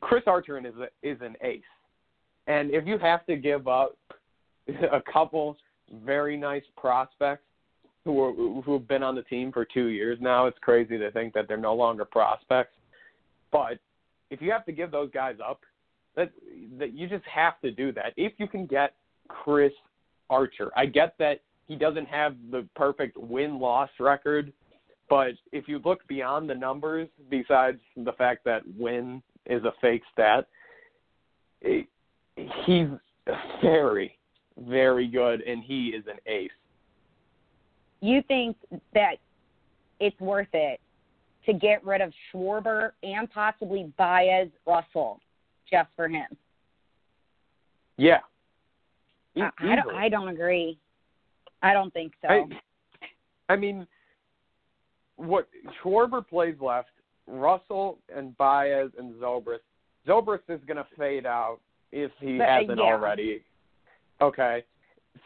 Chris 0.00 0.22
Archer 0.26 0.58
is 0.58 0.74
a, 0.76 1.08
is 1.08 1.18
an 1.20 1.36
ace, 1.42 1.62
and 2.46 2.70
if 2.70 2.86
you 2.86 2.98
have 2.98 3.24
to 3.26 3.36
give 3.36 3.68
up 3.68 3.96
a 4.68 5.02
couple 5.12 5.56
very 6.04 6.36
nice 6.36 6.64
prospects 6.76 7.44
who 8.04 8.22
are, 8.22 8.32
who 8.32 8.72
have 8.72 8.88
been 8.88 9.02
on 9.02 9.14
the 9.14 9.22
team 9.22 9.52
for 9.52 9.64
two 9.64 9.86
years 9.86 10.18
now, 10.20 10.46
it's 10.46 10.58
crazy 10.60 10.98
to 10.98 11.10
think 11.10 11.34
that 11.34 11.48
they're 11.48 11.56
no 11.56 11.74
longer 11.74 12.04
prospects. 12.04 12.74
But 13.50 13.78
if 14.30 14.42
you 14.42 14.50
have 14.50 14.64
to 14.66 14.72
give 14.72 14.90
those 14.90 15.10
guys 15.10 15.36
up, 15.46 15.60
that 16.16 16.32
that 16.78 16.92
you 16.94 17.08
just 17.08 17.24
have 17.24 17.60
to 17.60 17.70
do 17.70 17.92
that. 17.92 18.12
If 18.16 18.32
you 18.38 18.48
can 18.48 18.66
get 18.66 18.94
Chris 19.28 19.72
Archer, 20.30 20.70
I 20.76 20.86
get 20.86 21.14
that 21.18 21.40
he 21.66 21.76
doesn't 21.76 22.06
have 22.06 22.34
the 22.50 22.66
perfect 22.74 23.16
win 23.16 23.58
loss 23.58 23.90
record, 24.00 24.52
but 25.08 25.32
if 25.52 25.68
you 25.68 25.80
look 25.84 26.06
beyond 26.06 26.48
the 26.48 26.54
numbers, 26.54 27.08
besides 27.30 27.78
the 27.96 28.12
fact 28.12 28.44
that 28.44 28.62
win 28.78 29.22
is 29.46 29.64
a 29.64 29.72
fake 29.80 30.02
stat, 30.12 30.46
it, 31.60 31.86
he's 32.64 32.88
very, 33.62 34.16
very 34.58 35.08
good, 35.08 35.40
and 35.42 35.62
he 35.62 35.88
is 35.88 36.04
an 36.06 36.18
ace. 36.26 36.50
You 38.00 38.22
think 38.28 38.56
that 38.94 39.16
it's 39.98 40.18
worth 40.20 40.48
it 40.52 40.80
to 41.46 41.52
get 41.52 41.84
rid 41.84 42.00
of 42.00 42.12
Schwarber 42.32 42.92
and 43.02 43.30
possibly 43.30 43.92
Baez 43.96 44.48
Russell 44.66 45.20
just 45.70 45.88
for 45.96 46.08
him? 46.08 46.26
Yeah. 47.96 48.20
I, 49.36 49.50
I, 49.58 49.76
don't, 49.76 49.94
I 49.94 50.08
don't 50.08 50.28
agree. 50.28 50.78
I 51.62 51.72
don't 51.72 51.92
think 51.92 52.12
so. 52.22 52.28
I, 52.28 53.52
I 53.52 53.56
mean, 53.56 53.86
what 55.18 55.48
Schwarber 55.82 56.26
plays 56.26 56.54
left, 56.60 56.88
Russell 57.26 57.98
and 58.14 58.36
Baez 58.38 58.90
and 58.98 59.14
Zobrist. 59.20 59.58
Zobrist 60.06 60.48
is 60.48 60.60
going 60.66 60.78
to 60.78 60.86
fade 60.96 61.26
out 61.26 61.58
if 61.92 62.10
he 62.20 62.38
but, 62.38 62.48
uh, 62.48 62.60
hasn't 62.60 62.78
yeah. 62.78 62.84
already. 62.84 63.42
Okay, 64.22 64.64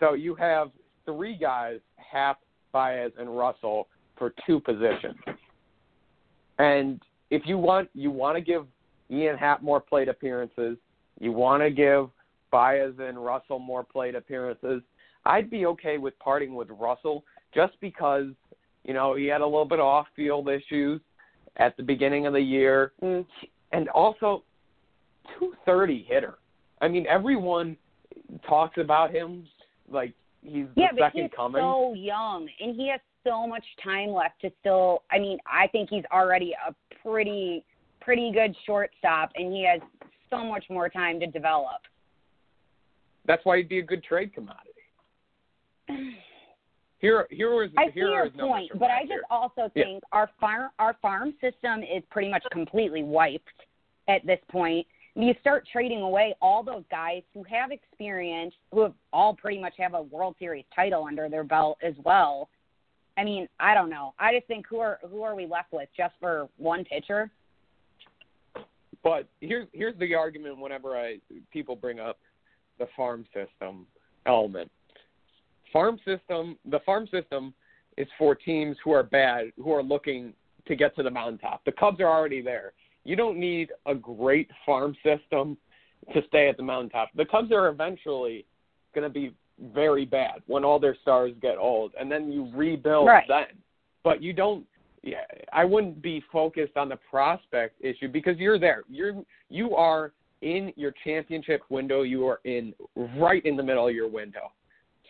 so 0.01 0.15
you 0.15 0.35
have 0.35 0.71
three 1.05 1.37
guys, 1.37 1.79
Happ, 1.97 2.41
Baez, 2.73 3.13
and 3.19 3.37
Russell 3.37 3.87
for 4.19 4.35
two 4.47 4.61
positions. 4.61 5.17
And 6.59 7.01
if 7.31 7.43
you 7.45 7.59
want, 7.59 7.89
you 7.95 8.11
want 8.11 8.37
to 8.37 8.41
give 8.41 8.67
Ian 9.11 9.37
Happ 9.37 9.63
more 9.63 9.81
plate 9.81 10.09
appearances. 10.09 10.77
You 11.21 11.33
want 11.33 11.63
to 11.63 11.71
give 11.71 12.11
Baez 12.51 12.93
and 12.99 13.23
Russell 13.23 13.59
more 13.59 13.85
plate 13.85 14.15
appearances. 14.15 14.83
I'd 15.25 15.51
be 15.51 15.67
okay 15.67 15.99
with 15.99 16.19
parting 16.19 16.55
with 16.55 16.69
Russell 16.71 17.25
just 17.55 17.75
because 17.81 18.27
you 18.85 18.95
know 18.95 19.15
he 19.15 19.27
had 19.27 19.41
a 19.41 19.47
little 19.47 19.65
bit 19.65 19.79
of 19.79 19.87
off-field 19.87 20.49
issues 20.49 21.01
at 21.57 21.77
the 21.77 21.83
beginning 21.83 22.27
of 22.27 22.33
the 22.33 22.41
year, 22.41 22.93
Mm. 23.03 23.27
and 23.73 23.89
also 23.91 24.43
230 25.39 26.03
hitter. 26.03 26.39
I 26.81 26.89
mean, 26.89 27.07
everyone 27.07 27.77
talks 28.47 28.79
about 28.79 29.11
him 29.11 29.47
like 29.89 30.13
he's 30.43 30.67
the 30.75 30.81
Yeah, 30.81 30.89
but 30.93 31.01
second 31.01 31.23
he's 31.23 31.31
coming. 31.33 31.61
so 31.61 31.93
young, 31.95 32.49
and 32.61 32.75
he 32.75 32.89
has 32.89 33.01
so 33.25 33.47
much 33.47 33.65
time 33.83 34.11
left 34.11 34.41
to 34.41 34.51
still. 34.61 35.03
I 35.11 35.19
mean, 35.19 35.39
I 35.47 35.69
think 35.69 35.91
he's 35.91 36.05
already 36.13 36.55
a 36.67 36.75
pretty, 37.03 37.65
pretty 38.01 38.33
good 38.33 38.57
shortstop, 38.67 39.31
and 39.37 39.53
he 39.53 39.65
has 39.65 39.81
so 40.31 40.45
much 40.45 40.65
more 40.71 40.89
time 40.89 41.21
to 41.21 41.27
develop. 41.27 41.83
That's 43.27 43.45
why 43.45 43.59
he'd 43.59 43.69
be 43.69 43.79
a 43.79 43.83
good 43.83 44.03
trade 44.03 44.33
commodity. 44.35 44.71
Here, 47.03 47.27
here 47.31 47.51
was 47.51 47.69
I 47.77 47.91
see 47.93 47.99
your 47.99 48.31
point, 48.31 48.71
but 48.79 48.89
I 48.89 49.01
just 49.01 49.11
year. 49.11 49.23
also 49.29 49.69
Yeah. 49.75 49.85
think 49.85 50.05
our 50.13 50.31
farm 50.41 50.71
our 50.79 50.95
farm 51.03 51.35
system 51.41 51.83
is 51.83 52.05
pretty 52.11 52.31
much 52.31 52.45
completely 52.53 53.03
wiped 53.03 53.67
at 54.07 54.25
this 54.25 54.39
point. 54.49 54.87
You 55.17 55.35
start 55.41 55.67
trading 55.71 56.01
away 56.01 56.35
all 56.41 56.63
those 56.63 56.85
guys 56.91 57.23
who 57.35 57.43
have 57.43 57.73
experience, 57.73 58.55
who 58.71 58.83
have 58.83 58.95
all 59.13 59.35
pretty 59.35 59.61
much 59.61 59.75
have 59.79 59.95
a 59.95 60.03
World 60.03 60.37
Series 60.39 60.65
title 60.75 61.05
under 61.05 61.29
their 61.29 61.43
belt 61.43 61.77
as 61.83 61.95
well. 62.05 62.49
I 63.19 63.25
mean, 63.25 63.49
I 63.59 63.75
don't 63.75 63.91
know. 63.91 64.15
I 64.21 64.33
just 64.33 64.47
think 64.47 64.67
who 64.69 64.79
are 64.79 65.01
who 65.11 65.23
are 65.23 65.35
we 65.35 65.45
left 65.45 65.73
with 65.73 65.89
just 65.97 66.15
for 66.21 66.49
one 66.57 66.85
pitcher? 66.85 67.33
But 69.03 69.27
here's 69.41 69.67
here's 69.73 69.99
the 69.99 70.15
argument 70.15 70.57
whenever 70.57 70.97
I 70.97 71.19
people 71.53 71.75
bring 71.75 71.99
up 71.99 72.19
the 72.79 72.87
farm 72.97 73.27
system 73.35 73.89
element. 74.25 74.71
Farm 75.73 75.99
system 76.05 76.57
the 76.65 76.81
farm 76.81 77.07
system 77.11 77.55
is 77.97 78.09
for 78.19 78.35
teams 78.35 78.77
who 78.85 78.93
are 78.93 79.03
bad, 79.03 79.53
who 79.57 79.73
are 79.73 79.83
looking 79.83 80.33
to 80.67 80.77
get 80.77 80.95
to 80.97 81.03
the 81.03 81.11
mountaintop. 81.11 81.65
The 81.65 81.73
Cubs 81.73 82.01
are 82.01 82.07
already 82.07 82.41
there. 82.41 82.73
You 83.05 83.17
don't 83.17 83.39
need 83.39 83.71
a 83.87 83.95
great 83.95 84.51
farm 84.65 84.97
system 85.03 85.57
to 86.15 86.23
stay 86.29 86.49
at 86.49 86.57
the 86.57 86.63
mountaintop. 86.63 87.11
The 87.17 87.25
Cubs 87.25 87.53
are 87.53 87.69
eventually 87.69 88.45
going 88.95 89.05
to 89.05 89.13
be 89.13 89.33
very 89.75 90.05
bad 90.05 90.43
when 90.47 90.65
all 90.65 90.79
their 90.79 90.97
stars 91.03 91.33
get 91.41 91.57
old, 91.59 91.93
and 91.99 92.11
then 92.11 92.33
you 92.33 92.51
rebuild 92.55 93.07
Right. 93.07 93.27
then. 93.29 93.47
But 94.03 94.23
you 94.23 94.33
don't. 94.33 94.67
Yeah, 95.03 95.25
I 95.53 95.65
wouldn't 95.65 96.01
be 96.01 96.23
focused 96.33 96.77
on 96.77 96.89
the 96.89 96.97
prospect 97.11 97.81
issue 97.81 98.07
because 98.09 98.39
you're 98.39 98.59
there. 98.59 98.85
You're 98.89 99.15
you 99.49 99.75
are 99.75 100.13
in 100.43 100.73
your 100.77 100.93
championship 101.05 101.63
window. 101.71 102.03
You 102.03 102.27
are 102.27 102.41
in 102.45 102.73
right 103.19 103.45
in 103.45 103.57
the 103.57 103.63
middle 103.63 103.89
of 103.89 103.95
your 103.95 104.09
window. 104.09 104.53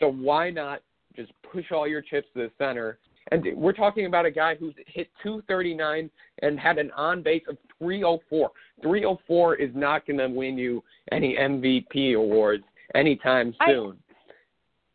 So 0.03 0.09
why 0.11 0.51
not 0.51 0.83
just 1.15 1.31
push 1.51 1.71
all 1.71 1.87
your 1.87 2.03
chips 2.03 2.27
to 2.35 2.41
the 2.41 2.51
center? 2.59 2.99
And 3.31 3.47
we're 3.55 3.73
talking 3.73 4.07
about 4.07 4.27
a 4.27 4.33
guy 4.33 4.57
who's 4.57 4.75
hit 4.89 5.09
239 5.23 6.11
and 6.43 6.59
had 6.59 6.79
an 6.79 6.91
on 6.97 7.23
base 7.23 7.45
of 7.49 7.57
304. 7.79 8.51
304 8.83 9.55
is 9.55 9.71
not 9.75 10.05
going 10.05 10.19
to 10.19 10.29
win 10.29 10.59
you 10.59 10.83
any 11.13 11.37
MVP 11.37 12.17
awards 12.17 12.65
anytime 12.97 13.55
I- 13.61 13.71
soon. 13.71 13.99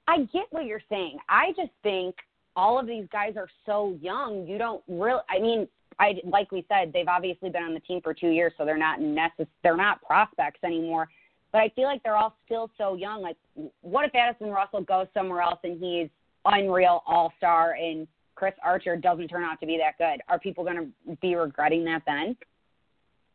I 0.10 0.20
get 0.32 0.44
what 0.52 0.66
you're 0.66 0.82
saying. 0.90 1.18
I 1.28 1.52
just 1.58 1.72
think 1.84 2.16
all 2.56 2.80
of 2.80 2.88
these 2.88 3.06
guys 3.12 3.36
are 3.36 3.50
so 3.66 3.98
young. 4.02 4.46
You 4.48 4.58
don't 4.58 4.82
really. 4.88 5.22
I 5.30 5.40
mean, 5.40 5.68
I 6.00 6.16
like 6.24 6.50
we 6.52 6.66
said, 6.70 6.94
they've 6.94 7.10
obviously 7.10 7.50
been 7.50 7.64
on 7.64 7.74
the 7.74 7.82
team 7.82 8.00
for 8.02 8.14
two 8.14 8.30
years, 8.30 8.54
so 8.58 8.64
they're 8.64 8.78
not 8.78 9.00
necess- 9.00 9.48
They're 9.64 9.76
not 9.76 10.02
prospects 10.02 10.62
anymore. 10.64 11.10
But 11.58 11.64
I 11.64 11.70
feel 11.70 11.86
like 11.86 12.04
they're 12.04 12.16
all 12.16 12.36
still 12.46 12.70
so 12.78 12.94
young. 12.94 13.24
Like, 13.24 13.36
what 13.82 14.06
if 14.06 14.14
Addison 14.14 14.50
Russell 14.52 14.82
goes 14.82 15.08
somewhere 15.12 15.42
else 15.42 15.58
and 15.64 15.84
he's 15.84 16.08
unreal 16.46 17.02
all 17.08 17.34
star, 17.40 17.72
and 17.72 18.08
Chris 18.36 18.54
Archer 18.64 18.96
doesn't 18.96 19.28
turn 19.28 19.44
out 19.44 19.60
to 19.62 19.66
be 19.66 19.80
that 19.80 19.98
good? 19.98 20.22
Are 20.30 20.38
people 20.38 20.64
going 20.64 20.76
to 20.78 21.16
be 21.20 21.34
regretting 21.34 21.84
that 21.86 22.04
then? 22.06 22.38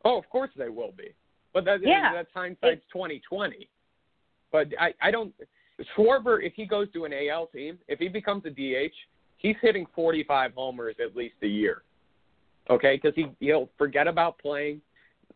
Oh, 0.05 0.17
of 0.19 0.29
course 0.31 0.51
they 0.57 0.69
will 0.69 0.93
be. 0.97 1.13
But 1.53 1.65
that, 1.65 1.81
Yeah. 1.83 2.13
that's 2.15 2.29
hindsight's 2.33 2.85
twenty 2.93 3.21
twenty. 3.29 3.69
But 4.53 4.69
I, 4.79 4.95
I 5.03 5.11
don't. 5.11 5.35
Schwarber, 5.97 6.45
if 6.45 6.53
he 6.55 6.65
goes 6.65 6.87
to 6.93 7.07
an 7.07 7.13
AL 7.13 7.49
team, 7.49 7.77
if 7.89 7.99
he 7.99 8.07
becomes 8.07 8.45
a 8.45 8.51
DH, 8.51 8.95
he's 9.39 9.57
hitting 9.61 9.85
forty 9.97 10.23
five 10.23 10.53
homers 10.55 10.95
at 11.05 11.17
least 11.17 11.35
a 11.43 11.49
year. 11.49 11.83
Okay, 12.71 13.01
because 13.03 13.17
he 13.17 13.27
he'll 13.41 13.69
forget 13.77 14.07
about 14.07 14.39
playing 14.39 14.81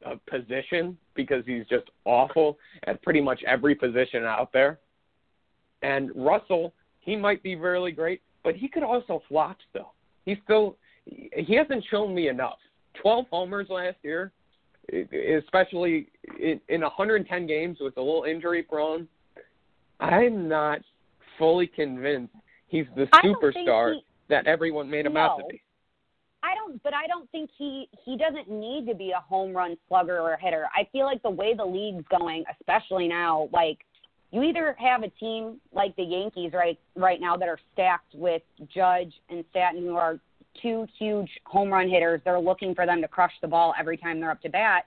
a 0.04 0.16
position 0.30 0.96
because 1.14 1.44
he's 1.46 1.66
just 1.68 1.84
awful 2.04 2.58
at 2.84 3.02
pretty 3.02 3.20
much 3.20 3.42
every 3.46 3.74
position 3.74 4.24
out 4.24 4.52
there. 4.52 4.78
And 5.82 6.10
Russell, 6.14 6.74
he 7.00 7.16
might 7.16 7.42
be 7.42 7.54
really 7.54 7.92
great, 7.92 8.22
but 8.42 8.54
he 8.54 8.68
could 8.68 8.82
also 8.82 9.22
flop 9.28 9.56
still. 9.70 9.92
He's 10.24 10.38
still 10.44 10.76
he 11.04 11.54
hasn't 11.54 11.84
shown 11.90 12.14
me 12.14 12.28
enough. 12.28 12.58
Twelve 13.00 13.26
homers 13.30 13.68
last 13.68 13.98
year 14.02 14.32
especially 14.92 16.08
in, 16.38 16.60
in 16.68 16.80
110 16.82 17.46
games 17.46 17.78
with 17.80 17.96
a 17.96 18.00
little 18.00 18.24
injury 18.24 18.62
prone, 18.62 19.08
I'm 20.00 20.48
not 20.48 20.80
fully 21.38 21.66
convinced 21.66 22.34
he's 22.68 22.86
the 22.94 23.08
I 23.12 23.22
don't 23.22 23.40
think 23.40 23.68
superstar 23.68 23.94
he- 23.94 24.04
that 24.28 24.46
everyone 24.46 24.90
made 24.90 25.06
him 25.06 25.16
out 25.16 25.38
to 25.38 25.44
be. 25.50 25.62
I 26.42 26.54
don't, 26.54 26.82
but 26.82 26.94
I 26.94 27.06
don't 27.06 27.30
think 27.30 27.50
he 27.56 27.88
he 28.04 28.16
doesn't 28.16 28.48
need 28.48 28.86
to 28.86 28.94
be 28.94 29.10
a 29.10 29.20
home 29.20 29.52
run 29.52 29.76
slugger 29.88 30.20
or 30.20 30.36
hitter. 30.36 30.66
I 30.74 30.88
feel 30.92 31.04
like 31.04 31.22
the 31.22 31.30
way 31.30 31.54
the 31.54 31.64
league's 31.64 32.04
going, 32.08 32.44
especially 32.60 33.08
now, 33.08 33.48
like 33.52 33.78
you 34.30 34.42
either 34.42 34.76
have 34.78 35.02
a 35.02 35.08
team 35.08 35.60
like 35.72 35.96
the 35.96 36.02
Yankees 36.02 36.52
right 36.52 36.78
right 36.94 37.20
now 37.20 37.36
that 37.36 37.48
are 37.48 37.58
stacked 37.72 38.14
with 38.14 38.42
Judge 38.72 39.12
and 39.28 39.44
Stanton, 39.50 39.84
who 39.84 39.96
are 39.96 40.20
two 40.62 40.86
huge 40.98 41.30
home 41.44 41.70
run 41.70 41.88
hitters. 41.88 42.20
They're 42.24 42.40
looking 42.40 42.74
for 42.74 42.86
them 42.86 43.00
to 43.02 43.08
crush 43.08 43.32
the 43.42 43.48
ball 43.48 43.74
every 43.78 43.96
time 43.96 44.20
they're 44.20 44.30
up 44.30 44.42
to 44.42 44.48
bat, 44.48 44.86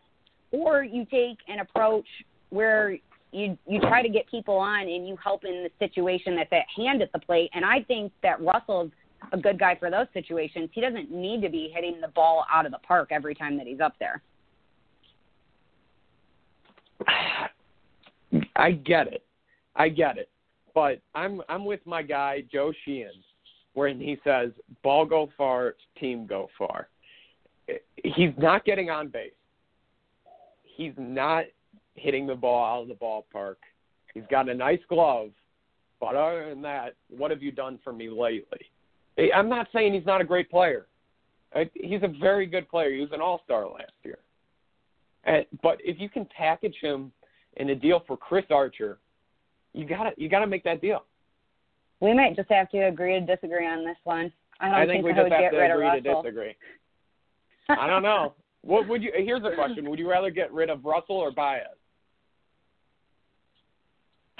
or 0.52 0.84
you 0.84 1.06
take 1.06 1.38
an 1.48 1.60
approach 1.60 2.08
where 2.50 2.98
you 3.32 3.58
you 3.68 3.80
try 3.82 4.02
to 4.02 4.10
get 4.10 4.30
people 4.30 4.56
on 4.56 4.82
and 4.82 5.08
you 5.08 5.18
help 5.24 5.46
in 5.46 5.64
the 5.64 5.70
situation 5.80 6.36
that's 6.36 6.52
at 6.52 6.66
hand 6.76 7.02
at 7.02 7.12
the 7.12 7.20
plate. 7.20 7.50
And 7.54 7.64
I 7.64 7.84
think 7.84 8.12
that 8.24 8.42
Russell's 8.42 8.92
a 9.32 9.38
good 9.38 9.60
guy 9.60 9.76
for 9.76 9.90
those 9.92 10.08
situations. 10.14 10.70
He 10.74 10.82
doesn't 10.82 11.12
need 11.12 11.42
to 11.42 11.50
be 11.50 11.72
hitting 11.74 12.00
the 12.02 12.08
ball 12.10 12.46
out 12.52 12.66
of 12.66 12.72
the 12.72 12.80
park 12.80 13.10
every 13.12 13.36
time 13.36 13.58
that 13.58 13.68
he's 13.68 13.80
up 13.80 13.96
there. 14.00 14.22
I 18.56 18.72
get 18.72 19.08
it. 19.08 19.24
I 19.76 19.90
get 19.90 20.18
it. 20.18 20.30
But 20.74 21.02
I'm 21.16 21.42
I'm 21.50 21.66
with 21.66 21.80
my 21.86 22.02
guy 22.04 22.44
Joe 22.52 22.72
Sheehan, 22.86 23.12
wherein 23.74 24.00
he 24.00 24.18
says 24.24 24.52
ball 24.84 25.06
go 25.06 25.30
far, 25.38 25.76
team 26.00 26.28
go 26.28 26.50
far. 26.58 26.88
He's 28.04 28.32
not 28.38 28.66
getting 28.66 28.90
on 28.90 29.10
base. 29.10 29.32
He's 30.64 30.94
not 30.98 31.46
hitting 31.96 32.26
the 32.28 32.36
ball 32.36 32.66
out 32.66 32.82
of 32.84 32.88
the 32.88 32.96
ballpark. 32.96 33.56
He's 34.14 34.24
got 34.32 34.50
a 34.50 34.54
nice 34.54 34.80
glove, 34.88 35.32
but 36.00 36.16
other 36.16 36.50
than 36.50 36.62
that, 36.64 36.96
what 37.10 37.32
have 37.32 37.44
you 37.44 37.52
done 37.52 37.80
for 37.84 37.94
me 37.94 38.10
lately? 38.10 38.62
I'm 39.36 39.50
not 39.50 39.68
saying 39.74 39.94
he's 39.94 40.06
not 40.06 40.22
a 40.22 40.24
great 40.24 40.50
player. 40.50 40.88
He's 41.74 42.04
a 42.04 42.14
very 42.20 42.46
good 42.46 42.70
player. 42.70 42.92
He 42.92 43.02
was 43.02 43.12
an 43.12 43.22
All 43.22 43.42
Star 43.44 43.68
last 43.68 43.92
year. 44.04 44.20
And, 45.26 45.46
but 45.62 45.78
if 45.84 46.00
you 46.00 46.10
can 46.10 46.28
package 46.36 46.76
him 46.82 47.12
in 47.58 47.70
a 47.70 47.76
deal 47.76 48.04
for 48.08 48.16
Chris 48.16 48.46
Archer, 48.50 49.00
you 49.74 49.86
gotta 49.86 50.12
you 50.18 50.30
gotta 50.30 50.48
make 50.48 50.64
that 50.64 50.82
deal. 50.82 51.04
We 52.00 52.14
might 52.14 52.36
just 52.36 52.50
have 52.50 52.70
to 52.72 52.88
agree 52.88 53.20
to 53.20 53.26
disagree 53.26 53.68
on 53.68 53.86
this 53.86 53.98
one. 54.04 54.32
I 54.60 54.66
don't 54.66 54.76
I 54.76 54.86
think, 54.86 55.04
think 55.04 55.06
we 55.06 55.12
I 55.12 55.16
just 55.16 55.32
have 55.34 55.42
get 55.42 55.52
to 55.52 55.74
agree 55.74 56.02
to 56.02 56.02
disagree. 56.02 56.56
I 57.70 57.88
don't 57.88 58.04
know. 58.04 58.34
What 58.62 58.88
would 58.88 59.04
you? 59.04 59.12
Here's 59.16 59.44
a 59.44 59.54
question: 59.56 59.90
Would 59.90 60.00
you 60.00 60.10
rather 60.10 60.32
get 60.32 60.52
rid 60.52 60.70
of 60.70 60.86
Russell 60.86 61.18
or 61.18 61.32
Baez? 61.32 61.64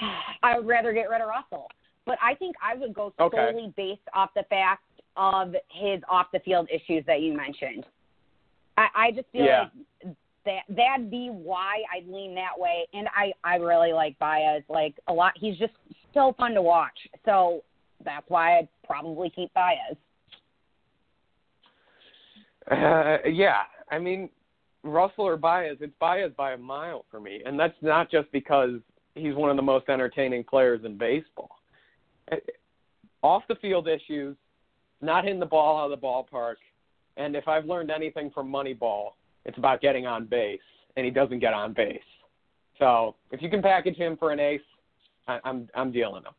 I 0.42 0.58
would 0.58 0.66
rather 0.66 0.92
get 0.92 1.10
rid 1.10 1.20
of 1.20 1.28
Russell. 1.28 1.68
But 2.06 2.18
I 2.22 2.34
think 2.34 2.56
I 2.62 2.76
would 2.76 2.94
go 2.94 3.12
Okay. 3.20 3.36
solely 3.36 3.72
based 3.76 4.00
off 4.14 4.30
the 4.34 4.44
fact 4.44 4.82
of 5.16 5.54
his 5.70 6.00
off 6.08 6.26
the 6.32 6.40
field 6.40 6.68
issues 6.72 7.04
that 7.06 7.20
you 7.20 7.34
mentioned. 7.34 7.86
I, 8.76 8.88
I 8.94 9.10
just 9.10 9.28
feel 9.30 9.44
Yeah. 9.44 9.68
like 10.04 10.16
that 10.46 10.62
that'd 10.68 11.10
be 11.10 11.28
why 11.28 11.82
I'd 11.94 12.08
lean 12.08 12.34
that 12.36 12.58
way. 12.58 12.86
And 12.94 13.08
I, 13.14 13.32
I 13.44 13.56
really 13.56 13.92
like 13.92 14.18
Baez. 14.18 14.62
Like 14.68 14.98
a 15.08 15.12
lot 15.12 15.32
he's 15.36 15.58
just 15.58 15.74
so 16.14 16.34
fun 16.38 16.54
to 16.54 16.62
watch. 16.62 16.98
So 17.24 17.62
that's 18.04 18.24
why 18.28 18.58
I'd 18.58 18.68
probably 18.84 19.30
keep 19.30 19.52
Baez. 19.52 19.96
Uh, 22.70 23.18
yeah, 23.28 23.62
I 23.90 23.98
mean 23.98 24.30
Russell 24.82 25.24
or 25.26 25.36
Baez. 25.36 25.76
It's 25.80 25.92
Baez 26.00 26.30
by 26.36 26.52
a 26.52 26.56
mile 26.56 27.04
for 27.10 27.20
me, 27.20 27.42
and 27.44 27.58
that's 27.58 27.74
not 27.82 28.10
just 28.10 28.30
because 28.32 28.80
he's 29.14 29.34
one 29.34 29.50
of 29.50 29.56
the 29.56 29.62
most 29.62 29.88
entertaining 29.88 30.44
players 30.44 30.80
in 30.84 30.96
baseball. 30.96 31.59
Off 33.22 33.42
the 33.48 33.54
field 33.56 33.88
issues, 33.88 34.36
not 35.00 35.24
hitting 35.24 35.40
the 35.40 35.46
ball 35.46 35.78
out 35.78 35.92
of 35.92 36.00
the 36.00 36.06
ballpark, 36.06 36.54
and 37.16 37.36
if 37.36 37.48
I've 37.48 37.66
learned 37.66 37.90
anything 37.90 38.30
from 38.30 38.50
Moneyball, 38.50 39.10
it's 39.44 39.58
about 39.58 39.80
getting 39.80 40.06
on 40.06 40.26
base, 40.26 40.60
and 40.96 41.04
he 41.04 41.10
doesn't 41.10 41.40
get 41.40 41.52
on 41.52 41.72
base. 41.72 42.00
So 42.78 43.14
if 43.30 43.42
you 43.42 43.50
can 43.50 43.60
package 43.62 43.96
him 43.96 44.16
for 44.16 44.32
an 44.32 44.40
ace, 44.40 44.60
I, 45.28 45.38
I'm 45.44 45.68
I'm 45.74 45.92
dealing 45.92 46.22
him. 46.22 46.32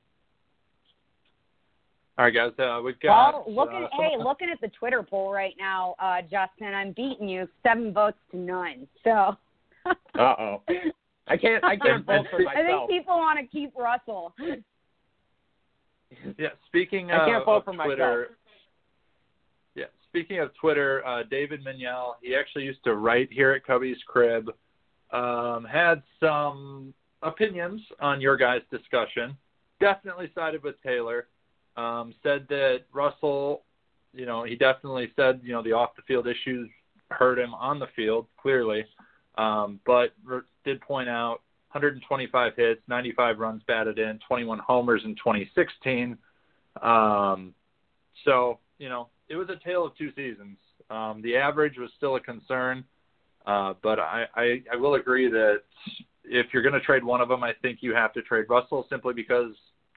All 2.18 2.26
right, 2.26 2.34
guys. 2.34 2.52
Uh, 2.60 2.82
we've 2.84 3.00
got. 3.00 3.48
Well, 3.48 3.66
looking 3.66 3.84
uh, 3.84 3.88
hey, 3.98 4.12
looking 4.24 4.50
at 4.50 4.60
the 4.60 4.70
Twitter 4.80 5.04
poll 5.04 5.32
right 5.32 5.56
now, 5.58 5.96
uh, 6.00 6.22
Justin, 6.22 6.74
I'm 6.74 6.94
beating 6.94 7.30
you 7.30 7.48
seven 7.64 7.94
votes 7.94 8.18
to 8.32 8.38
none. 8.38 8.88
So 9.04 9.38
Uh 9.86 9.89
oh. 10.20 10.62
I 11.28 11.38
can't 11.38 11.64
I 11.64 11.78
can't 11.78 12.06
vote 12.06 12.26
for 12.30 12.39
myself. 12.39 12.56
I 12.58 12.66
think 12.66 12.89
people 12.89 13.16
want 13.16 13.39
to 13.39 13.46
keep 13.46 13.76
Russell. 13.78 14.34
Yeah, 16.38 16.49
speaking 16.68 17.12
I 17.12 17.26
can't 17.26 17.47
of 17.47 17.64
for 17.66 17.74
Twitter, 17.74 18.03
myself. 18.03 18.28
Yeah, 19.76 19.86
speaking 20.09 20.39
of 20.39 20.51
Twitter, 20.59 21.05
uh, 21.05 21.24
David 21.30 21.64
Mignel, 21.64 22.18
he 22.22 22.36
actually 22.36 22.66
used 22.66 22.84
to 22.84 22.95
write 22.95 23.30
here 23.32 23.51
at 23.51 23.66
Cubbies 23.66 23.97
Crib, 24.07 24.49
um, 25.12 25.66
had 25.66 26.01
some 26.20 26.93
opinions 27.22 27.82
on 27.99 28.22
your 28.22 28.38
guys' 28.38 28.62
discussion. 28.72 29.38
Definitely 29.80 30.32
sided 30.36 30.64
with 30.64 30.76
Taylor. 30.84 31.28
Um, 31.78 32.14
said 32.22 32.45
that 32.49 32.82
Russell, 32.91 33.64
you 34.14 34.26
know, 34.26 34.43
he 34.43 34.55
definitely 34.55 35.12
said, 35.16 35.39
you 35.43 35.53
know, 35.53 35.64
the 35.64 35.72
off 35.72 35.95
the 35.95 36.01
field 36.03 36.28
issues 36.28 36.70
hurt 37.09 37.39
him 37.39 37.53
on 37.53 37.80
the 37.80 37.88
field, 37.95 38.28
clearly. 38.41 38.86
Um, 39.38 39.80
but 39.86 40.14
did 40.66 40.82
point 40.82 41.07
out 41.07 41.41
125 41.74 42.53
hits, 42.55 42.82
95 42.88 43.39
runs 43.39 43.61
batted 43.67 43.97
in, 43.97 44.19
21 44.28 44.59
homers 44.59 45.01
in 45.05 45.15
2016. 45.15 46.17
Um, 46.82 47.53
so, 48.26 48.59
you 48.78 48.89
know, 48.89 49.07
it 49.30 49.36
was 49.36 49.49
a 49.49 49.55
tale 49.63 49.86
of 49.86 49.95
two 49.97 50.11
seasons. 50.15 50.57
Um, 50.89 51.22
the 51.22 51.38
average 51.38 51.78
was 51.78 51.89
still 51.95 52.17
a 52.17 52.19
concern, 52.19 52.84
uh, 53.45 53.74
but 53.82 53.99
I, 53.99 54.26
I, 54.36 54.61
I 54.74 54.76
will 54.76 54.95
agree 54.95 55.30
that 55.30 55.61
if 56.26 56.47
you're 56.53 56.63
going 56.63 56.74
to 56.74 56.82
trade 56.82 57.03
one 57.03 57.22
of 57.22 57.30
them, 57.30 57.43
I 57.43 57.53
think 57.61 57.80
you 57.82 57.95
have 57.95 58.11
to 58.13 58.22
trade 58.22 58.45
Russell 58.49 58.86
simply 58.89 59.13
because 59.13 59.53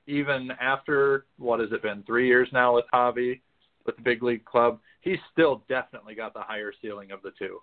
even 0.06 0.50
after, 0.60 1.26
what 1.38 1.60
has 1.60 1.72
it 1.72 1.82
been, 1.82 2.04
three 2.04 2.28
years 2.28 2.48
now 2.52 2.76
with 2.76 2.84
Javi, 2.92 3.40
with 3.84 3.96
the 3.96 4.02
big 4.02 4.22
league 4.22 4.44
club, 4.44 4.78
he's 5.00 5.18
still 5.32 5.64
definitely 5.68 6.14
got 6.14 6.34
the 6.34 6.40
higher 6.40 6.72
ceiling 6.80 7.10
of 7.10 7.20
the 7.22 7.32
two. 7.38 7.60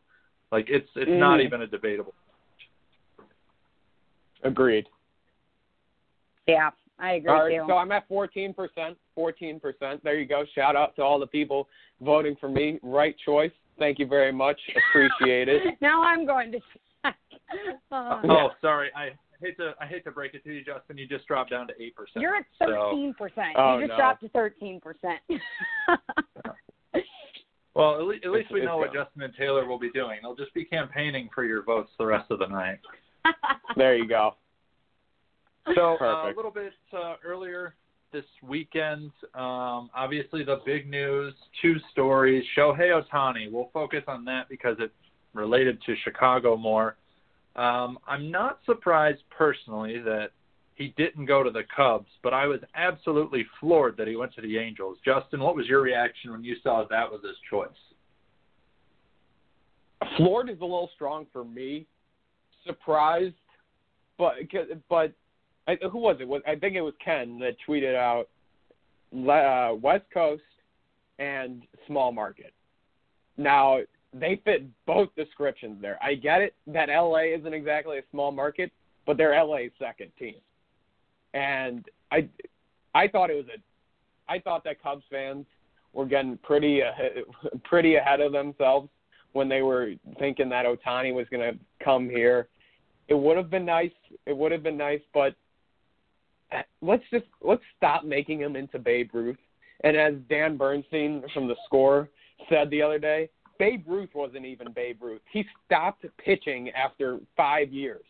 Like 0.51 0.69
it's 0.69 0.89
it's 0.95 1.09
not 1.09 1.39
Mhm. 1.39 1.45
even 1.45 1.61
a 1.61 1.67
debatable. 1.67 2.13
Agreed. 4.43 4.87
Yeah, 6.47 6.71
I 6.99 7.13
agree 7.13 7.29
All 7.31 7.43
right, 7.43 7.57
too. 7.57 7.65
so 7.67 7.77
I'm 7.77 7.91
at 7.91 8.09
14%. 8.09 8.53
14%. 9.17 10.01
There 10.03 10.19
you 10.19 10.25
go. 10.25 10.43
Shout 10.55 10.75
out 10.75 10.95
to 10.95 11.01
all 11.03 11.19
the 11.19 11.27
people 11.27 11.67
voting 12.01 12.35
for 12.39 12.49
me. 12.49 12.79
Right 12.81 13.15
choice. 13.25 13.51
Thank 13.79 13.99
you 13.99 14.05
very 14.07 14.31
much. 14.31 14.59
Appreciate 14.89 15.47
it. 15.49 15.61
now 15.81 16.03
I'm 16.03 16.25
going 16.25 16.51
to 16.51 16.59
check. 17.03 17.15
Uh, 17.91 18.21
Oh, 18.29 18.49
sorry. 18.61 18.89
I 18.95 19.09
hate 19.41 19.57
to 19.57 19.73
I 19.81 19.85
hate 19.87 20.03
to 20.05 20.11
break 20.11 20.33
it 20.35 20.43
to 20.43 20.53
you, 20.53 20.63
Justin. 20.63 20.97
You 20.97 21.07
just 21.07 21.25
dropped 21.27 21.49
down 21.51 21.67
to 21.67 21.73
eight 21.81 21.95
percent. 21.95 22.21
You're 22.21 22.35
at 22.35 22.45
thirteen 22.59 23.13
percent. 23.17 23.55
Oh, 23.57 23.75
you 23.77 23.87
just 23.87 23.89
no. 23.91 23.97
dropped 23.97 24.21
to 24.21 24.29
thirteen 24.29 24.79
percent. 24.79 25.19
Well, 27.73 27.95
at 28.01 28.05
least, 28.05 28.25
at 28.25 28.31
least 28.31 28.47
It's- 28.47 28.53
we 28.53 28.65
know 28.65 28.75
what 28.77 28.93
gone. 28.93 29.05
Justin 29.05 29.21
and 29.23 29.33
Taylor 29.35 29.65
will 29.65 29.79
be 29.79 29.89
doing. 29.91 30.19
They'll 30.21 30.35
just 30.35 30.53
be 30.53 30.65
campaigning 30.65 31.29
for 31.33 31.45
your 31.45 31.63
votes 31.63 31.89
the 31.97 32.05
rest 32.05 32.29
of 32.29 32.39
the 32.39 32.47
night. 32.47 32.79
There 33.77 33.95
you 33.95 34.07
go. 34.07 34.35
So 35.75 35.97
uh, 36.01 36.31
a 36.31 36.33
little 36.35 36.51
bit 36.51 36.73
uh, 36.91 37.15
earlier 37.23 37.75
this 38.11 38.25
weekend, 38.43 39.11
um, 39.33 39.89
obviously 39.95 40.43
the 40.43 40.59
big 40.65 40.89
news, 40.89 41.33
two 41.61 41.75
stories. 41.91 42.43
Shohei 42.57 43.01
Ohtani. 43.01 43.49
We'll 43.49 43.69
focus 43.71 44.03
on 44.07 44.25
that 44.25 44.49
because 44.49 44.75
it's 44.79 44.93
related 45.33 45.81
to 45.85 45.95
Chicago 46.03 46.57
more. 46.57 46.97
Um, 47.55 47.97
I'm 48.07 48.31
not 48.31 48.59
surprised 48.65 49.21
personally 49.29 49.99
that 49.99 50.31
he 50.75 50.93
didn't 50.97 51.25
go 51.25 51.43
to 51.43 51.51
the 51.51 51.63
Cubs, 51.75 52.07
but 52.23 52.33
I 52.33 52.47
was 52.47 52.59
absolutely 52.75 53.45
floored 53.59 53.97
that 53.97 54.07
he 54.07 54.15
went 54.15 54.33
to 54.35 54.41
the 54.41 54.57
Angels. 54.57 54.97
Justin, 55.05 55.39
what 55.41 55.55
was 55.55 55.67
your 55.67 55.81
reaction 55.81 56.31
when 56.31 56.43
you 56.43 56.55
saw 56.63 56.85
that 56.89 57.11
was 57.11 57.21
his 57.23 57.37
choice? 57.49 57.69
Floored 60.17 60.49
is 60.49 60.57
a 60.59 60.63
little 60.63 60.89
strong 60.95 61.27
for 61.31 61.43
me. 61.43 61.85
Surprised, 62.65 63.35
but 64.17 64.35
but 64.89 65.13
I, 65.67 65.77
who 65.91 65.99
was 65.99 66.17
it? 66.19 66.43
I 66.47 66.55
think 66.55 66.75
it 66.75 66.81
was 66.81 66.93
Ken 67.03 67.39
that 67.39 67.55
tweeted 67.67 67.95
out 67.95 68.27
uh, 69.13 69.75
West 69.75 70.05
Coast 70.13 70.43
and 71.19 71.63
small 71.87 72.11
market. 72.11 72.53
Now 73.37 73.79
they 74.13 74.41
fit 74.43 74.65
both 74.85 75.09
descriptions 75.15 75.81
there. 75.81 75.97
I 76.01 76.15
get 76.15 76.41
it 76.41 76.53
that 76.67 76.89
LA 76.89 77.35
isn't 77.37 77.53
exactly 77.53 77.97
a 77.97 78.03
small 78.11 78.31
market, 78.31 78.71
but 79.05 79.17
they're 79.17 79.43
LA's 79.43 79.71
second 79.79 80.11
team, 80.19 80.35
and 81.33 81.85
I 82.11 82.27
I 82.93 83.07
thought 83.07 83.29
it 83.29 83.35
was 83.35 83.45
a 83.47 84.31
I 84.31 84.39
thought 84.39 84.63
that 84.65 84.81
Cubs 84.81 85.03
fans 85.09 85.45
were 85.93 86.05
getting 86.05 86.37
pretty 86.37 86.81
ahead, 86.81 87.23
pretty 87.63 87.95
ahead 87.95 88.21
of 88.21 88.31
themselves 88.31 88.89
when 89.33 89.47
they 89.47 89.61
were 89.61 89.93
thinking 90.19 90.49
that 90.49 90.65
Ohtani 90.65 91.13
was 91.13 91.25
going 91.31 91.53
to 91.53 91.59
come 91.83 92.09
here. 92.09 92.47
It 93.07 93.13
would 93.13 93.37
have 93.37 93.49
been 93.49 93.65
nice. 93.65 93.91
It 94.25 94.35
would 94.35 94.51
have 94.51 94.63
been 94.63 94.77
nice, 94.77 95.01
but 95.13 95.35
uh, 96.51 96.61
let's 96.81 97.03
just 97.11 97.25
let's 97.41 97.63
stop 97.77 98.03
making 98.03 98.39
him 98.39 98.55
into 98.55 98.79
Babe 98.79 99.09
Ruth. 99.13 99.37
And 99.83 99.97
as 99.97 100.13
Dan 100.29 100.57
Bernstein 100.57 101.23
from 101.33 101.47
the 101.47 101.55
Score 101.65 102.09
said 102.49 102.69
the 102.69 102.81
other 102.81 102.99
day, 102.99 103.29
Babe 103.57 103.83
Ruth 103.87 104.09
wasn't 104.13 104.45
even 104.45 104.71
Babe 104.71 105.01
Ruth. 105.01 105.21
He 105.31 105.45
stopped 105.65 106.05
pitching 106.23 106.69
after 106.71 107.19
five 107.35 107.71
years. 107.71 108.03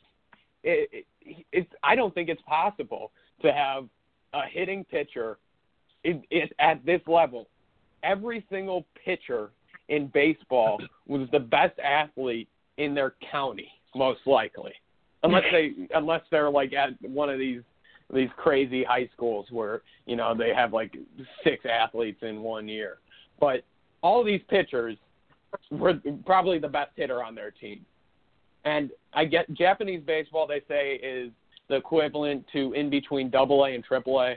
It, 0.64 1.06
it, 1.22 1.46
it's 1.52 1.72
I 1.84 1.96
don't 1.96 2.14
think 2.14 2.30
it's 2.30 2.42
possible 2.44 3.12
to 3.42 3.52
have 3.52 3.88
a 4.34 4.42
hitting 4.50 4.84
pitcher 4.86 5.40
it, 6.04 6.22
it, 6.30 6.54
at 6.60 6.86
this 6.86 7.02
level. 7.08 7.48
Every 8.04 8.46
single 8.50 8.86
pitcher 9.04 9.52
in 9.92 10.08
baseball 10.08 10.82
was 11.06 11.28
the 11.32 11.40
best 11.40 11.78
athlete 11.80 12.48
in 12.78 12.96
their 12.96 13.14
county, 13.30 13.70
most 13.94 14.22
likely, 14.26 14.72
unless 15.22 15.44
they 15.52 15.74
unless 15.94 16.22
they're 16.32 16.50
like 16.50 16.74
at 16.74 16.90
one 17.02 17.30
of 17.30 17.38
these 17.38 17.62
these 18.12 18.30
crazy 18.38 18.84
high 18.84 19.08
schools 19.14 19.46
where 19.52 19.82
you 20.06 20.16
know 20.16 20.34
they 20.36 20.54
have 20.56 20.74
like 20.74 20.96
six 21.44 21.66
athletes 21.66 22.20
in 22.24 22.42
one 22.42 22.68
year. 22.68 22.98
But 23.40 23.64
all 24.02 24.24
these 24.24 24.42
pitchers 24.50 24.98
were 25.70 25.96
probably 26.26 26.58
the 26.58 26.68
best 26.68 26.92
hitter 26.96 27.24
on 27.24 27.36
their 27.36 27.52
team. 27.52 27.86
And 28.64 28.92
I 29.14 29.26
get 29.26 29.52
Japanese 29.54 30.02
baseball 30.06 30.48
they 30.48 30.62
say 30.68 30.96
is 30.96 31.32
the 31.68 31.76
equivalent 31.76 32.46
to 32.54 32.74
in 32.74 32.90
between 32.90 33.30
double 33.30 33.66
A 33.66 33.72
and 33.74 33.84
triple 33.84 34.22
A. 34.22 34.36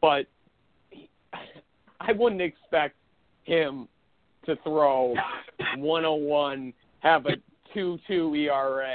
But 0.00 0.26
I 2.00 2.12
wouldn't 2.12 2.40
expect 2.40 2.94
him 3.44 3.88
to 4.48 4.56
throw 4.64 5.14
101, 5.76 6.72
have 7.00 7.26
a 7.26 7.36
2-2 7.76 8.48
ERA, 8.48 8.94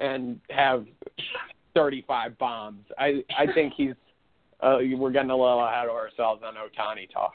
and 0.00 0.38
have 0.50 0.86
35 1.74 2.38
bombs. 2.38 2.84
I 2.98 3.24
I 3.36 3.46
think 3.52 3.72
he's 3.76 3.94
uh, 4.60 4.78
we're 4.96 5.10
getting 5.10 5.30
a 5.30 5.36
little 5.36 5.64
ahead 5.64 5.88
of 5.88 5.94
ourselves 5.94 6.42
on 6.44 6.54
Ohtani 6.54 7.10
talk. 7.12 7.34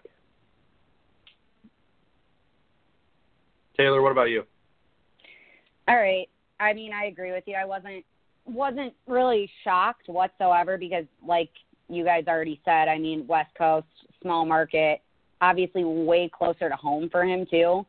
Taylor, 3.76 4.02
what 4.02 4.12
about 4.12 4.30
you? 4.30 4.44
All 5.88 5.98
right. 5.98 6.28
I 6.60 6.74
mean, 6.74 6.92
I 6.94 7.06
agree 7.06 7.32
with 7.32 7.44
you. 7.48 7.56
I 7.56 7.66
wasn't 7.66 8.04
wasn't 8.46 8.94
really 9.08 9.50
shocked 9.64 10.08
whatsoever 10.08 10.78
because, 10.78 11.06
like 11.26 11.50
you 11.90 12.04
guys 12.04 12.26
already 12.28 12.62
said, 12.66 12.88
I 12.88 12.98
mean, 12.98 13.26
West 13.28 13.54
Coast, 13.58 13.88
small 14.22 14.46
market, 14.46 15.02
obviously 15.42 15.84
way 15.84 16.30
closer 16.30 16.70
to 16.70 16.76
home 16.76 17.10
for 17.10 17.24
him 17.24 17.46
too. 17.50 17.86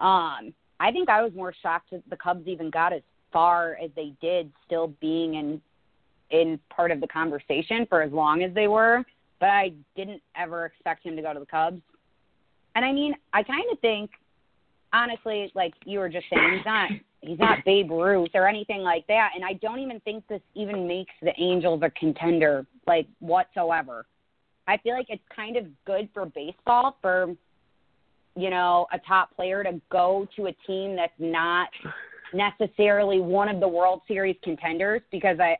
Um, 0.00 0.54
I 0.80 0.92
think 0.92 1.08
I 1.08 1.22
was 1.22 1.32
more 1.34 1.52
shocked 1.62 1.90
that 1.90 2.02
the 2.08 2.16
Cubs 2.16 2.46
even 2.46 2.70
got 2.70 2.92
as 2.92 3.02
far 3.32 3.76
as 3.82 3.90
they 3.96 4.14
did, 4.20 4.50
still 4.66 4.88
being 5.00 5.34
in 5.34 5.60
in 6.30 6.58
part 6.68 6.90
of 6.90 7.00
the 7.00 7.06
conversation 7.06 7.86
for 7.88 8.02
as 8.02 8.12
long 8.12 8.42
as 8.42 8.52
they 8.54 8.68
were. 8.68 9.02
But 9.40 9.50
I 9.50 9.72
didn't 9.96 10.22
ever 10.36 10.66
expect 10.66 11.04
him 11.04 11.16
to 11.16 11.22
go 11.22 11.32
to 11.32 11.40
the 11.40 11.46
Cubs. 11.46 11.80
And 12.74 12.84
I 12.84 12.92
mean, 12.92 13.14
I 13.32 13.42
kind 13.42 13.64
of 13.72 13.78
think, 13.80 14.10
honestly, 14.92 15.50
like 15.54 15.74
you 15.84 15.98
were 16.00 16.08
just 16.08 16.26
saying, 16.32 16.56
he's 16.56 16.66
not 16.66 16.90
he's 17.20 17.38
not 17.38 17.64
Babe 17.64 17.90
Ruth 17.90 18.30
or 18.34 18.46
anything 18.46 18.82
like 18.82 19.06
that. 19.08 19.30
And 19.34 19.44
I 19.44 19.54
don't 19.54 19.80
even 19.80 20.00
think 20.00 20.26
this 20.28 20.42
even 20.54 20.86
makes 20.86 21.12
the 21.22 21.32
Angels 21.38 21.80
a 21.82 21.90
contender, 21.90 22.66
like 22.86 23.06
whatsoever. 23.20 24.06
I 24.68 24.76
feel 24.76 24.94
like 24.94 25.06
it's 25.08 25.22
kind 25.34 25.56
of 25.56 25.64
good 25.86 26.10
for 26.12 26.26
baseball 26.26 26.98
for, 27.00 27.34
you 28.36 28.50
know, 28.50 28.86
a 28.92 28.98
top 28.98 29.34
player 29.34 29.64
to 29.64 29.80
go 29.90 30.28
to 30.36 30.46
a 30.46 30.52
team 30.66 30.94
that's 30.94 31.10
not 31.18 31.68
necessarily 32.34 33.18
one 33.18 33.48
of 33.48 33.60
the 33.60 33.66
World 33.66 34.02
Series 34.06 34.36
contenders 34.44 35.00
because 35.10 35.40
I 35.40 35.56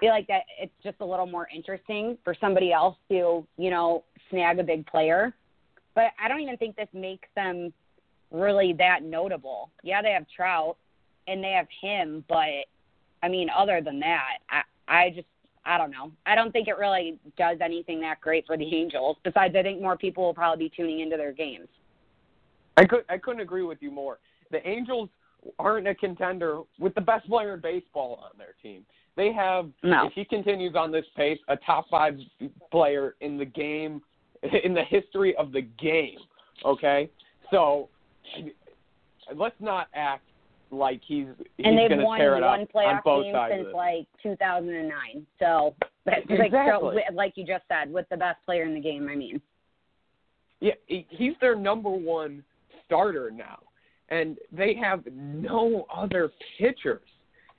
feel 0.00 0.08
like 0.08 0.26
that 0.28 0.42
it's 0.58 0.72
just 0.82 0.96
a 1.00 1.04
little 1.04 1.26
more 1.26 1.46
interesting 1.54 2.16
for 2.24 2.34
somebody 2.40 2.72
else 2.72 2.96
to, 3.10 3.46
you 3.58 3.70
know, 3.70 4.04
snag 4.30 4.58
a 4.58 4.64
big 4.64 4.86
player. 4.86 5.34
But 5.94 6.06
I 6.22 6.26
don't 6.26 6.40
even 6.40 6.56
think 6.56 6.76
this 6.76 6.88
makes 6.94 7.28
them 7.36 7.74
really 8.30 8.74
that 8.78 9.02
notable. 9.02 9.70
Yeah, 9.82 10.00
they 10.00 10.12
have 10.12 10.24
Trout 10.34 10.78
and 11.28 11.44
they 11.44 11.52
have 11.52 11.68
him, 11.82 12.24
but 12.26 12.64
I 13.22 13.28
mean, 13.28 13.48
other 13.54 13.82
than 13.82 14.00
that, 14.00 14.38
I 14.48 14.62
I 14.88 15.10
just 15.10 15.26
I 15.66 15.78
don't 15.78 15.90
know. 15.90 16.12
I 16.24 16.34
don't 16.34 16.52
think 16.52 16.68
it 16.68 16.78
really 16.78 17.18
does 17.36 17.58
anything 17.62 18.00
that 18.00 18.20
great 18.20 18.46
for 18.46 18.56
the 18.56 18.74
Angels. 18.74 19.16
Besides, 19.24 19.54
I 19.56 19.62
think 19.62 19.82
more 19.82 19.96
people 19.96 20.24
will 20.24 20.34
probably 20.34 20.66
be 20.66 20.72
tuning 20.74 21.00
into 21.00 21.16
their 21.16 21.32
games. 21.32 21.68
I 22.76 22.84
could 22.84 23.04
I 23.08 23.18
couldn't 23.18 23.40
agree 23.40 23.64
with 23.64 23.78
you 23.80 23.90
more. 23.90 24.18
The 24.50 24.66
Angels 24.66 25.08
aren't 25.58 25.88
a 25.88 25.94
contender 25.94 26.60
with 26.78 26.94
the 26.94 27.00
best 27.00 27.28
player 27.28 27.54
in 27.54 27.60
baseball 27.60 28.20
on 28.24 28.38
their 28.38 28.54
team. 28.62 28.84
They 29.16 29.32
have, 29.32 29.70
no. 29.82 30.06
if 30.06 30.12
he 30.12 30.24
continues 30.24 30.74
on 30.76 30.92
this 30.92 31.04
pace, 31.16 31.38
a 31.48 31.56
top 31.56 31.86
five 31.90 32.18
player 32.70 33.14
in 33.20 33.38
the 33.38 33.44
game, 33.44 34.02
in 34.64 34.74
the 34.74 34.84
history 34.84 35.34
of 35.36 35.52
the 35.52 35.62
game. 35.62 36.18
Okay, 36.64 37.10
so 37.50 37.88
let's 39.34 39.56
not 39.60 39.88
act 39.94 40.24
like 40.70 41.00
he's 41.06 41.26
he's 41.56 41.66
and 41.66 41.78
they've 41.78 41.98
won 41.98 42.18
tear 42.18 42.36
it 42.36 42.42
one 42.42 42.66
playoff 42.74 42.96
on 42.96 43.00
both 43.04 43.24
game 43.24 43.34
sides 43.34 43.54
since 43.56 43.74
like 43.74 44.06
2009. 44.22 45.26
So, 45.38 45.74
that's 46.04 46.22
like, 46.30 46.46
Exactly. 46.46 46.96
so, 47.08 47.14
like 47.14 47.32
you 47.36 47.46
just 47.46 47.64
said, 47.68 47.92
with 47.92 48.08
the 48.10 48.16
best 48.16 48.38
player 48.44 48.64
in 48.64 48.74
the 48.74 48.80
game. 48.80 49.08
I 49.08 49.14
mean, 49.14 49.40
Yeah, 50.60 50.74
he's 50.86 51.34
their 51.40 51.56
number 51.56 51.90
one 51.90 52.42
starter 52.84 53.30
now, 53.30 53.58
and 54.08 54.38
they 54.52 54.74
have 54.74 55.04
no 55.12 55.86
other 55.94 56.32
pitchers. 56.58 57.00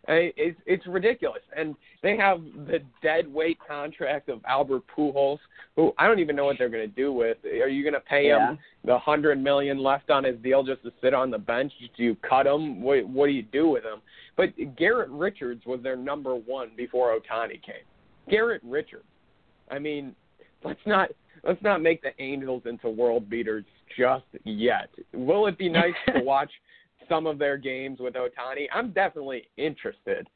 It's 0.10 0.58
it's 0.66 0.88
ridiculous, 0.88 1.42
and 1.56 1.76
they 2.02 2.16
have 2.16 2.42
the 2.66 2.80
dead 3.04 3.28
weight 3.32 3.58
contract 3.68 4.30
of 4.30 4.40
Albert 4.48 4.84
Pujols, 4.96 5.40
who 5.76 5.92
I 5.98 6.08
don't 6.08 6.20
even 6.20 6.36
know 6.36 6.46
what 6.46 6.58
they're 6.58 6.70
going 6.70 6.88
to 6.90 6.96
do 6.96 7.12
with. 7.12 7.38
Are 7.44 7.68
you 7.68 7.84
going 7.84 7.94
to 7.94 8.00
pay 8.00 8.28
Yeah. 8.28 8.52
him 8.52 8.60
the 8.86 8.98
hundred 8.98 9.44
million 9.44 9.80
left 9.80 10.10
on 10.10 10.24
his 10.24 10.38
deal 10.38 10.64
just 10.64 10.82
to 10.84 10.94
sit 11.02 11.14
on 11.14 11.30
the 11.30 11.38
bench? 11.38 11.74
Do 11.98 12.04
you 12.04 12.16
cut 12.28 12.48
him? 12.48 12.82
What 12.82 13.06
what 13.10 13.26
do 13.28 13.34
you 13.34 13.44
do 13.44 13.68
with 13.68 13.84
him? 13.84 14.00
But 14.38 14.54
Garrett 14.78 15.10
Richards 15.10 15.66
was 15.66 15.82
their 15.84 15.98
number 15.98 16.36
one 16.36 16.72
before 16.78 17.18
Ohtani 17.18 17.62
came. 17.62 17.84
Garrett 18.30 18.62
Richards. 18.64 19.04
I 19.70 19.78
mean, 19.80 20.16
let's 20.64 20.80
not 20.86 21.10
let's 21.44 21.62
not 21.62 21.82
make 21.82 22.02
the 22.02 22.12
Angels 22.22 22.64
into 22.66 22.90
world 22.90 23.30
beaters 23.30 23.66
just 23.98 24.26
yet. 24.46 24.90
Will 25.14 25.48
it 25.48 25.58
be 25.58 25.68
nice 25.68 25.94
to 26.14 26.20
watch 26.24 26.52
some 27.10 27.28
of 27.28 27.38
their 27.40 27.58
games 27.58 28.00
with 28.00 28.16
Ohtani? 28.16 28.68
I'm 28.74 28.92
definitely 28.92 29.50
interested. 29.58 30.28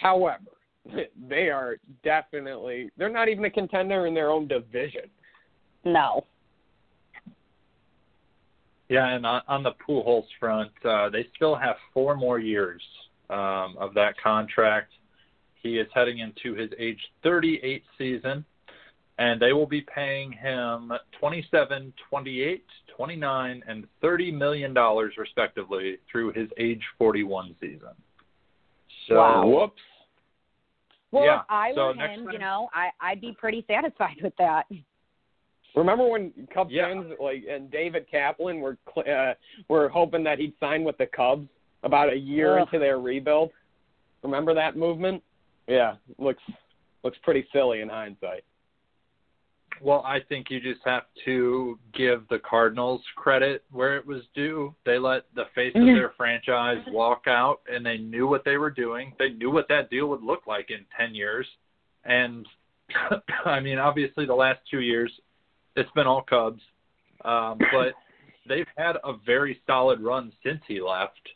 However, 0.00 0.50
they 1.28 1.48
are 1.48 1.76
definitely 2.02 2.90
they're 2.96 3.08
not 3.08 3.28
even 3.28 3.44
a 3.44 3.50
contender 3.50 4.06
in 4.06 4.14
their 4.14 4.30
own 4.30 4.48
division. 4.48 5.02
no. 5.84 6.26
Yeah, 8.88 9.08
and 9.08 9.24
on, 9.24 9.40
on 9.48 9.62
the 9.62 9.70
Pujols 9.88 10.26
front, 10.38 10.70
uh, 10.84 11.08
they 11.08 11.26
still 11.34 11.54
have 11.54 11.76
four 11.94 12.14
more 12.14 12.38
years 12.38 12.82
um, 13.30 13.74
of 13.78 13.94
that 13.94 14.20
contract. 14.22 14.92
He 15.62 15.78
is 15.78 15.86
heading 15.94 16.18
into 16.18 16.54
his 16.54 16.68
age 16.78 16.98
38 17.22 17.82
season, 17.96 18.44
and 19.22 19.40
they 19.40 19.52
will 19.52 19.66
be 19.66 19.82
paying 19.82 20.32
him 20.32 20.92
27, 21.20 21.92
28, 22.10 22.64
29, 22.96 23.62
and 23.68 23.86
30 24.00 24.32
million 24.32 24.74
dollars 24.74 25.14
respectively 25.16 25.98
through 26.10 26.32
his 26.32 26.48
age 26.58 26.82
41 26.98 27.54
season. 27.60 27.94
So, 29.08 29.14
Wow. 29.16 29.46
Whoops. 29.46 29.82
Well, 31.12 31.24
Yeah, 31.24 31.40
if 31.40 31.46
I 31.50 31.74
so 31.74 31.86
were 31.88 31.92
him, 31.94 32.24
time- 32.24 32.32
you 32.32 32.38
know, 32.40 32.68
I 32.74 32.90
I'd 33.00 33.20
be 33.20 33.32
pretty 33.32 33.64
satisfied 33.68 34.20
with 34.22 34.34
that. 34.38 34.66
Remember 35.76 36.08
when 36.08 36.32
Cubs 36.52 36.72
Yeah. 36.72 36.86
fans 36.88 37.14
like 37.20 37.44
and 37.48 37.70
David 37.70 38.08
Kaplan 38.10 38.60
were 38.60 38.76
cl- 38.92 39.08
uh, 39.08 39.34
were 39.68 39.88
hoping 39.88 40.24
that 40.24 40.38
he'd 40.40 40.58
sign 40.58 40.82
with 40.82 40.96
the 40.98 41.06
Cubs 41.06 41.48
about 41.84 42.12
a 42.12 42.16
year 42.18 42.58
Ugh. 42.58 42.62
into 42.66 42.78
their 42.80 42.98
rebuild? 42.98 43.52
Remember 44.22 44.52
that 44.54 44.74
movement? 44.76 45.22
Yeah, 45.68 45.96
looks 46.18 46.42
looks 47.04 47.18
pretty 47.18 47.46
silly 47.52 47.82
in 47.82 47.88
hindsight. 47.88 48.44
Well, 49.82 50.04
I 50.06 50.20
think 50.20 50.48
you 50.48 50.60
just 50.60 50.80
have 50.84 51.06
to 51.24 51.76
give 51.92 52.22
the 52.30 52.38
Cardinals 52.38 53.02
credit 53.16 53.64
where 53.72 53.96
it 53.96 54.06
was 54.06 54.22
due. 54.32 54.72
They 54.86 54.96
let 54.96 55.24
the 55.34 55.46
face 55.56 55.74
of 55.74 55.82
Mhm. 55.82 55.96
their 55.96 56.10
franchise 56.10 56.86
walk 56.86 57.26
out, 57.26 57.62
and 57.68 57.84
they 57.84 57.98
knew 57.98 58.28
what 58.28 58.44
they 58.44 58.58
were 58.58 58.70
doing. 58.70 59.12
They 59.18 59.30
knew 59.30 59.50
what 59.50 59.66
that 59.68 59.90
deal 59.90 60.06
would 60.06 60.22
look 60.22 60.46
like 60.46 60.70
in 60.70 60.86
10 60.96 61.16
years. 61.16 61.48
And, 62.04 62.46
I 63.44 63.58
mean, 63.58 63.78
obviously, 63.78 64.24
the 64.24 64.36
last 64.36 64.60
two 64.70 64.82
years, 64.82 65.20
it's 65.74 65.90
been 65.92 66.06
all 66.06 66.22
Cubs. 66.22 66.62
Um, 67.24 67.58
but 67.72 67.94
they've 68.46 68.68
had 68.76 68.98
a 69.02 69.14
very 69.14 69.60
solid 69.66 70.00
run 70.00 70.32
since 70.44 70.62
he 70.68 70.80
left. 70.80 71.28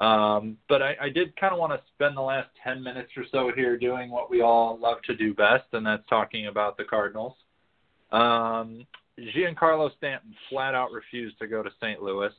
Um, 0.00 0.58
but 0.68 0.80
I, 0.80 0.96
I 1.00 1.08
did 1.08 1.36
kind 1.36 1.52
of 1.52 1.58
want 1.58 1.72
to 1.72 1.80
spend 1.88 2.16
the 2.16 2.22
last 2.22 2.50
10 2.62 2.82
minutes 2.82 3.10
or 3.16 3.24
so 3.32 3.50
here 3.50 3.76
doing 3.76 4.10
what 4.10 4.30
we 4.30 4.42
all 4.42 4.78
love 4.78 5.02
to 5.02 5.16
do 5.16 5.34
best, 5.34 5.66
and 5.72 5.84
that's 5.84 6.06
talking 6.08 6.46
about 6.46 6.76
the 6.76 6.84
Cardinals. 6.84 7.34
Um, 8.12 8.86
Giancarlo 9.18 9.90
Stanton 9.96 10.34
flat 10.48 10.74
out 10.74 10.92
refused 10.92 11.38
to 11.38 11.46
go 11.46 11.62
to 11.62 11.70
St. 11.80 12.02
Louis. 12.02 12.32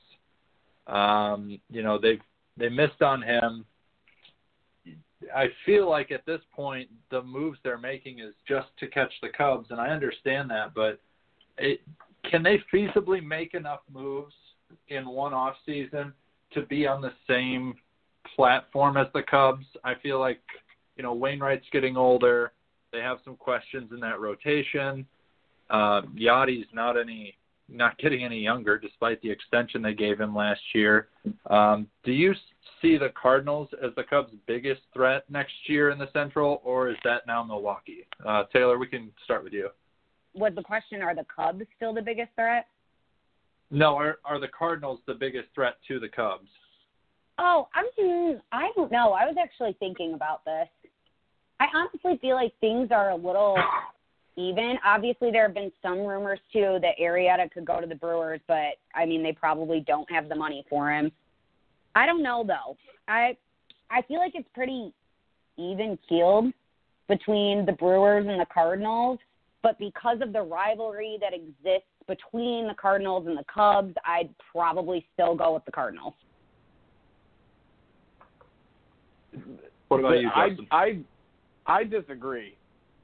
Um, 0.88 1.60
you 1.70 1.84
know, 1.84 2.00
they've 2.00 2.22
they 2.58 2.70
missed 2.70 3.02
on 3.02 3.22
him. 3.22 3.66
I 5.36 5.46
feel 5.66 5.90
like 5.90 6.12
at 6.12 6.26
this 6.26 6.42
point 6.54 6.90
the 7.12 7.22
moves 7.22 7.60
they're 7.64 7.78
making 7.78 8.20
is 8.20 8.34
just 8.48 8.68
to 8.80 8.88
catch 8.88 9.14
the 9.22 9.30
Cubs, 9.30 9.68
and 9.70 9.80
I 9.80 9.90
understand 9.90 10.50
that, 10.50 10.74
but 10.74 11.00
it, 11.58 11.82
can 12.30 12.44
they 12.44 12.60
feasibly 12.74 13.24
make 13.24 13.54
enough 13.54 13.82
moves 13.92 14.34
in 14.90 15.08
one 15.08 15.34
off 15.34 15.56
season 15.66 16.14
to 16.54 16.64
be 16.64 16.88
on 16.88 17.02
the 17.02 17.14
same 17.28 17.76
platform 18.36 18.98
as 18.98 19.08
the 19.14 19.24
Cubs? 19.24 19.66
I 19.84 19.94
feel 20.02 20.20
like 20.20 20.42
you 21.02 21.04
know, 21.04 21.14
Wainwright's 21.14 21.66
getting 21.72 21.98
older. 21.98 22.52
They 22.92 23.00
have 23.00 23.20
some 23.24 23.36
questions 23.36 23.92
in 23.92 24.00
that 24.02 24.20
rotation. 24.20 25.06
Uh, 25.72 26.02
Yadi's 26.16 26.68
not 26.74 27.00
any, 27.00 27.36
not 27.70 27.98
getting 27.98 28.24
any 28.24 28.40
younger, 28.40 28.78
despite 28.78 29.22
the 29.22 29.32
extension 29.32 29.82
they 29.82 29.94
gave 29.94 30.20
him 30.20 30.36
last 30.36 30.62
year. 30.74 31.08
Um, 31.50 31.88
do 32.04 32.12
you 32.12 32.34
see 32.82 32.98
the 32.98 33.10
Cardinals 33.20 33.70
as 33.84 33.92
the 33.96 34.04
Cubs' 34.04 34.34
biggest 34.48 34.82
threat 34.94 35.24
next 35.30 35.54
year 35.68 35.90
in 35.90 35.98
the 35.98 36.12
Central, 36.12 36.62
or 36.66 36.90
is 36.90 36.98
that 37.06 37.26
now 37.26 37.44
Milwaukee? 37.44 38.06
Uh, 38.28 38.44
Taylor, 38.52 38.78
we 38.78 38.88
can 38.88 39.12
start 39.24 39.44
with 39.44 39.54
you. 39.54 39.70
Was 40.34 40.54
the 40.56 40.64
question: 40.64 41.02
Are 41.02 41.16
the 41.16 41.26
Cubs 41.34 41.64
still 41.78 41.94
the 41.94 42.02
biggest 42.02 42.30
threat? 42.36 42.68
No, 43.70 43.96
are 43.96 44.18
are 44.26 44.40
the 44.40 44.50
Cardinals 44.50 45.00
the 45.08 45.14
biggest 45.14 45.48
threat 45.56 45.76
to 45.88 46.00
the 46.00 46.10
Cubs? 46.10 46.50
Oh, 47.40 47.68
I'm. 47.74 47.86
I 48.52 48.70
don't 48.76 48.92
know. 48.92 49.14
I 49.14 49.26
was 49.26 49.36
actually 49.42 49.76
thinking 49.80 50.14
about 50.14 50.44
this. 50.44 50.68
I 51.60 51.66
honestly 51.74 52.18
feel 52.22 52.36
like 52.36 52.54
things 52.60 52.90
are 52.92 53.12
a 53.12 53.16
little 53.16 53.56
even. 54.38 54.78
Obviously, 54.86 55.32
there 55.32 55.44
have 55.44 55.54
been 55.54 55.72
some 55.82 56.00
rumors 56.00 56.40
too 56.52 56.80
that 56.82 56.96
Arrieta 57.02 57.52
could 57.52 57.66
go 57.66 57.82
to 57.82 57.88
the 57.88 57.96
Brewers, 57.96 58.40
but 58.48 58.78
I 58.96 59.06
mean, 59.06 59.24
they 59.24 59.34
probably 59.34 59.82
don't 59.82 60.10
have 60.12 60.30
the 60.30 60.36
money 60.36 60.66
for 60.70 60.92
him. 60.92 61.12
I 61.96 62.06
don't 62.06 62.24
know 62.24 62.44
though. 62.46 62.78
I 63.08 63.38
I 63.90 64.02
feel 64.04 64.20
like 64.20 64.34
it's 64.36 64.48
pretty 64.54 64.94
even 65.58 65.98
keeled 66.08 66.54
between 67.08 67.66
the 67.66 67.74
Brewers 67.74 68.26
and 68.28 68.40
the 68.40 68.46
Cardinals, 68.52 69.20
but 69.62 69.78
because 69.78 70.20
of 70.22 70.32
the 70.32 70.42
rivalry 70.42 71.18
that 71.20 71.34
exists 71.34 71.88
between 72.08 72.68
the 72.68 72.74
Cardinals 72.74 73.28
and 73.28 73.38
the 73.38 73.44
Cubs, 73.54 73.94
I'd 74.06 74.30
probably 74.52 75.06
still 75.14 75.36
go 75.36 75.54
with 75.54 75.66
the 75.66 75.72
Cardinals. 75.72 76.14
What 79.88 80.00
about 80.00 80.20
you, 80.20 80.30
Justin? 80.30 80.68
I, 80.72 81.04
I 81.68 81.80
I 81.80 81.84
disagree. 81.84 82.56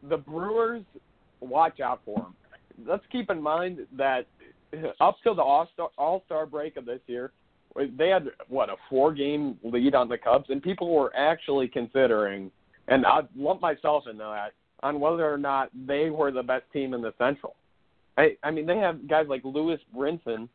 The 0.10 0.18
Brewers, 0.18 0.84
watch 1.40 1.80
out 1.80 2.02
for 2.06 2.16
them. 2.16 2.36
Let's 2.88 3.06
keep 3.12 3.30
in 3.30 3.42
mind 3.42 3.80
that 3.98 4.28
up 5.00 5.18
till 5.24 5.36
the 5.36 5.42
All 5.42 5.68
Star 5.74 5.90
All 5.98 6.24
Star 6.26 6.46
break 6.46 6.78
of 6.78 6.86
this 6.86 7.00
year, 7.08 7.32
they 7.98 8.10
had 8.10 8.28
what 8.50 8.70
a 8.70 8.76
four 8.90 9.14
game 9.14 9.58
lead 9.64 9.96
on 9.96 10.10
the 10.10 10.18
Cubs, 10.18 10.50
and 10.50 10.62
people 10.62 10.94
were 10.94 11.16
actually 11.16 11.68
considering, 11.68 12.52
and 12.88 13.06
I 13.06 13.22
lump 13.36 13.62
myself 13.62 14.06
in 14.10 14.18
that, 14.18 14.54
on 14.84 15.00
whether 15.00 15.32
or 15.32 15.38
not 15.38 15.70
they 15.88 16.10
were 16.10 16.32
the 16.32 16.44
best 16.44 16.66
team 16.74 16.94
in 16.94 17.02
the 17.02 17.14
Central. 17.18 17.56
I 18.18 18.36
I 18.44 18.52
mean 18.52 18.66
they 18.66 18.78
have 18.78 19.08
guys 19.08 19.26
like 19.28 19.42
Lewis 19.44 19.80
Brinson, 19.96 20.50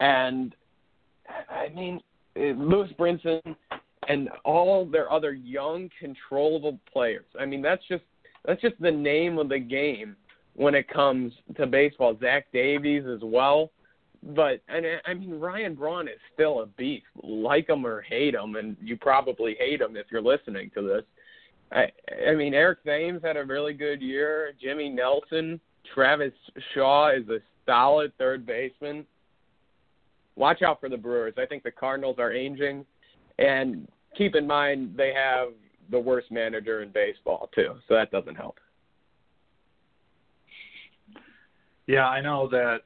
and 0.00 0.54
I 1.48 1.68
mean 1.74 2.00
Lewis 2.36 2.90
Brinson 2.98 3.40
and 4.08 4.28
all 4.44 4.86
their 4.86 5.10
other 5.12 5.32
young 5.32 5.90
controllable 5.98 6.78
players. 6.92 7.26
I 7.38 7.46
mean 7.46 7.62
that's 7.62 7.82
just 7.88 8.04
that's 8.44 8.60
just 8.60 8.80
the 8.80 8.90
name 8.90 9.38
of 9.38 9.48
the 9.48 9.58
game 9.58 10.16
when 10.54 10.74
it 10.74 10.88
comes 10.88 11.32
to 11.56 11.66
baseball. 11.66 12.16
Zach 12.20 12.46
Davies 12.52 13.04
as 13.06 13.20
well. 13.22 13.70
But 14.22 14.60
and 14.68 14.84
I 15.06 15.14
mean 15.14 15.40
Ryan 15.40 15.74
Braun 15.74 16.06
is 16.06 16.18
still 16.34 16.60
a 16.60 16.66
beast. 16.66 17.06
Like 17.22 17.68
him 17.68 17.86
or 17.86 18.02
hate 18.02 18.34
him, 18.34 18.56
and 18.56 18.76
you 18.82 18.96
probably 18.96 19.56
hate 19.58 19.80
him 19.80 19.96
if 19.96 20.06
you're 20.10 20.20
listening 20.20 20.70
to 20.74 20.82
this. 20.82 21.04
I 21.72 21.86
I 22.28 22.34
mean 22.34 22.52
Eric 22.52 22.84
Thames 22.84 23.22
had 23.22 23.38
a 23.38 23.44
really 23.44 23.72
good 23.72 24.02
year. 24.02 24.52
Jimmy 24.60 24.90
Nelson 24.90 25.58
Travis 25.94 26.32
Shaw 26.74 27.10
is 27.10 27.28
a 27.28 27.38
solid 27.64 28.12
third 28.18 28.44
baseman. 28.44 29.06
Watch 30.36 30.62
out 30.62 30.80
for 30.80 30.88
the 30.88 30.96
Brewers. 30.96 31.34
I 31.38 31.46
think 31.46 31.62
the 31.62 31.70
Cardinals 31.70 32.16
are 32.18 32.32
aging, 32.32 32.84
and 33.38 33.88
keep 34.16 34.34
in 34.34 34.46
mind 34.46 34.94
they 34.96 35.12
have 35.14 35.48
the 35.90 35.98
worst 35.98 36.30
manager 36.30 36.82
in 36.82 36.90
baseball 36.90 37.50
too, 37.54 37.74
so 37.88 37.94
that 37.94 38.10
doesn't 38.10 38.36
help. 38.36 38.58
Yeah, 41.86 42.08
I 42.08 42.20
know 42.20 42.48
that 42.48 42.82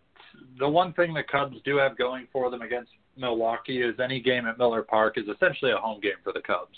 the 0.58 0.68
one 0.68 0.92
thing 0.94 1.12
the 1.12 1.22
Cubs 1.22 1.56
do 1.64 1.76
have 1.76 1.98
going 1.98 2.26
for 2.32 2.50
them 2.50 2.62
against 2.62 2.90
Milwaukee 3.16 3.82
is 3.82 3.94
any 4.00 4.20
game 4.20 4.46
at 4.46 4.58
Miller 4.58 4.82
Park 4.82 5.18
is 5.18 5.24
essentially 5.28 5.72
a 5.72 5.76
home 5.76 6.00
game 6.00 6.12
for 6.22 6.32
the 6.32 6.40
Cubs. 6.40 6.76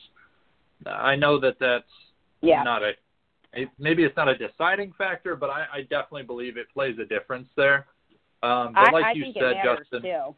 I 0.85 1.17
know 1.17 1.41
that 1.41 1.57
that's 1.59 1.85
yeah. 2.43 2.63
not 2.63 2.83
a 2.83 2.93
maybe 3.79 4.05
it's 4.05 4.17
not 4.17 4.29
a 4.29 4.37
deciding 4.37 4.93
factor, 4.99 5.37
but 5.37 5.51
I, 5.51 5.67
I 5.73 5.81
definitely 5.83 6.25
believe 6.25 6.57
it 6.57 6.67
plays 6.73 6.97
a 6.99 7.05
difference 7.05 7.49
there. 7.57 7.87
Um, 8.43 8.73
but 8.75 8.89
I, 8.89 8.91
like 8.91 9.05
I 9.05 9.13
you 9.13 9.23
think 9.25 9.37
said, 9.37 9.53
it 9.53 9.57
Justin, 9.65 10.03
too. 10.03 10.35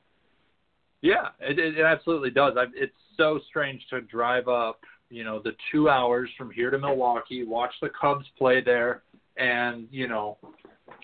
yeah, 1.02 1.28
it, 1.40 1.58
it, 1.58 1.78
it 1.78 1.84
absolutely 1.84 2.30
does. 2.30 2.54
I, 2.56 2.66
it's 2.74 2.94
so 3.16 3.40
strange 3.48 3.84
to 3.90 4.00
drive 4.02 4.46
up, 4.46 4.80
you 5.10 5.24
know, 5.24 5.40
the 5.42 5.52
two 5.72 5.88
hours 5.88 6.28
from 6.36 6.50
here 6.50 6.70
to 6.70 6.78
Milwaukee, 6.78 7.44
watch 7.44 7.72
the 7.80 7.90
Cubs 8.00 8.26
play 8.36 8.60
there, 8.60 9.02
and 9.36 9.88
you 9.90 10.08
know, 10.08 10.38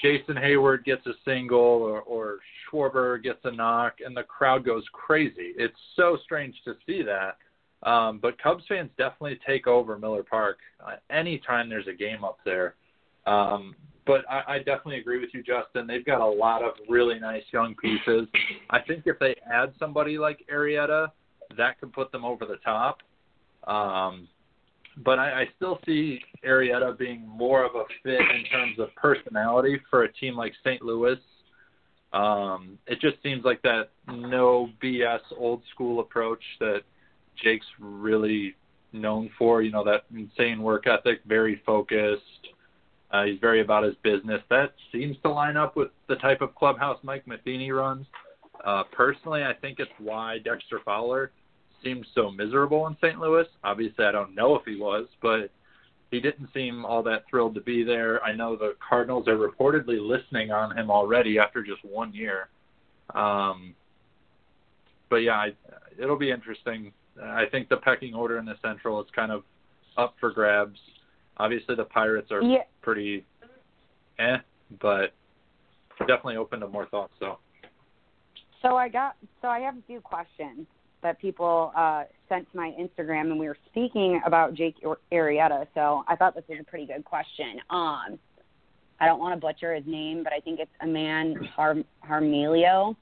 Jason 0.01 0.35
Heyward 0.35 0.85
gets 0.85 1.07
a 1.07 1.13
single 1.25 1.59
or, 1.59 2.01
or 2.03 2.39
Schwarber 2.71 3.23
gets 3.23 3.41
a 3.45 3.51
knock, 3.51 3.97
and 4.05 4.17
the 4.17 4.23
crowd 4.23 4.65
goes 4.65 4.85
crazy. 4.93 5.53
It's 5.57 5.79
so 5.97 6.19
strange 6.25 6.55
to 6.65 6.75
see 6.87 7.03
that. 7.03 7.37
Um, 7.89 8.19
but 8.21 8.41
Cubs 8.43 8.65
fans 8.69 8.91
definitely 8.97 9.39
take 9.47 9.67
over 9.67 9.99
Miller 9.99 10.23
Park 10.23 10.59
uh, 10.85 10.97
anytime 11.11 11.69
there's 11.69 11.87
a 11.87 11.93
game 11.93 12.25
up 12.25 12.39
there. 12.45 12.75
Um, 13.27 13.75
but 14.07 14.25
I, 14.31 14.55
I 14.55 14.59
definitely 14.59 14.99
agree 14.99 15.21
with 15.21 15.31
you, 15.33 15.43
Justin. 15.43 15.87
They've 15.87 16.05
got 16.05 16.21
a 16.21 16.27
lot 16.27 16.63
of 16.63 16.75
really 16.89 17.19
nice 17.19 17.43
young 17.53 17.75
pieces. 17.75 18.27
I 18.71 18.81
think 18.81 19.05
if 19.07 19.19
they 19.19 19.35
add 19.51 19.73
somebody 19.79 20.19
like 20.19 20.47
Arrieta, 20.53 21.09
that 21.57 21.79
could 21.79 21.93
put 21.93 22.11
them 22.13 22.25
over 22.25 22.47
the 22.47 22.57
top. 22.57 22.99
Um, 23.67 24.29
but 25.05 25.19
I, 25.19 25.43
I 25.43 25.49
still 25.57 25.81
see 25.87 26.21
Arrieta 26.47 26.97
being 26.97 27.27
more 27.27 27.65
of 27.65 27.75
a 27.75 27.85
fit 28.03 28.21
in 28.21 28.45
terms 28.51 28.79
of 28.79 28.95
personality 28.95 29.81
for 29.91 30.05
a 30.05 30.13
team 30.13 30.37
like 30.37 30.53
St. 30.65 30.83
Louis. 30.83 31.19
Um, 32.13 32.79
it 32.87 33.01
just 33.01 33.17
seems 33.23 33.45
like 33.45 33.61
that 33.63 33.91
no 34.07 34.69
BS 34.83 35.21
old 35.37 35.63
school 35.73 35.99
approach 35.99 36.43
that 36.61 36.83
Jake's 37.43 37.67
really 37.81 38.55
known 38.93 39.31
for. 39.37 39.63
You 39.63 39.73
know, 39.73 39.85
that 39.85 40.05
insane 40.15 40.63
work 40.63 40.87
ethic, 40.87 41.21
very 41.27 41.61
focused. 41.67 42.23
Uh, 43.11 43.25
he's 43.25 43.41
very 43.41 43.61
about 43.61 43.85
his 43.85 43.95
business. 44.03 44.41
That 44.49 44.75
seems 44.93 45.17
to 45.23 45.31
line 45.31 45.57
up 45.57 45.77
with 45.77 45.89
the 46.09 46.17
type 46.17 46.41
of 46.41 46.55
clubhouse 46.55 46.99
Mike 47.03 47.27
Matheny 47.27 47.71
runs. 47.73 48.07
Uh, 48.65 48.85
personally, 48.93 49.43
I 49.43 49.53
think 49.53 49.79
it's 49.79 49.91
why 49.99 50.39
Dexter 50.39 50.81
Fowler 50.85 51.33
seemed 51.85 52.07
so 52.15 52.31
miserable 52.31 52.87
in 52.87 52.97
St. 53.03 53.19
Louis. 53.19 53.47
Obviously, 53.63 54.05
I 54.05 54.13
don't 54.13 54.35
know 54.35 54.57
if 54.57 54.65
he 54.65 54.77
was, 54.77 55.07
but 55.23 55.51
he 56.11 56.21
didn't 56.21 56.49
seem 56.55 56.85
all 56.85 57.03
that 57.03 57.25
thrilled 57.29 57.55
to 57.55 57.61
be 57.61 57.85
there. 57.85 58.23
I 58.23 58.35
know 58.35 58.57
the 58.57 58.75
Cardinals 58.87 59.29
are 59.29 59.37
reportedly 59.37 59.99
listening 60.01 60.51
on 60.51 60.77
him 60.77 60.91
already 60.91 61.39
after 61.39 61.63
just 61.63 61.85
one 61.85 62.13
year. 62.13 62.49
Um, 63.15 63.75
but 65.11 65.17
yeah, 65.17 65.35
I, 65.35 65.53
it'll 65.99 66.19
be 66.19 66.31
interesting 66.31 66.93
I 67.23 67.45
think 67.51 67.69
the 67.69 67.77
pecking 67.77 68.15
order 68.15 68.39
in 68.39 68.45
the 68.45 68.57
Central 68.63 69.01
is 69.01 69.07
kind 69.15 69.31
of 69.31 69.45
up 69.97 70.15
for 70.19 70.31
grabs. 70.31 70.79
Obviously, 71.37 71.75
the 71.75 71.85
Pirates 71.85 72.31
are 72.31 72.43
yeah. 72.43 72.63
pretty 72.83 73.25
eh, 74.19 74.37
but 74.81 75.13
definitely 76.01 76.37
open 76.37 76.61
to 76.61 76.69
more 76.69 76.87
thoughts. 76.87 77.13
So. 77.21 77.39
So 78.63 78.77
I 78.77 78.89
got 78.89 79.17
so 79.43 79.49
I 79.49 79.61
have 79.61 79.77
a 79.77 79.83
few 79.87 80.01
questions 80.01 80.67
that 81.05 81.21
people 81.21 81.71
uh, 81.77 82.05
sent 82.29 82.51
to 82.51 82.57
my 82.57 82.75
Instagram, 82.81 83.31
and 83.31 83.39
we 83.39 83.47
were 83.47 83.59
speaking 83.71 84.21
about 84.27 84.55
Jake 84.55 84.75
Arrieta. 85.13 85.67
So 85.75 86.03
I 86.09 86.17
thought 86.17 86.35
this 86.35 86.43
was 86.49 86.59
a 86.61 86.65
pretty 86.65 86.87
good 86.87 87.05
question. 87.05 87.61
Um, 87.71 88.19
I 88.99 89.07
don't 89.07 89.21
want 89.21 89.35
to 89.35 89.41
butcher 89.41 89.75
his 89.75 89.85
name, 89.87 90.25
but 90.25 90.33
I 90.33 90.41
think 90.41 90.59
it's 90.59 90.71
Aman 90.83 91.37
Har- 91.55 91.85
Harmelio 92.05 92.97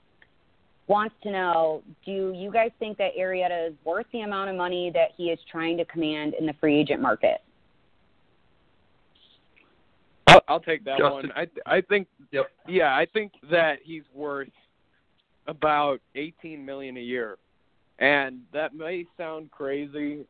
wants 0.89 1.15
to 1.23 1.31
know 1.31 1.83
do 2.05 2.33
you 2.37 2.51
guys 2.53 2.71
think 2.79 2.99
that 2.99 3.13
Arrieta 3.19 3.69
is 3.69 3.75
worth 3.85 4.07
the 4.13 4.23
amount 4.23 4.51
of 4.51 4.57
money 4.57 4.91
that 4.93 5.11
he 5.17 5.31
is 5.31 5.39
trying 5.51 5.77
to 5.77 5.85
command 5.85 6.35
in 6.39 6.45
the 6.45 6.53
free 6.61 6.79
agent 6.79 7.01
market? 7.01 7.39
I'll, 10.27 10.43
I'll 10.49 10.61
take 10.61 10.85
that 10.85 10.99
Justin. 10.99 11.13
one. 11.13 11.33
I 11.37 11.77
I 11.77 11.81
think 11.83 12.09
yep. 12.33 12.51
yeah, 12.67 12.95
I 12.95 13.07
think 13.13 13.33
that 13.51 13.79
he's 13.85 14.03
worth 14.13 14.49
about 15.47 16.01
18 16.15 16.65
million 16.65 16.97
a 16.97 17.01
year. 17.01 17.39
And 18.03 18.41
that 18.53 18.75
may 18.75 19.07
sound 19.17 19.51
crazy 19.51 20.27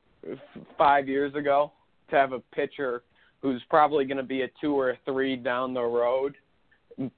5 0.78 1.08
years 1.08 1.34
ago 1.34 1.72
to 2.10 2.16
have 2.16 2.32
a 2.32 2.40
pitcher 2.54 3.02
who's 3.40 3.62
probably 3.68 4.04
going 4.04 4.18
to 4.18 4.22
be 4.22 4.42
a 4.42 4.48
2 4.60 4.78
or 4.78 4.90
a 4.90 4.98
3 5.04 5.36
down 5.36 5.74
the 5.74 5.82
road 5.82 6.36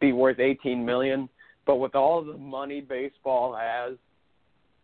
be 0.00 0.12
worth 0.12 0.38
18 0.38 0.84
million 0.84 1.28
but 1.66 1.76
with 1.76 1.94
all 1.94 2.22
the 2.22 2.36
money 2.36 2.80
baseball 2.80 3.56
has, 3.58 3.94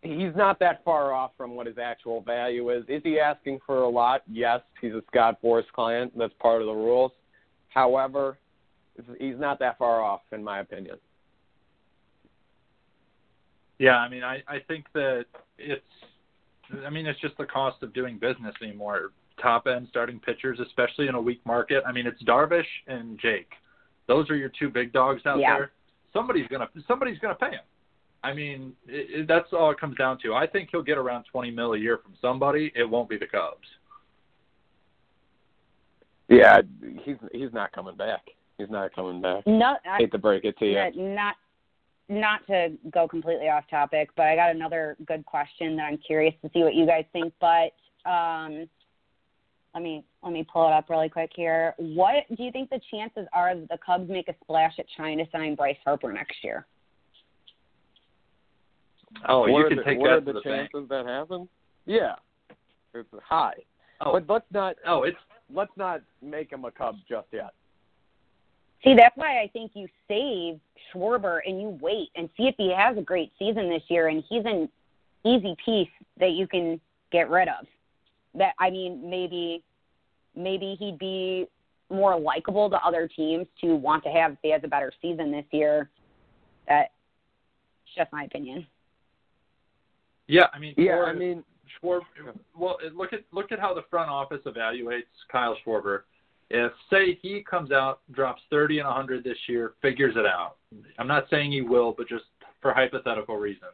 he's 0.02 0.34
not 0.34 0.58
that 0.60 0.82
far 0.84 1.12
off 1.12 1.32
from 1.36 1.54
what 1.54 1.66
his 1.66 1.78
actual 1.78 2.22
value 2.22 2.70
is. 2.70 2.84
Is 2.88 3.02
he 3.04 3.20
asking 3.20 3.60
for 3.66 3.82
a 3.82 3.88
lot? 3.88 4.22
Yes, 4.30 4.60
he's 4.80 4.92
a 4.92 5.02
Scott 5.08 5.38
Boras 5.42 5.66
client. 5.74 6.16
That's 6.16 6.32
part 6.40 6.62
of 6.62 6.66
the 6.66 6.74
rules. 6.74 7.12
However, 7.68 8.38
he's 9.18 9.38
not 9.38 9.58
that 9.58 9.78
far 9.78 10.02
off, 10.02 10.22
in 10.32 10.42
my 10.42 10.60
opinion. 10.60 10.96
Yeah, 13.80 13.96
I 13.96 14.08
mean, 14.10 14.22
I 14.22 14.42
I 14.46 14.58
think 14.68 14.84
that 14.92 15.24
it's, 15.58 15.82
I 16.86 16.90
mean, 16.90 17.06
it's 17.06 17.18
just 17.20 17.36
the 17.38 17.46
cost 17.46 17.82
of 17.82 17.92
doing 17.94 18.18
business 18.18 18.54
anymore. 18.62 19.10
top 19.40 19.66
end 19.66 19.86
starting 19.88 20.20
pitchers, 20.20 20.60
especially 20.60 21.08
in 21.08 21.14
a 21.14 21.20
weak 21.20 21.40
market. 21.46 21.82
I 21.86 21.92
mean, 21.92 22.06
it's 22.06 22.22
Darvish 22.24 22.62
and 22.86 23.18
Jake. 23.18 23.52
Those 24.06 24.28
are 24.28 24.36
your 24.36 24.50
two 24.50 24.68
big 24.68 24.92
dogs 24.92 25.22
out 25.24 25.38
Yeah. 25.38 25.56
there. 25.56 25.70
Somebody's 26.12 26.46
gonna 26.48 26.68
somebody's 26.86 27.18
gonna 27.20 27.34
pay 27.36 27.52
him. 27.52 27.64
I 28.22 28.34
mean, 28.34 28.74
it, 28.86 29.20
it, 29.20 29.26
that's 29.26 29.50
all 29.54 29.70
it 29.70 29.80
comes 29.80 29.96
down 29.96 30.18
to. 30.24 30.34
I 30.34 30.46
think 30.46 30.68
he'll 30.70 30.82
get 30.82 30.98
around 30.98 31.24
20 31.32 31.50
mil 31.52 31.72
a 31.72 31.78
year 31.78 31.96
from 32.02 32.12
somebody. 32.20 32.70
It 32.74 32.84
won't 32.84 33.08
be 33.08 33.16
the 33.16 33.26
Cubs. 33.26 33.66
Yeah, 36.28 36.60
he's 37.04 37.16
he's 37.32 37.52
not 37.54 37.72
coming 37.72 37.96
back. 37.96 38.26
He's 38.58 38.68
not 38.68 38.92
coming 38.94 39.22
back. 39.22 39.46
No, 39.46 39.76
I, 39.90 39.96
Hate 40.00 40.12
to 40.12 40.18
break 40.18 40.44
it 40.44 40.58
to 40.58 40.66
you. 40.66 40.72
Yeah, 40.72 40.90
not 40.94 41.36
not 42.10 42.46
to 42.48 42.72
go 42.92 43.06
completely 43.06 43.48
off 43.48 43.64
topic, 43.70 44.10
but 44.16 44.26
I 44.26 44.34
got 44.34 44.50
another 44.50 44.96
good 45.06 45.24
question 45.24 45.76
that 45.76 45.84
I'm 45.84 45.98
curious 45.98 46.34
to 46.42 46.50
see 46.52 46.62
what 46.62 46.74
you 46.74 46.84
guys 46.84 47.04
think. 47.12 47.32
But 47.40 47.72
um, 48.10 48.68
let 49.74 49.82
me 49.82 50.04
let 50.22 50.32
me 50.32 50.44
pull 50.52 50.66
it 50.66 50.72
up 50.72 50.90
really 50.90 51.08
quick 51.08 51.30
here. 51.34 51.74
What 51.78 52.24
do 52.36 52.42
you 52.42 52.50
think 52.50 52.68
the 52.70 52.80
chances 52.90 53.26
are 53.32 53.54
that 53.54 53.68
the 53.68 53.78
Cubs 53.84 54.10
make 54.10 54.28
a 54.28 54.34
splash 54.42 54.74
at 54.78 54.86
trying 54.96 55.18
to 55.18 55.24
sign 55.30 55.54
Bryce 55.54 55.76
Harper 55.84 56.12
next 56.12 56.42
year? 56.42 56.66
Oh, 59.28 59.40
what 59.40 59.48
you 59.48 59.56
are 59.56 59.68
can 59.68 59.78
the, 59.78 59.84
take 59.84 59.98
what 59.98 60.08
that 60.08 60.12
are 60.14 60.20
to 60.20 60.26
the 60.26 60.32
the 60.32 60.40
bank. 60.40 60.70
chances 60.72 60.88
that 60.88 61.06
happen? 61.06 61.48
Yeah, 61.86 62.14
it's 62.94 63.08
high. 63.24 63.54
Oh, 64.00 64.12
But 64.12 64.32
let's 64.32 64.46
not 64.52 64.76
oh, 64.86 65.04
it's 65.04 65.18
let's 65.52 65.72
not 65.76 66.00
make 66.22 66.50
him 66.50 66.64
a 66.64 66.70
Cub 66.70 66.96
just 67.08 67.28
yet. 67.32 67.52
See, 68.82 68.94
that's 68.94 69.16
why 69.16 69.40
I 69.42 69.50
think 69.52 69.72
you 69.74 69.86
save 70.08 70.58
Schwarber 70.92 71.40
and 71.44 71.60
you 71.60 71.78
wait 71.80 72.08
and 72.16 72.28
see 72.36 72.44
if 72.44 72.54
he 72.56 72.72
has 72.74 72.96
a 72.96 73.02
great 73.02 73.30
season 73.38 73.68
this 73.68 73.82
year 73.88 74.08
and 74.08 74.24
he's 74.28 74.44
an 74.46 74.68
easy 75.24 75.54
piece 75.64 75.88
that 76.18 76.30
you 76.30 76.46
can 76.46 76.80
get 77.12 77.28
rid 77.28 77.48
of. 77.48 77.66
That 78.34 78.54
I 78.58 78.70
mean, 78.70 79.08
maybe 79.08 79.62
maybe 80.34 80.76
he'd 80.78 80.98
be 80.98 81.46
more 81.90 82.18
likable 82.18 82.70
to 82.70 82.76
other 82.76 83.08
teams 83.08 83.46
to 83.60 83.74
want 83.74 84.04
to 84.04 84.10
have 84.10 84.32
if 84.32 84.38
he 84.42 84.50
has 84.52 84.62
a 84.64 84.68
better 84.68 84.92
season 85.02 85.30
this 85.32 85.44
year. 85.50 85.90
That's 86.68 86.90
just 87.96 88.12
my 88.12 88.24
opinion. 88.24 88.66
yeah. 90.28 90.46
I 90.54 90.58
mean, 90.58 90.74
Yeah, 90.76 90.92
Schwarber- 90.92 91.08
I 91.08 91.12
mean, 91.14 91.44
Schwarber. 91.82 92.02
Well, 92.56 92.78
look 92.94 93.12
at 93.12 93.24
look 93.32 93.52
at 93.52 93.58
how 93.58 93.74
the 93.74 93.82
front 93.90 94.08
office 94.10 94.40
evaluates 94.46 95.02
Kyle 95.30 95.56
Schwarber. 95.66 96.02
If 96.50 96.72
say 96.90 97.18
he 97.22 97.44
comes 97.48 97.70
out, 97.70 98.00
drops 98.12 98.42
30 98.50 98.80
and 98.80 98.88
100 98.88 99.22
this 99.22 99.38
year, 99.48 99.74
figures 99.80 100.14
it 100.16 100.26
out. 100.26 100.56
I'm 100.98 101.06
not 101.06 101.26
saying 101.30 101.52
he 101.52 101.60
will, 101.60 101.94
but 101.96 102.08
just 102.08 102.24
for 102.60 102.74
hypothetical 102.74 103.36
reasons, 103.36 103.70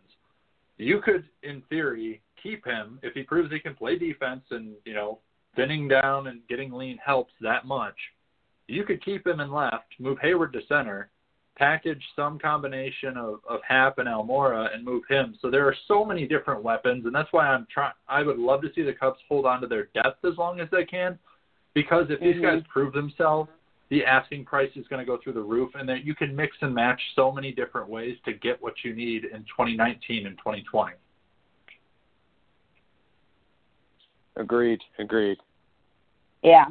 you 0.76 1.00
could, 1.00 1.24
in 1.42 1.62
theory, 1.70 2.20
keep 2.42 2.64
him 2.66 2.98
if 3.02 3.14
he 3.14 3.22
proves 3.22 3.50
he 3.50 3.58
can 3.58 3.74
play 3.74 3.98
defense 3.98 4.42
and 4.50 4.74
you 4.84 4.94
know 4.94 5.18
thinning 5.56 5.88
down 5.88 6.26
and 6.26 6.46
getting 6.48 6.70
lean 6.70 6.98
helps 7.04 7.32
that 7.40 7.64
much. 7.66 7.96
You 8.68 8.84
could 8.84 9.02
keep 9.02 9.26
him 9.26 9.40
in 9.40 9.50
left, 9.50 9.94
move 9.98 10.18
Heyward 10.18 10.52
to 10.52 10.60
center, 10.68 11.08
package 11.56 12.02
some 12.14 12.38
combination 12.38 13.16
of, 13.16 13.40
of 13.48 13.60
Happ 13.66 13.98
and 13.98 14.08
Almora 14.08 14.74
and 14.74 14.84
move 14.84 15.04
him. 15.08 15.36
So 15.40 15.50
there 15.50 15.66
are 15.66 15.74
so 15.88 16.04
many 16.04 16.26
different 16.26 16.62
weapons, 16.62 17.06
and 17.06 17.14
that's 17.14 17.32
why 17.32 17.48
I'm 17.48 17.66
trying. 17.72 17.94
I 18.08 18.22
would 18.22 18.38
love 18.38 18.60
to 18.62 18.72
see 18.74 18.82
the 18.82 18.92
Cubs 18.92 19.18
hold 19.28 19.46
on 19.46 19.62
to 19.62 19.66
their 19.66 19.88
depth 19.94 20.24
as 20.24 20.36
long 20.36 20.60
as 20.60 20.68
they 20.70 20.84
can, 20.84 21.18
because 21.76 22.08
if 22.08 22.18
these 22.20 22.36
Mhm. 22.36 22.42
guys 22.42 22.62
prove 22.68 22.94
themselves, 22.94 23.50
the 23.90 24.02
asking 24.06 24.46
price 24.46 24.74
is 24.76 24.88
going 24.88 24.98
to 24.98 25.04
go 25.04 25.18
through 25.18 25.34
the 25.34 25.42
roof, 25.42 25.74
and 25.74 25.86
that 25.90 26.04
you 26.04 26.14
can 26.14 26.34
mix 26.34 26.56
and 26.62 26.74
match 26.74 27.12
so 27.14 27.30
many 27.30 27.52
different 27.52 27.86
ways 27.86 28.18
to 28.24 28.32
get 28.32 28.60
what 28.62 28.82
you 28.82 28.94
need 28.94 29.26
in 29.26 29.44
2019 29.44 30.26
and 30.26 30.38
2020. 30.38 30.96
agreed, 34.38 34.82
agreed. 34.98 35.38
Yeah. 36.42 36.66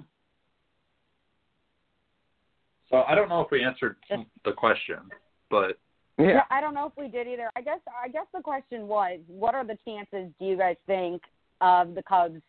So 2.90 3.04
I 3.04 3.16
don't 3.16 3.28
know 3.28 3.42
if 3.42 3.50
we 3.50 3.64
answered 3.64 3.98
the 4.44 4.54
question, 4.54 5.12
but 5.50 5.80
Yeah, 6.18 6.46
I 6.50 6.62
don't 6.62 6.76
know 6.76 6.86
if 6.86 6.96
we 6.96 7.08
did 7.10 7.28
either. 7.28 7.52
I 7.56 7.62
guess 7.62 7.80
I 7.88 8.08
guess 8.08 8.28
the 8.34 8.42
question 8.42 8.88
was, 8.88 9.20
what 9.28 9.56
are 9.56 9.66
the 9.66 9.78
chances 9.78 10.32
do 10.40 10.46
you 10.46 10.58
guys 10.58 10.78
think 10.86 11.24
of 11.60 11.96
the 11.96 12.04
Cubs 12.04 12.42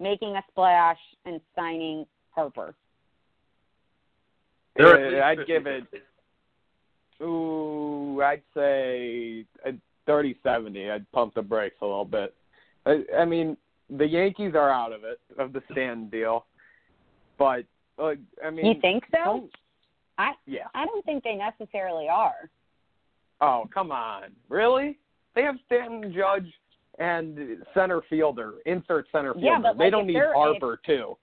making 0.00 0.36
a 0.36 0.42
splash 0.50 0.98
and 1.26 1.40
signing 1.54 2.06
Harper? 2.30 2.74
Uh, 4.78 4.84
I'd 5.24 5.46
give 5.46 5.66
it. 5.66 5.84
Ooh, 7.22 8.22
I'd 8.22 8.42
say 8.54 9.44
a 9.66 9.72
30-70. 10.08 10.90
I'd 10.90 11.10
pump 11.12 11.34
the 11.34 11.42
brakes 11.42 11.76
a 11.82 11.84
little 11.84 12.04
bit. 12.04 12.34
I, 12.86 13.02
I 13.18 13.24
mean, 13.26 13.56
the 13.90 14.06
Yankees 14.06 14.54
are 14.54 14.70
out 14.70 14.92
of 14.92 15.04
it 15.04 15.20
of 15.38 15.52
the 15.52 15.62
stand 15.70 16.10
deal, 16.10 16.46
but 17.38 17.64
uh, 17.98 18.12
I 18.44 18.50
mean, 18.50 18.64
you 18.66 18.80
think 18.80 19.04
so? 19.10 19.18
don't- 19.24 19.50
I 20.16 20.32
yeah. 20.46 20.66
I 20.74 20.84
don't 20.84 21.04
think 21.06 21.24
they 21.24 21.34
necessarily 21.34 22.06
are. 22.08 22.50
Oh, 23.40 23.66
come 23.72 23.90
on. 23.90 24.24
Really? 24.50 24.98
They 25.34 25.42
have 25.42 25.56
Stanton 25.64 26.12
Judge 26.14 26.52
and 27.00 27.64
center 27.74 28.02
fielder, 28.08 28.54
insert 28.66 29.06
center 29.10 29.32
fielder. 29.32 29.46
Yeah, 29.46 29.58
but, 29.60 29.78
they 29.78 29.84
like, 29.84 29.90
don't 29.90 30.06
need 30.06 30.16
Harper 30.16 30.78
too. 30.86 31.16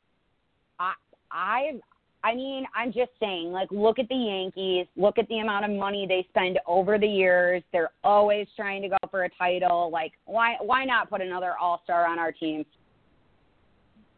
I 0.80 0.94
I 1.32 1.80
I 2.24 2.36
mean, 2.36 2.66
I'm 2.76 2.92
just 2.92 3.12
saying, 3.20 3.52
like, 3.52 3.72
look 3.72 4.00
at 4.00 4.10
the 4.10 4.16
Yankees. 4.16 4.88
Look 4.98 5.18
at 5.18 5.28
the 5.30 5.38
amount 5.38 5.66
of 5.66 5.72
money 5.72 6.06
they 6.08 6.26
spend 6.30 6.60
over 6.68 6.98
the 6.98 7.08
years. 7.08 7.64
They're 7.72 7.92
always 8.04 8.48
trying 8.56 8.82
to 8.82 8.90
go 8.90 8.98
for 9.10 9.24
a 9.26 9.30
title. 9.38 9.90
Like, 9.92 10.14
why 10.26 10.56
why 10.60 10.84
not 10.84 11.10
put 11.10 11.22
another 11.22 11.54
All 11.62 11.80
Star 11.84 12.08
on 12.08 12.20
our 12.20 12.32
team? 12.32 12.66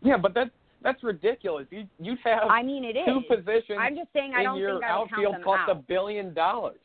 Yeah, 0.01 0.17
but 0.17 0.33
that's 0.33 0.49
that's 0.81 1.03
ridiculous. 1.03 1.67
You 1.71 1.85
you 1.99 2.15
have 2.23 2.43
I 2.49 2.63
mean, 2.63 2.85
it 2.85 2.95
is. 2.95 3.05
two 3.05 3.21
positions 3.27 3.77
I'm 3.79 3.97
just 3.97 4.13
saying, 4.13 4.33
I 4.35 4.43
don't 4.43 4.57
your 4.57 4.79
think 4.79 4.85
I 4.85 4.99
would 4.99 5.09
count 5.09 5.19
outfield 5.19 5.35
them 5.35 5.43
cost 5.43 5.69
out. 5.69 5.71
a 5.71 5.75
billion 5.75 6.33
dollars. 6.33 6.79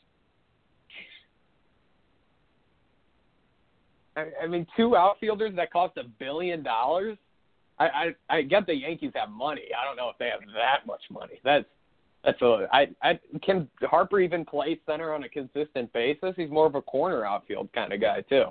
I, 4.17 4.27
I 4.43 4.47
mean, 4.47 4.67
two 4.77 4.97
outfielders 4.97 5.55
that 5.57 5.73
cost 5.73 5.97
a 5.97 6.05
billion 6.05 6.62
dollars. 6.62 7.19
I, 7.79 7.87
I 8.31 8.37
I 8.37 8.43
get 8.43 8.67
the 8.67 8.75
Yankees 8.75 9.11
have 9.15 9.31
money. 9.31 9.62
I 9.79 9.85
don't 9.85 9.97
know 9.97 10.09
if 10.09 10.19
they 10.19 10.27
have 10.27 10.41
that 10.55 10.87
much 10.87 11.03
money. 11.11 11.41
That's 11.45 11.65
that's 12.25 12.41
a 12.41 12.69
I 12.73 12.87
I 13.03 13.19
can 13.43 13.69
Harper 13.83 14.21
even 14.21 14.45
play 14.45 14.79
center 14.87 15.12
on 15.12 15.25
a 15.25 15.29
consistent 15.29 15.93
basis. 15.93 16.35
He's 16.37 16.51
more 16.51 16.67
of 16.67 16.77
a 16.77 16.83
corner 16.83 17.25
outfield 17.25 17.71
kind 17.75 17.93
of 17.93 18.01
guy 18.01 18.21
too. 18.23 18.47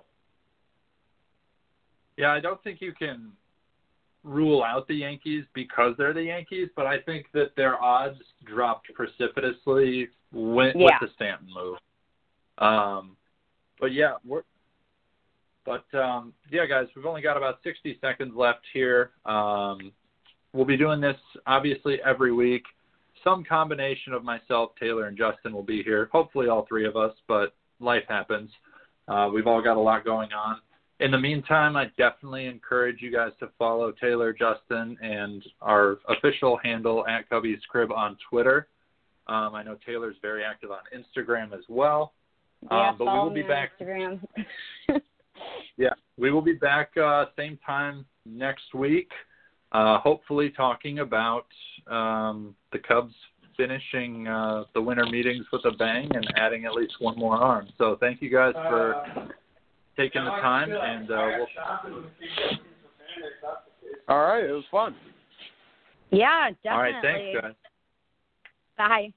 Yeah, 2.18 2.32
I 2.32 2.40
don't 2.40 2.62
think 2.64 2.82
you 2.82 2.94
can 2.94 3.32
rule 4.24 4.64
out 4.64 4.88
the 4.88 4.96
Yankees 4.96 5.46
because 5.54 5.96
they're 5.98 6.14
the 6.14 6.24
Yankees, 6.24 6.70
but 6.76 6.86
I 6.86 7.00
think 7.02 7.26
that 7.34 7.56
their 7.56 7.82
odds 7.82 8.20
dropped 8.46 8.94
precipitously 8.94 10.10
with, 10.32 10.76
Yeah. 10.76 10.86
with 10.86 10.94
the 11.02 11.08
Stanton 11.16 11.48
move. 11.54 11.78
Um, 12.60 13.18
but 13.80 13.92
yeah, 13.94 14.16
we're. 14.26 14.44
But 15.66 15.86
um, 15.98 16.34
yeah, 16.52 16.66
guys, 16.66 16.88
we've 16.96 17.06
only 17.06 17.22
got 17.22 17.38
about 17.38 17.60
60 17.64 17.98
seconds 18.02 18.34
left 18.36 18.66
here. 18.74 19.12
Um, 19.26 19.92
we'll 20.54 20.66
be 20.66 20.78
doing 20.78 21.00
this 21.02 21.18
obviously 21.48 22.00
every 22.06 22.34
week. 22.34 22.64
Some 23.24 23.44
combination 23.44 24.14
of 24.14 24.24
myself, 24.24 24.72
Taylor, 24.80 25.08
and 25.08 25.18
Justin 25.18 25.54
will 25.54 25.64
be 25.64 25.82
here. 25.82 26.10
Hopefully, 26.12 26.50
all 26.50 26.66
three 26.68 26.86
of 26.86 26.98
us, 26.98 27.14
but 27.28 27.54
life 27.80 28.04
happens. 28.10 28.50
Uh, 29.08 29.30
we've 29.34 29.48
all 29.48 29.62
got 29.62 29.78
a 29.78 29.80
lot 29.80 30.04
going 30.04 30.34
on. 30.34 30.58
In 31.00 31.12
the 31.12 31.20
meantime, 31.20 31.76
I 31.76 31.86
definitely 31.98 32.46
encourage 32.46 33.02
you 33.02 33.12
guys 33.12 33.32
to 33.40 33.50
follow 33.58 33.92
Taylor, 33.92 34.34
Justin, 34.34 34.98
and 35.02 35.44
our 35.62 35.98
official 36.10 36.60
handle 36.64 37.06
at 37.08 37.30
Cubbies 37.30 37.60
Crib 37.70 37.92
on 37.92 38.18
Twitter. 38.30 38.68
Um, 39.28 39.56
I 39.56 39.64
know 39.64 39.78
Taylor's 39.86 40.16
very 40.22 40.44
active 40.44 40.72
on 40.72 40.80
Instagram 40.96 41.54
as 41.54 41.64
well. 41.70 42.14
Yeah, 42.70 42.90
Um, 42.90 42.98
but 42.98 43.06
we 43.06 43.20
will 43.20 43.30
be 43.30 43.42
back. 43.42 43.72
Instagram. 43.80 44.20
Yeah, 45.78 45.94
we 46.18 46.32
will 46.32 46.42
be 46.42 46.54
back 46.54 46.92
uh, 46.98 47.26
same 47.38 47.58
time 47.66 48.06
next 48.26 48.74
week. 48.74 49.10
Uh, 49.72 50.00
hopefully, 50.00 50.52
talking 50.56 51.00
about 51.00 51.48
um, 51.88 52.56
the 52.72 52.80
Cubs 52.80 53.14
finishing 53.58 54.28
uh, 54.28 54.66
the 54.74 54.82
winter 54.82 55.06
meetings 55.06 55.46
with 55.52 55.66
a 55.66 55.72
bang 55.72 56.10
and 56.14 56.26
adding 56.38 56.66
at 56.66 56.74
least 56.74 56.94
one 57.00 57.18
more 57.18 57.36
arm. 57.36 57.68
So, 57.78 57.98
thank 58.00 58.22
you 58.22 58.30
guys 58.30 58.54
for 58.54 59.30
taking 59.98 60.24
the 60.24 60.30
time, 60.30 60.72
and 60.72 61.10
uh, 61.10 61.30
we'll. 61.38 61.48
All 64.10 64.22
right, 64.22 64.44
it 64.44 64.52
was 64.52 64.66
fun. 64.70 64.96
yeah, 66.12 66.50
definitely. 66.64 66.70
All 66.70 66.80
right, 66.80 66.96
thanks, 67.02 67.42
guys. 67.42 67.54
Bye. 68.78 69.14